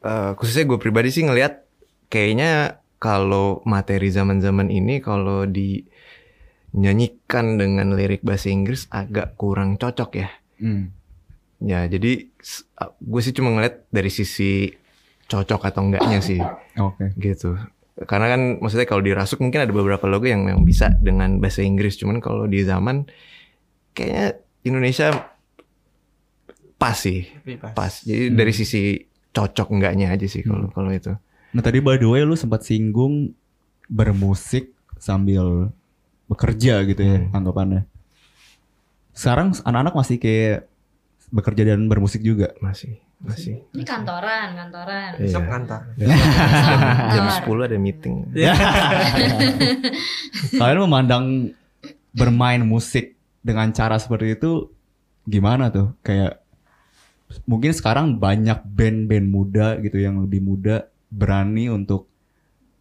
eh, 0.00 0.32
khususnya 0.38 0.64
gue 0.64 0.78
pribadi 0.80 1.12
sih 1.12 1.28
ngelihat 1.28 1.68
kayaknya 2.08 2.80
kalau 3.00 3.64
materi 3.64 4.12
zaman-zaman 4.12 4.68
ini 4.68 5.00
kalau 5.00 5.48
dinyanyikan 5.48 7.56
dengan 7.56 7.96
lirik 7.96 8.20
bahasa 8.20 8.52
Inggris 8.52 8.84
agak 8.92 9.40
kurang 9.40 9.80
cocok 9.80 10.10
ya. 10.20 10.28
Hmm. 10.60 10.92
Ya 11.60 11.84
jadi 11.88 12.28
gue 13.00 13.20
sih 13.20 13.36
cuma 13.36 13.52
ngeliat 13.56 13.88
dari 13.92 14.08
sisi 14.12 14.72
cocok 15.30 15.70
atau 15.70 15.86
enggaknya 15.86 16.20
sih 16.20 16.40
Oke. 16.76 17.16
gitu. 17.16 17.56
Karena 18.08 18.32
kan 18.32 18.40
maksudnya 18.64 18.88
kalau 18.88 19.04
di 19.04 19.12
Rasuk 19.12 19.44
mungkin 19.44 19.60
ada 19.64 19.72
beberapa 19.72 20.08
logo 20.08 20.24
yang 20.24 20.44
memang 20.44 20.64
bisa 20.64 20.88
dengan 21.04 21.36
bahasa 21.36 21.60
Inggris, 21.60 22.00
cuman 22.00 22.24
kalau 22.24 22.48
di 22.48 22.64
zaman 22.64 23.04
kayaknya 23.92 24.40
Indonesia 24.64 25.29
pas 26.80 26.96
sih, 26.96 27.28
Bebas. 27.44 27.76
pas. 27.76 27.92
Jadi 28.00 28.32
dari 28.32 28.50
sisi 28.50 28.96
cocok 29.30 29.68
enggaknya 29.70 30.10
aja 30.10 30.24
sih 30.24 30.40
kalau 30.40 30.72
kalau 30.72 30.88
itu. 30.88 31.12
Nah 31.52 31.60
tadi 31.60 31.78
by 31.78 31.94
the 31.94 32.08
way 32.08 32.24
lu 32.24 32.32
sempat 32.32 32.64
singgung 32.64 33.36
bermusik 33.84 34.72
sambil 34.96 35.68
bekerja 36.24 36.80
gitu 36.82 36.98
ya 36.98 37.20
Hmm. 37.20 37.36
anggapannya. 37.36 37.84
Sekarang 39.12 39.52
anak-anak 39.60 39.92
masih 39.92 40.16
kayak 40.16 40.70
bekerja 41.28 41.62
dan 41.68 41.84
bermusik 41.84 42.22
juga. 42.22 42.56
Masih. 42.58 42.96
masih. 43.20 43.60
Ini 43.76 43.84
kantoran, 43.84 44.56
kantoran. 44.56 45.20
Iya. 45.20 45.28
Besok 45.28 45.44
kantor. 45.44 45.80
Jam 46.00 46.08
Kantor. 47.28 47.60
10 47.60 47.68
ada 47.68 47.76
meeting. 47.76 48.14
Kalian 50.56 50.80
memandang 50.80 51.24
bermain 52.10 52.62
musik 52.64 53.14
dengan 53.40 53.70
cara 53.70 53.96
seperti 53.96 54.34
itu 54.34 54.72
gimana 55.24 55.68
tuh? 55.68 55.92
Kayak 56.00 56.39
mungkin 57.46 57.70
sekarang 57.70 58.18
banyak 58.18 58.62
band-band 58.66 59.26
muda 59.30 59.78
gitu 59.78 60.02
yang 60.02 60.18
lebih 60.22 60.42
muda 60.42 60.90
berani 61.10 61.70
untuk 61.70 62.10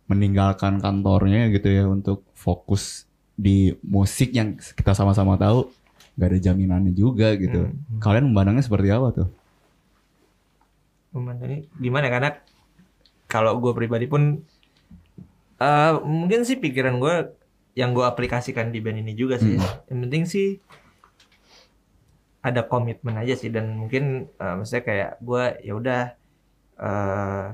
meninggalkan 0.09 0.81
kantornya 0.81 1.53
gitu 1.53 1.69
ya 1.69 1.85
untuk 1.85 2.25
fokus 2.33 3.05
di 3.37 3.77
musik 3.85 4.33
yang 4.33 4.57
kita 4.57 4.97
sama-sama 4.97 5.37
tahu 5.37 5.69
gak 6.19 6.35
ada 6.35 6.39
jaminannya 6.41 6.91
juga 6.91 7.37
gitu. 7.37 7.69
Hmm. 7.69 8.01
Kalian 8.01 8.33
memandangnya 8.33 8.65
seperti 8.65 8.89
apa 8.91 9.07
tuh? 9.15 9.27
Memandangnya 11.15 11.69
gimana 11.77 12.07
karena 12.09 12.29
kalau 13.29 13.61
gue 13.61 13.71
pribadi 13.77 14.09
pun 14.09 14.41
eh 15.59 15.93
mungkin 16.01 16.43
sih 16.43 16.57
pikiran 16.57 16.97
gue 16.97 17.15
yang 17.77 17.93
gue 17.93 18.03
aplikasikan 18.03 18.73
di 18.73 18.81
band 18.81 19.05
ini 19.05 19.13
juga 19.13 19.37
sih. 19.37 19.55
Yang 19.87 19.99
penting 20.03 20.23
sih 20.25 20.47
ada 22.49 22.61
komitmen 22.65 23.15
aja 23.15 23.33
sih 23.33 23.49
dan 23.49 23.65
mungkin 23.75 24.03
eh, 24.35 24.53
maksudnya 24.57 24.83
kayak 24.83 25.11
gue 25.19 25.43
ya 25.61 25.73
udah 25.75 26.01
eh 26.79 27.45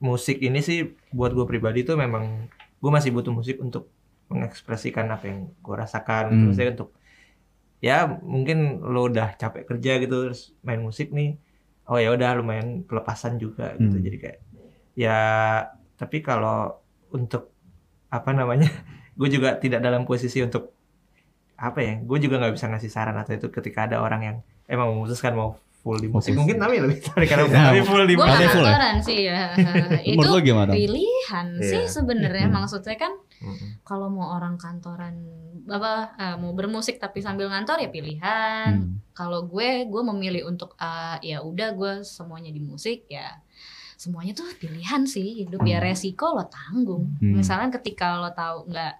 musik 0.00 0.40
ini 0.40 0.60
sih 0.64 0.78
buat 1.12 1.32
gue 1.32 1.44
pribadi 1.44 1.84
tuh 1.84 1.94
memang 1.94 2.48
gue 2.80 2.90
masih 2.90 3.12
butuh 3.12 3.36
musik 3.36 3.60
untuk 3.60 3.92
mengekspresikan 4.32 5.10
apa 5.10 5.24
yang 5.28 5.40
gue 5.60 5.74
rasakan 5.76 6.24
Hmm. 6.32 6.40
maksudnya 6.48 6.72
untuk 6.78 6.90
ya 7.80 7.96
mungkin 8.06 8.80
lo 8.80 9.08
udah 9.08 9.36
capek 9.36 9.64
kerja 9.66 9.92
gitu 10.00 10.28
terus 10.28 10.52
main 10.60 10.80
musik 10.80 11.12
nih 11.12 11.36
oh 11.84 11.98
ya 11.98 12.12
udah 12.12 12.38
lumayan 12.38 12.80
pelepasan 12.86 13.36
juga 13.36 13.76
gitu 13.76 13.96
Hmm. 13.98 14.04
jadi 14.04 14.16
kayak 14.16 14.38
ya 14.96 15.18
tapi 15.96 16.24
kalau 16.24 16.80
untuk 17.12 17.52
apa 18.08 18.30
namanya 18.32 18.70
gue 19.18 19.28
juga 19.28 19.58
tidak 19.60 19.84
dalam 19.84 20.08
posisi 20.08 20.40
untuk 20.40 20.72
apa 21.60 21.78
ya 21.78 21.94
gue 22.00 22.18
juga 22.18 22.40
nggak 22.40 22.54
bisa 22.56 22.66
ngasih 22.66 22.88
saran 22.88 23.14
atau 23.14 23.32
itu 23.32 23.46
ketika 23.48 23.84
ada 23.84 24.00
orang 24.00 24.20
yang 24.22 24.36
emang 24.64 24.90
memutuskan 24.90 25.32
mau 25.32 25.52
full 25.76 25.96
di 25.96 26.08
musik 26.08 26.32
mungkin 26.32 26.56
Nami 26.56 26.76
lebih 26.78 27.00
tahu 27.00 27.20
karena 27.22 27.44
Ya, 27.50 27.60
Nami 27.66 27.80
full 27.82 28.04
di 28.04 28.12
Gue 28.12 28.24
Ada 28.24 28.36
gak 28.38 28.50
full 28.50 28.60
ya? 28.60 28.68
kantoran 28.70 28.96
sih 28.98 29.18
ya. 29.22 29.40
itu 30.12 30.28
gimana? 30.42 30.70
pilihan 30.70 31.46
sih 31.58 31.80
Iya. 31.80 31.88
sebenarnya 31.90 32.46
Hmm. 32.46 32.54
maksudnya 32.54 32.96
kan 32.96 33.12
Mm-mm. 33.40 33.80
kalau 33.80 34.08
mau 34.08 34.32
orang 34.34 34.56
kantoran 34.56 35.16
apa 35.66 35.92
eh, 36.14 36.36
mau 36.36 36.52
bermusik 36.52 36.96
tapi 36.96 37.20
sambil 37.20 37.48
ngantor 37.48 37.76
ya 37.78 37.88
pilihan. 37.88 38.70
Hmm. 38.76 39.00
Kalau 39.10 39.44
gue 39.44 39.84
gue 39.86 40.02
memilih 40.06 40.44
untuk 40.46 40.76
eh, 40.76 41.16
ya 41.26 41.40
udah 41.40 41.72
gue 41.72 41.92
semuanya 42.02 42.48
di 42.48 42.60
musik 42.60 43.04
ya 43.06 43.40
semuanya 43.96 44.32
tuh 44.32 44.48
pilihan 44.54 45.04
sih 45.04 45.44
hidup 45.44 45.60
ya 45.62 45.76
Hmm. 45.76 45.86
resiko 45.86 46.32
lo 46.32 46.44
tanggung. 46.44 47.16
Hmm. 47.16 47.36
Misalnya 47.36 47.68
ketika 47.70 48.16
lo 48.16 48.28
tahu 48.30 48.64
nggak 48.66 48.94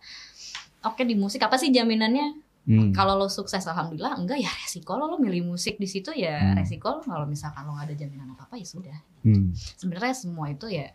oke 0.82 1.02
di 1.02 1.12
musik 1.12 1.40
apa 1.40 1.56
sih 1.56 1.68
jaminannya? 1.68 2.48
Hmm. 2.60 2.92
Kalau 2.92 3.16
lo 3.16 3.26
sukses 3.26 3.64
alhamdulillah 3.64 4.14
enggak 4.14 4.36
ya 4.36 4.52
resiko 4.52 4.94
lo 4.94 5.08
lo 5.08 5.16
milih 5.16 5.42
musik 5.44 5.76
di 5.76 5.88
situ 5.88 6.12
ya 6.12 6.52
Hmm. 6.52 6.60
resiko 6.60 6.92
lo 6.92 7.00
kalau 7.00 7.24
misalkan 7.24 7.64
lo 7.64 7.72
nggak 7.72 7.88
ada 7.88 7.96
jaminan 7.96 8.30
apa 8.30 8.44
apa 8.44 8.54
ya 8.56 8.66
sudah 8.66 8.98
Hmm. 9.22 9.50
sebenarnya 9.52 10.14
semua 10.14 10.48
itu 10.48 10.68
ya 10.68 10.92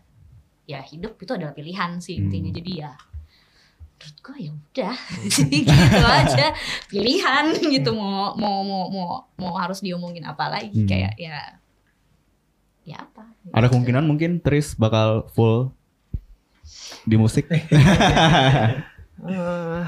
ya 0.64 0.80
hidup 0.80 1.14
itu 1.16 1.30
adalah 1.30 1.52
pilihan 1.52 1.98
sih 1.98 2.16
Hmm. 2.16 2.30
intinya 2.30 2.50
jadi 2.52 2.72
ya 2.80 2.92
menurut 3.96 4.16
gue 4.20 4.36
ya 4.38 4.50
udah 4.52 4.94
gitu 5.56 6.04
aja 6.06 6.46
pilihan 6.86 7.44
gitu 7.58 7.90
mau 7.92 8.36
mau 8.36 8.60
mau 8.62 8.84
mau 8.86 9.08
mau 9.34 9.52
harus 9.56 9.80
diomongin 9.80 10.22
apa 10.22 10.46
lagi 10.46 10.70
Hmm. 10.72 10.86
kayak 10.86 11.18
ya 11.18 11.58
ya 12.84 12.96
apa 13.00 13.26
Ada 13.50 13.66
kemungkinan 13.66 14.06
mungkin 14.06 14.38
Tris 14.38 14.74
bakal 14.74 15.26
full 15.30 15.74
di 17.02 17.14
musik. 17.14 17.46
Eh, 19.24 19.82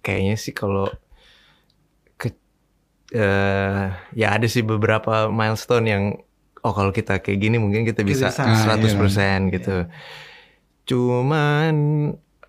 kayaknya 0.00 0.36
sih 0.40 0.56
kalau 0.56 0.88
ke 2.16 2.32
eh, 3.12 3.86
ya 4.16 4.28
ada 4.32 4.46
sih 4.48 4.64
beberapa 4.64 5.28
milestone 5.28 5.86
yang 5.86 6.04
oh 6.64 6.72
kalau 6.72 6.90
kita 6.90 7.20
kayak 7.20 7.38
gini 7.38 7.60
mungkin 7.60 7.84
kita 7.84 8.02
bisa 8.02 8.32
bisa. 8.32 8.42
Ah, 8.42 8.80
100% 8.80 9.52
gitu. 9.52 9.84
Cuman 10.88 11.74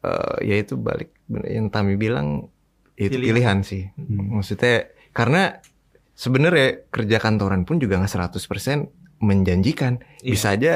eh, 0.02 0.38
ya 0.48 0.56
itu 0.56 0.80
balik 0.80 1.12
yang 1.44 1.68
Tami 1.68 2.00
bilang 2.00 2.48
itu 2.96 3.14
Pilihan. 3.14 3.28
pilihan 3.30 3.58
sih. 3.62 3.84
Hmm. 3.94 4.40
Maksudnya 4.40 4.90
karena 5.12 5.60
sebenarnya 6.18 6.90
kerja 6.90 7.18
kantoran 7.22 7.68
pun 7.68 7.78
juga 7.78 8.02
nggak 8.02 8.32
100% 8.34 8.90
menjanjikan. 9.22 10.02
Iya. 10.24 10.32
Bisa 10.32 10.48
aja 10.56 10.74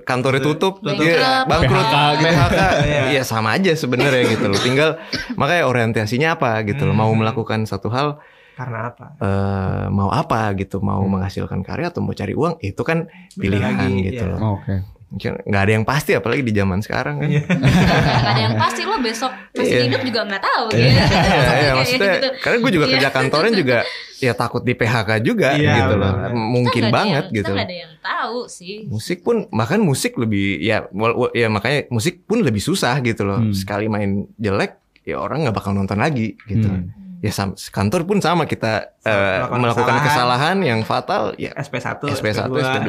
kantornya 0.00 0.40
tutup, 0.40 0.78
Tutup. 0.78 0.98
dia 0.98 1.44
Bangkrut. 1.46 1.70
bangkrut, 1.70 1.86
PHK. 1.86 2.18
PHK, 2.18 2.60
Iya. 2.82 3.02
ya 3.12 3.22
sama 3.22 3.54
aja 3.54 3.72
sebenarnya 3.72 4.22
gitu 4.28 4.46
loh. 4.46 4.58
Tinggal 4.58 4.98
makanya 5.34 5.64
orientasinya 5.64 6.34
apa 6.34 6.62
gitu 6.62 6.82
loh. 6.82 6.92
Mau 6.92 7.08
Hmm. 7.08 7.22
melakukan 7.22 7.62
satu 7.62 7.86
hal 7.88 8.18
karena 8.54 8.90
apa 8.90 9.06
eh, 9.16 9.84
mau 9.88 10.10
apa 10.10 10.50
gitu, 10.52 10.80
mau 10.80 10.98
Hmm. 10.98 11.14
menghasilkan 11.14 11.62
karya 11.62 11.88
atau 11.88 12.02
mau 12.02 12.10
cari 12.10 12.34
uang 12.34 12.58
itu 12.58 12.82
kan 12.82 13.06
pilihan 13.32 13.70
lagi, 13.72 14.10
gitu 14.10 14.24
iya. 14.24 14.32
loh. 14.34 14.38
Oh, 14.40 14.52
Oke. 14.58 14.82
Nggak 15.10 15.62
ada 15.64 15.72
yang 15.72 15.82
pasti 15.82 16.12
apalagi 16.12 16.44
di 16.44 16.52
zaman 16.52 16.78
sekarang 16.78 17.16
kan. 17.18 17.28
Iya. 17.28 17.42
Gak 17.48 18.28
ada 18.28 18.42
yang 18.42 18.56
pasti 18.56 18.82
lo 18.84 19.00
besok 19.00 19.32
masih 19.50 19.72
Iya. 19.72 19.82
hidup 19.88 20.02
juga 20.04 20.20
nggak 20.22 20.42
tahu 20.44 20.64
Iya, 20.68 20.76
gitu. 20.76 20.84
iya, 20.84 21.00
iya, 21.00 21.40
Kayak 21.48 21.72
maksudnya 21.74 22.12
gitu. 22.12 22.28
karena 22.38 22.56
gue 22.58 22.70
juga 22.70 22.84
Iya. 22.84 22.92
kerja 22.92 23.08
kantoran 23.10 23.52
juga 23.52 23.78
ya 24.18 24.32
takut 24.34 24.62
di 24.62 24.74
PHK 24.74 25.10
juga 25.22 25.48
Iya, 25.50 25.72
gitu 25.74 25.94
loh. 25.96 26.12
Mungkin 26.30 26.68
Kita 26.74 26.84
nggak 26.84 26.92
banget 26.94 27.24
yang- 27.24 27.34
gitu. 27.34 27.44
Kita 27.46 27.56
nggak 27.56 27.66
ada 27.66 27.76
yang 27.78 27.92
tahu 27.98 28.38
sih. 28.46 28.74
Musik 28.84 29.18
pun 29.22 29.36
bahkan 29.48 29.80
musik 29.80 30.12
lebih 30.14 30.46
ya 30.58 30.84
ya 31.32 31.48
makanya 31.48 31.80
musik 31.88 32.14
pun 32.22 32.38
lebih 32.38 32.60
susah 32.60 33.00
gitu 33.00 33.24
loh. 33.24 33.40
Hmm. 33.40 33.56
Sekali 33.56 33.88
main 33.88 34.28
jelek 34.36 34.76
ya 35.02 35.16
orang 35.16 35.40
nggak 35.42 35.56
bakal 35.56 35.72
nonton 35.72 35.96
lagi 35.96 36.36
gitu. 36.44 36.68
Hmm. 36.68 36.92
Ya 37.18 37.34
kantor 37.74 38.06
pun 38.06 38.22
sama 38.22 38.46
kita 38.46 38.94
eh, 39.02 39.10
Melakukan 39.42 39.58
melakukan 39.58 39.94
kesalahan. 39.98 40.06
kesalahan 40.06 40.56
yang 40.62 40.80
fatal 40.82 41.34
ya 41.34 41.50
SP1 41.52 41.98
SP1 42.14 42.46
SP2 42.46 42.58
SP2 42.62 42.88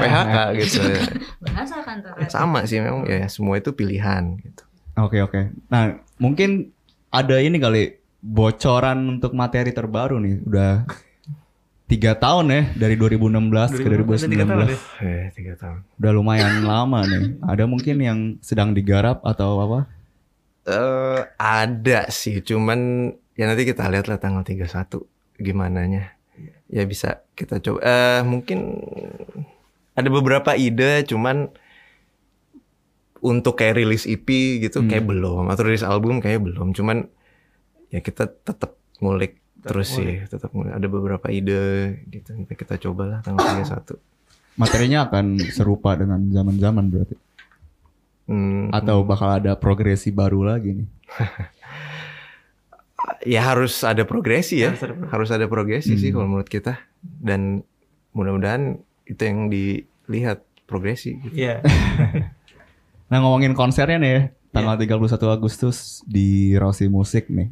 PHK 0.00 0.36
gitu. 0.56 0.80
Bahasa 1.44 1.76
kantor. 1.84 2.12
Sama 2.26 2.64
sih 2.64 2.80
memang 2.80 3.04
ya 3.04 3.28
semua 3.28 3.60
itu 3.60 3.70
pilihan 3.70 4.40
gitu. 4.40 4.62
Oke 4.96 5.20
oke. 5.20 5.52
Nah 5.68 5.92
mungkin 6.16 6.72
ada 7.12 7.36
ini 7.36 7.60
kali 7.60 8.00
bocoran 8.20 9.20
untuk 9.20 9.36
materi 9.36 9.72
terbaru 9.72 10.16
nih. 10.20 10.40
Udah 10.40 10.88
tiga 11.84 12.14
tahun 12.14 12.46
ya 12.48 12.62
dari 12.78 12.94
2016 12.96 13.76
ke 13.76 13.88
2019. 13.90 14.00
Ada 14.08 14.24
tiga 14.24 14.44
tahun 14.46 14.56
2019. 14.56 14.72
ya? 14.72 14.78
Eh, 15.04 15.24
tiga 15.36 15.52
tahun. 15.58 15.78
Udah 16.00 16.12
lumayan 16.14 16.54
lama 16.70 17.00
nih. 17.04 17.36
Ada 17.44 17.64
mungkin 17.68 17.96
yang 18.00 18.18
sedang 18.40 18.72
digarap 18.72 19.20
atau 19.20 19.60
apa? 19.60 19.80
eh 20.60 21.20
ada 21.34 22.12
sih, 22.12 22.44
cuman 22.44 23.10
ya 23.40 23.48
nanti 23.48 23.64
kita 23.64 23.88
lihat 23.88 24.04
lah 24.04 24.20
tanggal 24.20 24.44
31 24.44 24.68
gimana 25.40 25.88
nya. 25.88 26.12
Ya 26.68 26.84
bisa 26.84 27.24
kita 27.32 27.56
coba. 27.58 27.80
Eh 27.80 28.20
mungkin 28.22 28.84
ada 29.96 30.08
beberapa 30.08 30.52
ide, 30.52 31.08
cuman 31.08 31.48
untuk 33.20 33.56
kayak 33.56 33.76
rilis 33.76 34.04
EP 34.04 34.24
gitu 34.60 34.80
Hmm. 34.80 34.88
kayak 34.88 35.04
belum 35.04 35.44
atau 35.48 35.62
rilis 35.64 35.84
album 35.84 36.20
kayak 36.20 36.40
belum. 36.40 36.72
Cuman 36.72 37.08
ya 37.88 38.00
kita 38.00 38.28
tetap 38.28 38.76
ngulik 39.00 39.36
terus 39.60 39.92
sih, 39.92 40.24
tetap 40.24 40.52
ngulik. 40.52 40.72
Ada 40.72 40.86
beberapa 40.88 41.26
ide 41.28 42.00
gitu. 42.08 42.32
Nanti 42.32 42.54
kita 42.56 42.80
coba 42.80 43.02
lah 43.08 43.18
tanggal 43.20 43.44
31. 43.44 44.00
Materinya 44.56 45.08
akan 45.08 45.24
serupa 45.48 45.96
dengan 45.96 46.20
zaman-zaman 46.28 46.84
berarti. 46.88 47.16
Hmm, 48.24 48.70
Atau 48.70 49.02
bakal 49.02 49.42
ada 49.42 49.52
progresi 49.56 50.08
baru 50.08 50.46
lagi 50.46 50.80
nih. 50.80 50.88
ya 53.22 53.40
harus 53.42 53.82
ada 53.82 54.02
progresi 54.04 54.62
ya. 54.62 54.70
Harus 54.72 54.82
ada 54.82 54.94
progresi. 54.94 55.10
harus 55.12 55.28
ada 55.30 55.46
progresi 55.46 55.92
sih 55.96 56.08
Hmm. 56.08 56.14
kalau 56.14 56.26
menurut 56.28 56.48
kita 56.48 56.78
dan 57.02 57.62
mudah-mudahan 58.10 58.76
itu 59.04 59.22
yang 59.22 59.48
dilihat 59.48 60.42
progresi 60.64 61.18
gitu. 61.20 61.34
Iya. 61.34 61.60
Nah 63.10 63.18
ngomongin 63.18 63.58
konsernya 63.58 63.98
nih 63.98 64.10
ya, 64.14 64.22
tanggal 64.54 64.78
31 64.78 65.34
Agustus 65.34 65.98
di 66.06 66.54
Rossi 66.54 66.86
Musik 66.86 67.26
nih. 67.26 67.50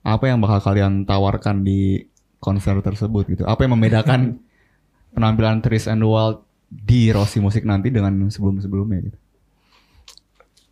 Apa 0.00 0.32
yang 0.32 0.40
bakal 0.40 0.64
kalian 0.64 1.04
tawarkan 1.04 1.60
di 1.60 2.08
konser 2.40 2.80
tersebut 2.80 3.28
gitu? 3.28 3.44
Apa 3.44 3.68
yang 3.68 3.76
membedakan 3.76 4.40
penampilan 5.14 5.60
Tris 5.60 5.84
and 5.84 6.00
the 6.00 6.08
Wild 6.08 6.40
di 6.72 7.12
Rossi 7.12 7.44
Musik 7.44 7.68
nanti 7.68 7.92
dengan 7.92 8.32
sebelum-sebelumnya 8.32 9.04
gitu? 9.04 9.18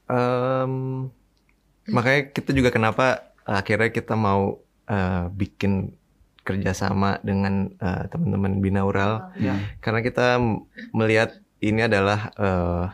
Em, 0.08 0.72
makanya 1.92 2.32
kita 2.32 2.56
juga 2.56 2.72
kenapa 2.72 3.27
akhirnya 3.50 3.88
kita 3.88 4.12
mau 4.12 4.60
eh, 4.84 5.24
bikin 5.30 5.96
kerjasama 6.40 7.20
dengan 7.20 7.72
eh, 7.74 8.04
teman-teman 8.06 8.58
binaural 8.58 9.32
Iya. 9.34 9.56
karena 9.78 10.00
kita 10.00 10.26
melihat 10.92 11.32
ini 11.60 11.80
adalah 11.82 12.32
eh, 12.34 12.84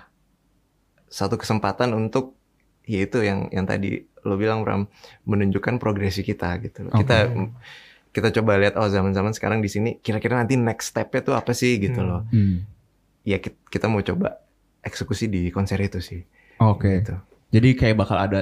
satu 1.07 1.34
kesempatan 1.34 1.92
untuk 1.92 2.34
yaitu 2.84 3.22
yang 3.22 3.48
yang 3.48 3.64
tadi 3.64 4.05
lo 4.22 4.34
bilang 4.34 4.61
Bram 4.61 4.88
menunjukkan 5.24 5.78
progresi 5.78 6.20
kita 6.20 6.59
gitu. 6.61 6.88
Oke. 6.88 7.00
Kita 7.00 7.16
kita 8.11 8.28
coba 8.32 8.57
lihat 8.57 8.74
oh 8.74 8.86
zaman-zaman 8.86 9.32
sekarang 9.32 9.59
di 9.59 9.66
sini 9.66 9.98
kira-kira 9.98 10.36
nanti 10.36 10.55
next 10.55 10.90
stepnya 10.90 11.20
tuh 11.20 11.34
apa 11.34 11.50
sih 11.50 11.78
gitu 11.78 11.98
Hmm. 11.98 12.09
loh. 12.09 12.22
Hmm. 12.28 12.64
Ya 13.22 13.38
kita, 13.38 13.57
kita 13.68 13.86
mau 13.86 14.00
coba 14.00 14.42
eksekusi 14.82 15.26
di 15.26 15.48
konser 15.48 15.80
itu 15.80 15.98
sih. 15.98 16.20
Oke. 16.59 17.00
Gitu. 17.00 17.14
Jadi 17.50 17.68
kayak 17.72 17.96
bakal 17.96 18.18
ada 18.18 18.40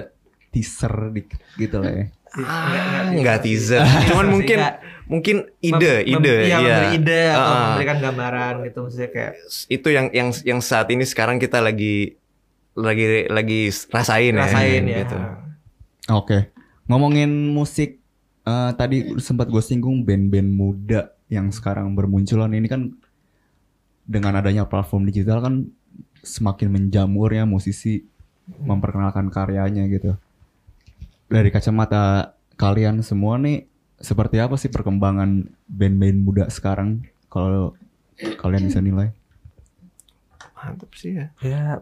teaser 0.53 1.11
dikit 1.11 1.41
gitu 1.57 1.81
lah 1.81 1.91
ya. 1.91 2.05
Ah, 2.33 3.13
nggak 3.13 3.45
teaser. 3.45 3.81
Cuman 4.09 4.25
Sih, 4.25 4.33
mungkin 4.33 4.59
mungkin 5.05 5.37
ide, 5.61 5.93
Mem- 6.01 6.23
ide, 6.23 6.35
iya, 6.43 6.57
iya. 6.57 6.57
memberi 6.57 6.89
ide 6.97 7.23
atau 7.29 7.43
Ah. 7.53 7.61
memberikan 7.69 7.97
gambaran 8.01 8.55
gitu 8.65 8.79
maksudnya 8.81 9.11
kayak 9.11 9.33
Itu 9.69 9.89
yang 9.89 10.07
yang 10.13 10.29
yang 10.45 10.61
saat 10.61 10.89
ini 10.89 11.05
sekarang 11.05 11.37
kita 11.37 11.61
lagi 11.61 12.17
lagi 12.73 13.29
lagi 13.29 13.61
rasain, 13.91 14.33
rasain 14.33 14.83
ya, 14.85 14.93
ya. 14.93 14.99
gitu. 15.05 15.19
Oke. 16.11 16.39
Ngomongin 16.89 17.29
musik 17.49 18.01
eh, 18.43 18.71
tadi 18.75 19.21
sempat 19.21 19.49
gue 19.49 19.61
singgung 19.61 20.03
band-band 20.03 20.49
muda 20.49 21.13
yang 21.29 21.49
sekarang 21.49 21.93
bermunculan 21.93 22.53
ini 22.53 22.67
kan 22.67 22.97
dengan 24.03 24.35
adanya 24.35 24.65
platform 24.65 25.07
digital 25.07 25.41
kan 25.41 25.69
semakin 26.25 26.69
menjamur 26.71 27.29
ya 27.29 27.45
musisi 27.45 28.03
memperkenalkan 28.59 29.29
karyanya 29.29 29.85
gitu. 29.87 30.17
Dari 31.33 31.49
kacamata 31.49 32.37
kalian 32.61 33.01
semua 33.01 33.41
nih 33.41 33.65
seperti 33.97 34.37
apa 34.37 34.61
sih 34.61 34.69
perkembangan 34.69 35.49
band-band 35.65 36.19
muda 36.21 36.45
sekarang 36.53 37.09
kalau 37.33 37.73
kalian 38.37 38.69
bisa 38.69 38.85
nilai? 38.85 39.17
Mantap 40.61 40.93
sih 40.93 41.17
ya. 41.17 41.27
ya 41.41 41.81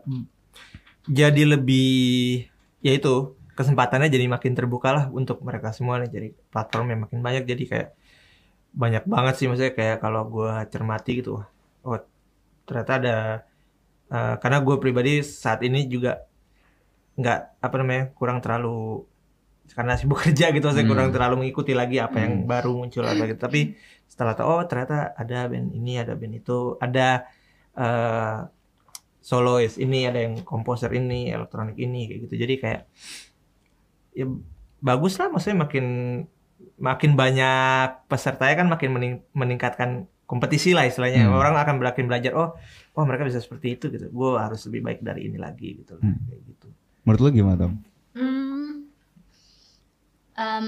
jadi 1.11 1.43
lebih 1.59 2.47
ya 2.81 2.95
itu 2.95 3.35
kesempatannya 3.59 4.09
jadi 4.09 4.25
makin 4.31 4.55
terbuka 4.57 4.95
lah 4.95 5.05
untuk 5.13 5.43
mereka 5.45 5.75
semua 5.75 6.01
nih 6.01 6.09
jadi 6.09 6.29
platform 6.49 6.87
yang 6.95 7.01
makin 7.05 7.21
banyak 7.21 7.45
jadi 7.45 7.65
kayak 7.67 7.89
banyak 8.71 9.05
banget 9.05 9.35
sih 9.37 9.47
maksudnya 9.51 9.75
kayak 9.75 9.99
kalau 9.99 10.25
gua 10.31 10.65
cermati 10.71 11.21
gitu 11.21 11.43
oh 11.85 12.01
ternyata 12.65 12.93
ada 13.03 13.17
eh, 14.09 14.35
karena 14.39 14.59
gue 14.63 14.77
pribadi 14.79 15.13
saat 15.27 15.61
ini 15.67 15.91
juga 15.91 16.23
nggak 17.19 17.41
apa 17.61 17.75
namanya 17.83 18.05
kurang 18.15 18.39
terlalu 18.39 19.05
karena 19.71 19.95
sibuk 19.95 20.18
kerja 20.25 20.51
gitu 20.51 20.66
saya 20.68 20.83
Hmm. 20.83 20.91
kurang 20.91 21.09
terlalu 21.11 21.35
mengikuti 21.41 21.73
lagi 21.73 21.97
apa 21.97 22.16
yang 22.18 22.43
Hmm. 22.43 22.49
baru 22.49 22.73
muncul 22.75 23.03
apa 23.03 23.23
gitu 23.25 23.39
tapi 23.39 23.75
setelah 24.05 24.35
tahu 24.35 24.47
oh 24.49 24.62
ternyata 24.64 24.97
ada 25.14 25.47
band 25.47 25.71
ini 25.71 25.93
ada 25.97 26.12
band 26.12 26.35
itu 26.37 26.59
ada 26.79 27.25
eh 27.73 28.39
solois 29.21 29.77
ini 29.77 30.05
ada 30.05 30.18
yang 30.18 30.41
komposer 30.43 30.91
ini 30.91 31.29
elektronik 31.29 31.77
ini 31.77 32.01
kayak 32.07 32.21
gitu 32.25 32.35
jadi 32.37 32.55
kayak 32.57 32.81
ya 34.12 34.27
bagus 34.81 35.14
lah 35.14 35.29
maksudnya 35.29 35.61
makin 35.61 35.87
makin 36.77 37.12
banyak 37.14 37.89
pesertanya 38.07 38.55
kan 38.57 38.68
makin 38.68 38.91
mening- 38.91 39.23
meningkatkan 39.33 39.91
kompetisi 40.25 40.73
lah 40.73 40.83
istilahnya 40.83 41.27
Hmm. 41.27 41.37
orang 41.37 41.55
akan 41.55 41.75
makin 41.79 42.07
belajar 42.07 42.33
oh 42.33 42.57
oh 42.91 43.05
mereka 43.05 43.23
bisa 43.23 43.39
seperti 43.39 43.77
itu 43.77 43.87
gitu 43.89 44.09
gue 44.09 44.31
harus 44.35 44.61
lebih 44.66 44.83
baik 44.83 45.01
dari 45.01 45.27
ini 45.27 45.37
lagi 45.37 45.79
gitu 45.79 45.95
lah 45.95 46.03
Hmm. 46.03 46.18
kayak 46.27 46.43
gitu 46.49 46.68
Menurut 47.01 47.21
lu 47.23 47.29
gimana 47.35 47.57
Tom? 47.59 47.73
Hmm, 48.12 48.39
em, 50.41 50.66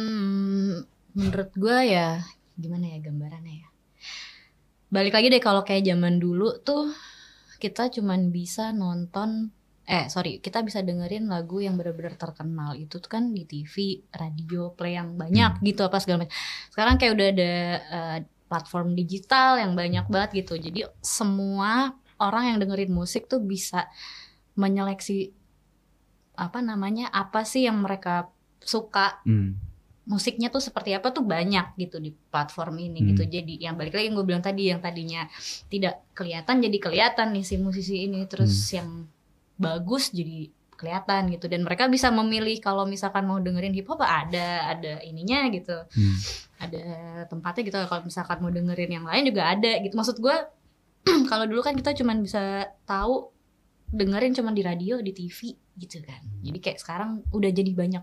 menurut 1.16 1.50
gue 1.56 1.78
ya 1.88 2.20
gimana 2.60 2.92
ya 2.92 2.98
gambarannya 3.00 3.54
ya. 3.64 3.68
Balik 4.92 5.16
lagi 5.16 5.32
deh 5.32 5.40
kalau 5.40 5.64
kayak 5.64 5.88
zaman 5.88 6.20
dulu 6.20 6.60
tuh 6.60 6.92
kita 7.56 7.88
cuman 7.88 8.28
bisa 8.28 8.74
nonton 8.76 9.48
eh 9.82 10.06
sorry 10.06 10.38
kita 10.38 10.62
bisa 10.62 10.78
dengerin 10.84 11.26
lagu 11.26 11.58
yang 11.58 11.74
benar-benar 11.74 12.14
terkenal 12.14 12.78
itu 12.78 13.02
tuh 13.02 13.10
kan 13.10 13.34
di 13.34 13.42
TV, 13.48 13.98
radio, 14.14 14.70
play 14.70 14.94
yang 14.94 15.16
banyak 15.16 15.58
gitu 15.64 15.82
apa 15.82 15.98
segala 15.98 16.26
macam. 16.26 16.34
Sekarang 16.70 16.94
kayak 17.00 17.12
udah 17.16 17.28
ada 17.32 17.52
eh, 17.80 18.18
platform 18.46 18.92
digital 18.92 19.56
yang 19.58 19.72
banyak 19.72 20.06
banget 20.12 20.44
gitu. 20.44 20.60
Jadi 20.60 20.84
semua 21.00 21.96
orang 22.20 22.54
yang 22.54 22.58
dengerin 22.62 22.92
musik 22.92 23.26
tuh 23.26 23.40
bisa 23.40 23.88
menyeleksi 24.54 25.32
apa 26.36 26.60
namanya 26.60 27.08
apa 27.08 27.42
sih 27.48 27.64
yang 27.64 27.80
mereka 27.80 28.28
suka 28.62 29.20
Hmm. 29.26 29.58
Musiknya 30.03 30.50
tuh 30.50 30.59
seperti 30.59 30.90
apa 30.92 31.14
tuh 31.14 31.22
banyak 31.22 31.78
gitu 31.78 32.03
di 32.03 32.11
platform 32.11 32.74
ini 32.80 32.98
Hmm. 32.98 33.09
gitu. 33.14 33.22
Jadi 33.22 33.62
yang 33.62 33.78
balik 33.78 33.94
lagi 33.94 34.11
yang 34.11 34.16
gue 34.18 34.26
bilang 34.26 34.42
tadi 34.42 34.66
yang 34.66 34.82
tadinya 34.82 35.30
tidak 35.70 36.03
kelihatan 36.12 36.59
jadi 36.59 36.76
kelihatan 36.78 37.30
nih 37.30 37.44
si 37.46 37.55
musisi 37.57 38.11
ini. 38.11 38.26
Terus 38.26 38.50
Hmm. 38.50 38.74
yang 38.74 38.88
bagus 39.57 40.11
jadi 40.11 40.50
kelihatan 40.74 41.30
gitu. 41.30 41.46
Dan 41.46 41.62
mereka 41.62 41.86
bisa 41.86 42.11
memilih 42.11 42.59
kalau 42.59 42.82
misalkan 42.82 43.22
mau 43.22 43.38
dengerin 43.38 43.70
hip 43.70 43.86
hop 43.86 44.03
ada 44.03 44.74
ada 44.74 44.98
ininya 45.03 45.46
gitu. 45.50 45.76
Hmm. 45.78 46.16
ada 46.59 46.82
tempatnya 47.26 47.62
gitu. 47.66 47.78
Kalau 47.86 48.03
misalkan 48.03 48.38
mau 48.38 48.50
dengerin 48.50 48.90
yang 48.90 49.07
lain 49.07 49.26
juga 49.26 49.50
ada 49.50 49.82
gitu. 49.82 49.94
Maksud 49.94 50.18
gue 50.18 50.36
kalau 51.30 51.46
dulu 51.46 51.62
kan 51.62 51.74
kita 51.74 51.94
cuman 51.94 52.22
bisa 52.22 52.70
tahu 52.86 53.30
dengerin 53.90 54.34
cuman 54.34 54.55
di 54.55 54.62
radio 54.62 54.98
di 54.98 55.11
TV 55.11 55.55
gitu 55.74 55.98
kan. 56.03 56.22
Jadi 56.42 56.59
kayak 56.59 56.78
sekarang 56.78 57.22
udah 57.30 57.50
jadi 57.50 57.70
banyak 57.70 58.03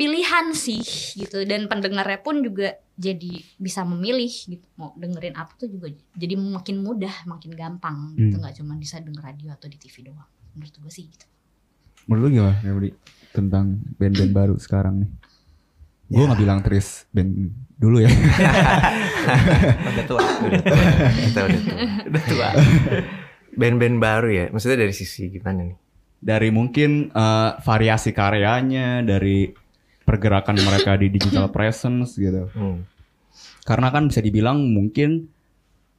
pilihan 0.00 0.46
sih 0.50 0.80
gitu 1.14 1.44
dan 1.44 1.66
pendengarnya 1.66 2.16
pun 2.18 2.40
juga 2.40 2.72
jadi 2.94 3.30
bisa 3.54 3.84
memilih 3.84 4.26
gitu 4.26 4.64
mau 4.74 4.92
dengerin 4.94 5.32
apa 5.34 5.52
tuh 5.54 5.68
juga 5.68 5.86
jadi 6.10 6.34
makin 6.34 6.80
mudah 6.80 7.12
makin 7.24 7.52
gampang 7.52 8.14
gitu 8.14 8.32
Hmm. 8.32 8.40
nggak 8.40 8.54
cuman 8.56 8.76
bisa 8.76 8.96
denger 8.98 9.20
radio 9.22 9.52
atau 9.52 9.66
di 9.66 9.76
TV 9.76 10.00
doang 10.02 10.24
menurut 10.50 10.72
gue 10.74 10.88
sih 10.90 11.04
gitu 11.04 11.28
Menurut 12.02 12.22
lu 12.24 12.34
gimana 12.34 12.56
ya 12.58 12.72
Budi? 12.72 12.90
Tentang 13.30 13.66
band-band 13.94 14.32
baru 14.32 14.54
sekarang 14.56 14.94
nih 14.98 15.10
Gue 16.08 16.18
Ya. 16.18 16.26
gak 16.26 16.40
bilang 16.40 16.58
Tris 16.60 17.04
band 17.10 17.30
dulu 17.76 18.00
ya 18.00 18.10
udah 19.86 20.04
tua 20.04 20.20
Udah 20.42 20.60
tua. 20.60 20.82
Kita 21.14 21.40
udah 21.42 21.60
tua. 21.60 21.76
udah 22.04 22.22
tua 22.24 22.48
Band-band 23.52 23.96
baru 23.98 24.28
ya. 24.30 24.44
Maksudnya 24.48 24.78
dari 24.80 24.92
sisi 24.92 25.26
gimana 25.28 25.64
nih? 25.64 25.76
Dari 26.16 26.48
mungkin 26.48 27.10
eh, 27.10 27.50
variasi 27.58 28.10
karyanya 28.10 29.02
Dari 29.02 29.50
pergerakan 30.10 30.58
mereka 30.58 30.98
di 30.98 31.06
digital 31.08 31.46
presence 31.48 32.18
gitu 32.18 32.50
Hmm. 32.50 32.82
Karena 33.62 33.88
kan 33.88 34.10
bisa 34.10 34.18
dibilang 34.18 34.58
mungkin 34.66 35.30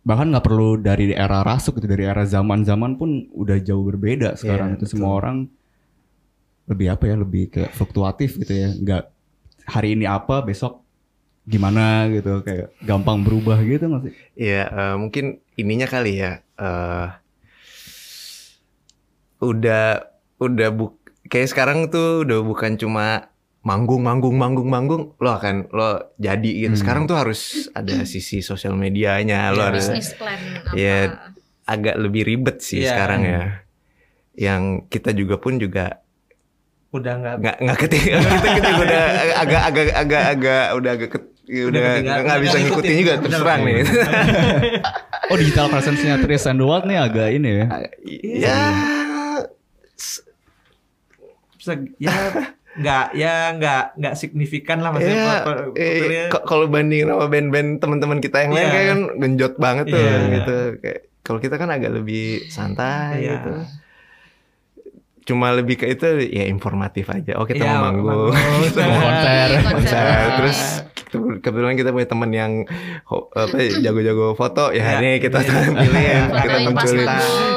Bahkan 0.02 0.34
nggak 0.34 0.44
perlu 0.44 0.82
dari 0.82 1.14
era 1.14 1.40
rasuk 1.42 1.78
gitu 1.78 1.88
Dari 1.88 2.04
era 2.04 2.26
zaman-zaman 2.26 2.98
pun 2.98 3.30
udah 3.32 3.62
jauh 3.62 3.86
berbeda 3.86 4.34
sekarang 4.36 4.74
Iya, 4.74 4.78
Itu 4.82 4.86
semua 4.90 5.14
betul. 5.14 5.20
orang 5.22 5.38
Lebih 6.68 6.88
apa 6.90 7.04
ya 7.06 7.16
Lebih 7.22 7.44
kayak 7.50 7.72
fluktuatif 7.72 8.36
gitu 8.36 8.50
ya 8.52 8.70
Nggak 8.74 9.04
hari 9.70 9.94
ini 9.94 10.10
apa 10.10 10.42
besok 10.42 10.82
gimana 11.46 12.10
gitu 12.10 12.42
Kayak 12.42 12.74
gampang 12.82 13.22
berubah 13.22 13.62
gitu 13.62 13.86
nggak 13.86 14.02
sih? 14.10 14.14
Iya, 14.36 14.64
eh, 14.70 14.96
mungkin 14.98 15.26
ininya 15.54 15.86
kali 15.86 16.18
ya. 16.18 16.42
eh 16.58 17.08
udah 19.42 20.06
udah 20.38 20.70
buk 20.70 21.02
kayak 21.30 21.50
sekarang 21.50 21.90
tuh 21.90 22.22
udah 22.26 22.46
bukan 22.46 22.78
cuma 22.78 23.31
manggung 23.62 24.02
manggung 24.02 24.34
manggung 24.34 24.66
manggung 24.66 25.04
lo 25.16 25.30
akan 25.32 25.70
lo 25.70 26.14
jadi 26.18 26.52
gitu. 26.66 26.74
Hmm. 26.74 26.82
Sekarang 26.82 27.04
tuh 27.06 27.14
harus 27.16 27.42
ada 27.72 28.02
sisi 28.04 28.42
sosial 28.42 28.74
medianya, 28.74 29.50
lo 29.50 29.62
Iya, 29.62 29.68
harus 29.68 29.86
bisnis 29.88 30.10
plan 30.14 30.38
apa 30.38 30.70
Iya. 30.74 30.98
agak 31.64 31.96
lebih 31.98 32.22
ribet 32.26 32.58
sih 32.60 32.82
Iya. 32.82 32.90
sekarang 32.92 33.22
ya. 33.22 33.44
Yang 34.34 34.62
kita 34.88 35.12
juga 35.12 35.38
pun 35.38 35.56
juga 35.56 36.02
udah 36.90 37.14
nggak 37.16 37.36
nggak 37.38 37.58
nggak 37.62 37.78
ketika 37.80 38.10
kita, 38.20 38.50
kita 38.52 38.70
udah 38.76 39.04
agak 39.38 39.62
agak 39.64 39.86
agak 39.96 40.24
agak 40.28 40.66
udah 40.74 40.92
agak 40.92 41.10
ket- 41.10 41.30
udah 41.52 41.82
ketinggalan. 41.86 42.22
nggak 42.24 42.40
bisa 42.42 42.56
ngikutin 42.58 42.94
juga 42.98 43.14
terus 43.18 43.34
terang 43.36 43.62
nih. 43.62 43.76
Oh 45.32 45.40
digital 45.40 45.70
presence-nya 45.70 46.20
Tris 46.20 46.44
and 46.44 46.60
the 46.60 46.66
Wild 46.66 46.84
nih 46.84 47.00
agak 47.00 47.28
ini 47.32 47.50
ya 47.56 47.66
ya 48.20 48.58
Se- 49.96 50.28
ya 51.96 52.12
nggak 52.74 53.06
ya 53.14 53.34
nggak 53.54 53.84
nggak 53.96 54.16
signifikan 54.16 54.80
lah 54.80 54.90
maksudnya 54.90 55.20
ya 55.20 55.38
per- 55.42 55.70
per- 55.70 55.76
eh, 55.76 56.28
k- 56.28 56.46
kalau 56.46 56.66
banding 56.66 57.04
sama 57.04 57.28
band-band 57.28 57.70
teman-teman 57.78 58.20
kita 58.20 58.38
yang 58.42 58.52
lain 58.52 58.64
Iya. 58.64 58.72
kayak 58.72 58.88
kan 58.88 59.02
genjot 59.18 59.54
banget 59.58 59.86
tuh 59.88 60.00
Iya. 60.00 60.16
gitu 60.34 60.58
kayak 60.80 61.00
kalau 61.22 61.40
kita 61.40 61.56
kan 61.56 61.70
agak 61.70 61.92
lebih 61.94 62.26
santai 62.48 63.12
Iya. 63.20 63.32
gitu 63.36 63.54
cuma 65.24 65.52
lebih 65.52 65.78
ke 65.78 65.86
itu 65.88 66.02
ya 66.26 66.44
informatif 66.46 67.06
aja 67.08 67.38
oh 67.38 67.46
kita 67.46 67.62
Iya, 67.62 67.72
mau 67.74 67.84
manggung 67.86 68.08
manggung. 68.08 68.34
kita 68.66 68.82
mau 68.90 69.00
konser. 69.02 69.48
konser 69.62 70.06
terus 70.34 70.60
kebetulan 71.14 71.76
kita 71.76 71.92
punya 71.92 72.08
teman 72.08 72.32
yang 72.32 72.52
apa 73.08 73.58
jago-jago 73.84 74.34
foto. 74.34 74.72
Ya 74.72 74.96
Ya, 74.96 75.04
nih 75.04 75.14
kita 75.20 75.40
ini. 75.40 75.48
tampilin 75.48 76.24
kita 76.32 76.58
Fotoin 76.58 76.66
pas 76.74 76.88
munculin. 76.88 77.08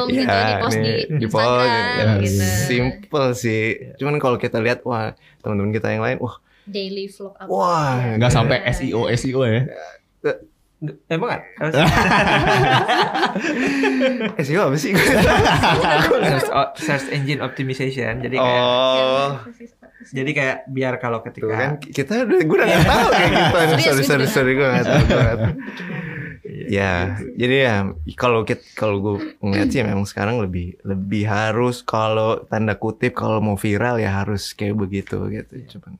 gitu, 0.05 0.29
ya 0.29 0.55
di 0.61 0.75
nih 0.77 0.97
di 1.09 1.25
Instagram 1.25 1.67
ya, 1.67 2.05
gitu. 2.21 2.43
simple 2.67 3.27
sih. 3.33 3.63
Cuman 3.97 4.15
kalau 4.19 4.37
kita 4.37 4.59
lihat 4.59 4.83
wah 4.83 5.15
teman-teman 5.39 5.71
kita 5.71 5.89
yang 5.89 6.03
lain 6.03 6.19
wah. 6.19 6.37
Daily 6.65 7.05
vlog 7.05 7.33
apa? 7.37 7.45
Wah, 7.45 8.17
nggak 8.17 8.31
sampai 8.33 8.57
SEO 8.73 9.05
SEO 9.13 9.41
ya? 9.45 9.69
Emang 11.07 11.29
kan 11.31 11.41
SEO 14.45 14.61
apa 14.69 14.77
sih? 14.77 14.91
search, 16.45 16.49
search 16.77 17.07
engine 17.09 17.41
optimization 17.41 18.21
jadi 18.21 18.35
kayak 18.37 18.61
oh, 18.61 19.29
Jadi 20.11 20.31
kayak 20.31 20.57
biar 20.67 20.93
kalau 20.97 21.19
ketika 21.21 21.45
Tuh 21.45 21.55
kan 21.55 21.71
kita 21.79 22.13
udah 22.23 22.39
gue 22.41 22.57
udah 22.57 22.67
gak 22.67 22.85
tahu 22.85 23.07
kayak 23.09 23.29
gitu. 23.31 23.57
Sorry 23.81 24.03
sorry 24.03 24.25
sorry 24.27 24.51
gue 24.53 24.67
gak 24.67 24.83
tahu. 24.83 25.01
gua 25.01 25.17
nggak 25.17 25.37
tahu. 25.39 25.53
ya, 26.65 26.93
jadi 27.35 27.55
ya 27.61 27.75
kalau 28.13 28.41
kita 28.41 28.61
kalau 28.73 28.97
gue 28.99 29.15
ngeliat 29.39 29.69
sih 29.69 29.81
memang 29.81 30.05
sekarang 30.05 30.37
lebih 30.39 30.77
lebih 30.81 31.25
harus 31.25 31.81
kalau 31.81 32.41
tanda 32.45 32.73
kutip 32.73 33.13
kalau 33.13 33.37
mau 33.39 33.53
viral 33.55 33.97
ya 33.97 34.21
harus 34.21 34.53
kayak 34.53 34.73
begitu 34.75 35.25
gitu. 35.29 35.77
Cuman 35.77 35.97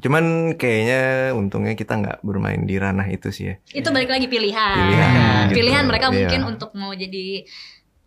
cuman 0.00 0.24
kayaknya 0.56 1.00
untungnya 1.36 1.76
kita 1.76 1.92
nggak 1.92 2.18
bermain 2.24 2.64
di 2.64 2.80
ranah 2.80 3.04
itu 3.12 3.28
sih 3.28 3.52
ya. 3.52 3.54
itu 3.68 3.84
balik 3.92 4.08
lagi 4.08 4.32
pilihan 4.32 4.76
Pilihan, 4.88 5.44
gitu. 5.52 5.56
pilihan 5.60 5.84
mereka 5.84 6.06
Iya. 6.08 6.14
mungkin 6.16 6.40
untuk 6.56 6.70
mau 6.72 6.88
jadi 6.96 7.44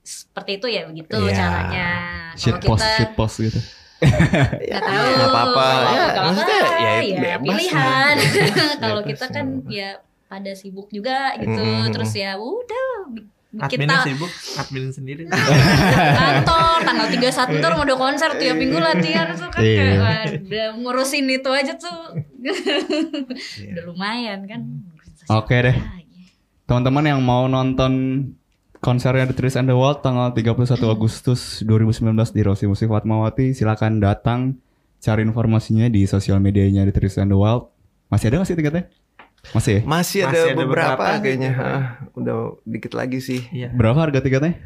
seperti 0.01 0.57
itu 0.57 0.67
ya 0.73 0.89
begitu 0.89 1.13
Iya. 1.21 1.35
caranya 1.37 1.87
Shit 2.33 2.57
kalau 2.57 2.73
post, 2.73 2.81
kita 2.81 2.97
shit 2.97 3.11
post 3.13 3.35
gitu. 3.39 3.59
nggak 4.63 4.81
tahu 4.81 5.05
Nggak 5.09 5.29
apa-apa. 5.29 5.67
Nggak 5.67 6.11
Ya, 6.13 6.21
maksudnya 6.21 6.57
ya 6.57 6.93
ya, 7.01 7.15
bebas 7.15 7.55
pilihan 7.55 8.15
kalau 8.83 9.01
kita 9.01 9.25
kan 9.27 9.45
ya 9.65 9.89
pada 10.25 10.51
sibuk 10.51 10.87
juga 10.89 11.37
gitu 11.37 11.53
Mm-mm. 11.55 11.89
terus 11.89 12.11
ya 12.11 12.33
udah 12.35 12.87
bi- 13.07 13.29
adminnya 13.55 14.01
kita 14.01 14.07
sibuk, 14.07 14.31
admin 14.55 14.85
sendiri. 14.89 15.23
kantor 16.19 16.77
tanggal 16.81 17.07
31 17.07 17.61
ntar 17.61 17.71
mau 17.71 17.83
ada 17.83 17.95
konser 17.95 18.29
tiap 18.35 18.55
minggu 18.55 18.75
latihan 18.75 19.29
tuh 19.31 19.45
kan 19.47 19.61
Iya. 19.61 19.77
kayak 19.77 19.97
waduh 19.99 20.69
ngurusin 20.75 21.25
itu 21.27 21.49
aja 21.51 21.73
tuh 21.75 22.17
Iya. 22.41 23.71
udah 23.71 23.83
lumayan 23.85 24.39
kan 24.43 24.61
Oke 25.29 25.55
deh. 25.61 25.77
Teman-teman 26.63 27.05
yang 27.05 27.19
mau 27.19 27.45
nonton 27.45 27.91
konsernya 28.83 29.23
The 29.25 29.33
Trees 29.33 29.55
and 29.55 29.65
the 29.65 29.73
World 29.73 30.03
tanggal 30.03 30.35
31 30.35 30.75
Agustus 30.85 31.63
2019 31.63 32.03
di 32.29 32.41
Rosi 32.43 32.67
Musik 32.67 32.91
Fatmawati 32.91 33.55
silakan 33.55 34.03
datang 34.03 34.59
cari 34.99 35.23
informasinya 35.23 35.87
di 35.87 36.03
sosial 36.03 36.37
medianya 36.37 36.83
The 36.83 36.93
Trees 36.93 37.15
and 37.15 37.31
the 37.31 37.39
World. 37.39 37.71
Masih 38.11 38.27
ada 38.27 38.43
nggak 38.43 38.47
sih 38.47 38.57
tiketnya? 38.59 38.83
Masih 39.51 39.71
ya? 39.73 39.81
Masih 39.83 40.19
ada, 40.21 40.29
Masih 40.29 40.43
ada 40.45 40.59
beberapa, 40.59 40.91
beberapa 40.99 41.23
kayaknya. 41.23 41.51
gitu. 41.51 41.63
Ah, 41.63 41.83
udah 42.13 42.35
dikit 42.63 42.91
lagi 42.93 43.19
sih. 43.19 43.41
Iya. 43.49 43.71
Berapa 43.71 43.99
harga 43.99 44.19
tiketnya? 44.19 44.59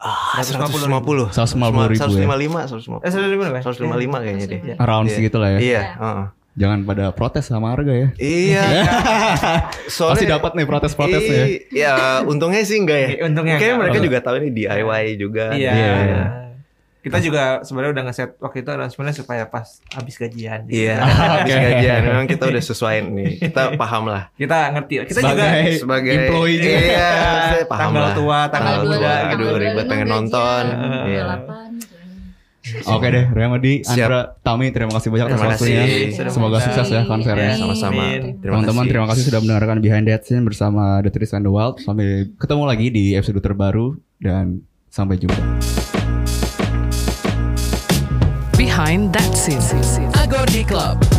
Ah, 0.00 0.40
150. 0.40 1.28
150. 1.28 1.28
150 1.32 1.92
ribu 1.92 2.12
ya? 2.16 2.28
155, 2.28 2.60
150. 2.68 3.04
Eh, 3.04 3.10
sudah 3.12 3.28
di 3.28 3.36
mana, 3.36 3.50
Bang? 3.52 3.62
155 3.64 4.18
kayaknya 4.20 4.46
deh. 4.46 4.60
Iya. 4.64 4.74
Around 4.78 5.06
Iya. 5.08 5.14
segitu 5.16 5.36
lah 5.36 5.48
ya. 5.52 5.58
Iya, 5.60 5.82
heeh. 5.96 6.24
Jangan 6.58 6.82
pada 6.82 7.14
protes 7.14 7.46
sama 7.46 7.70
harga 7.70 7.94
ya. 7.94 8.08
Iya. 8.18 8.64
Soalnya 9.86 10.14
Pasti 10.18 10.26
dapat 10.26 10.50
nih 10.58 10.66
protes-protesnya 10.66 11.36
ya. 11.38 11.46
Iya, 11.70 11.94
untungnya 12.26 12.66
sih 12.66 12.82
enggak 12.82 12.98
ya. 12.98 13.08
Iya, 13.14 13.22
untungnya 13.30 13.54
Kayaknya 13.56 13.70
enggak. 13.70 13.90
mereka 13.94 13.98
juga 14.02 14.18
tahu 14.18 14.34
ini 14.42 14.48
DIY 14.50 15.04
juga. 15.14 15.44
Iya. 15.54 15.72
Iya. 15.72 16.22
Kita 16.98 17.22
juga 17.22 17.62
sebenarnya 17.62 17.92
udah 17.94 18.04
ngeset 18.10 18.30
waktu 18.42 18.58
itu 18.66 18.70
announcement 18.74 19.14
supaya 19.14 19.46
pas 19.46 19.80
habis 19.94 20.18
gajian. 20.18 20.66
gitu. 20.66 20.82
Iya, 20.82 20.98
habis 20.98 21.54
gajian 21.54 22.00
memang 22.04 22.26
kita 22.26 22.44
udah 22.50 22.60
sesuaiin 22.60 23.06
nih. 23.14 23.38
Kita 23.38 23.78
paham 23.78 24.10
lah. 24.10 24.28
Kita 24.34 24.74
ngerti. 24.74 25.06
Kita 25.06 25.20
Sebagai 25.22 25.38
juga 25.38 25.78
Sebagai 25.78 26.10
employee 26.12 26.58
juga. 26.58 26.78
Iya, 26.82 27.10
paham 27.70 27.80
Tanggal 27.94 28.02
lah. 28.02 28.14
tua, 28.18 28.38
tanggal 28.50 28.74
Tanggal 28.82 28.98
tua, 28.98 29.14
gitu. 29.30 29.30
aduh 29.46 29.52
ribet 29.62 29.86
pengen 29.86 30.08
nonton. 30.10 30.64
Iya. 31.06 31.24
Oke 32.88 33.06
deh, 33.08 33.24
Remedi, 33.30 33.82
Siap. 33.82 34.08
Andra, 34.08 34.20
Tami, 34.40 34.70
terima 34.70 34.92
kasih 34.96 35.08
banyak 35.12 35.26
atas 35.28 35.40
waktunya. 35.42 35.84
Semoga 36.28 36.58
sukses 36.62 36.88
ya 36.92 37.02
konsernya. 37.08 37.56
Sama-sama. 37.56 38.02
Teman-teman 38.40 38.84
terima 38.86 39.06
kasih 39.10 39.22
sudah 39.28 39.40
mendengarkan 39.42 39.80
Behind 39.82 40.04
That 40.06 40.24
Scene 40.24 40.44
bersama 40.44 41.00
The 41.04 41.10
Trees 41.10 41.32
and 41.34 41.44
the 41.44 41.52
Wild. 41.52 41.80
Sampai 41.82 42.32
ketemu 42.36 42.62
lagi 42.64 42.86
di 42.92 43.16
episode 43.16 43.40
terbaru 43.40 43.98
dan 44.20 44.62
sampai 44.88 45.18
jumpa. 45.18 45.38
Behind 48.58 49.14
that 49.14 49.32
scene. 49.38 49.62
Agordi 50.18 50.66
Club. 50.66 51.17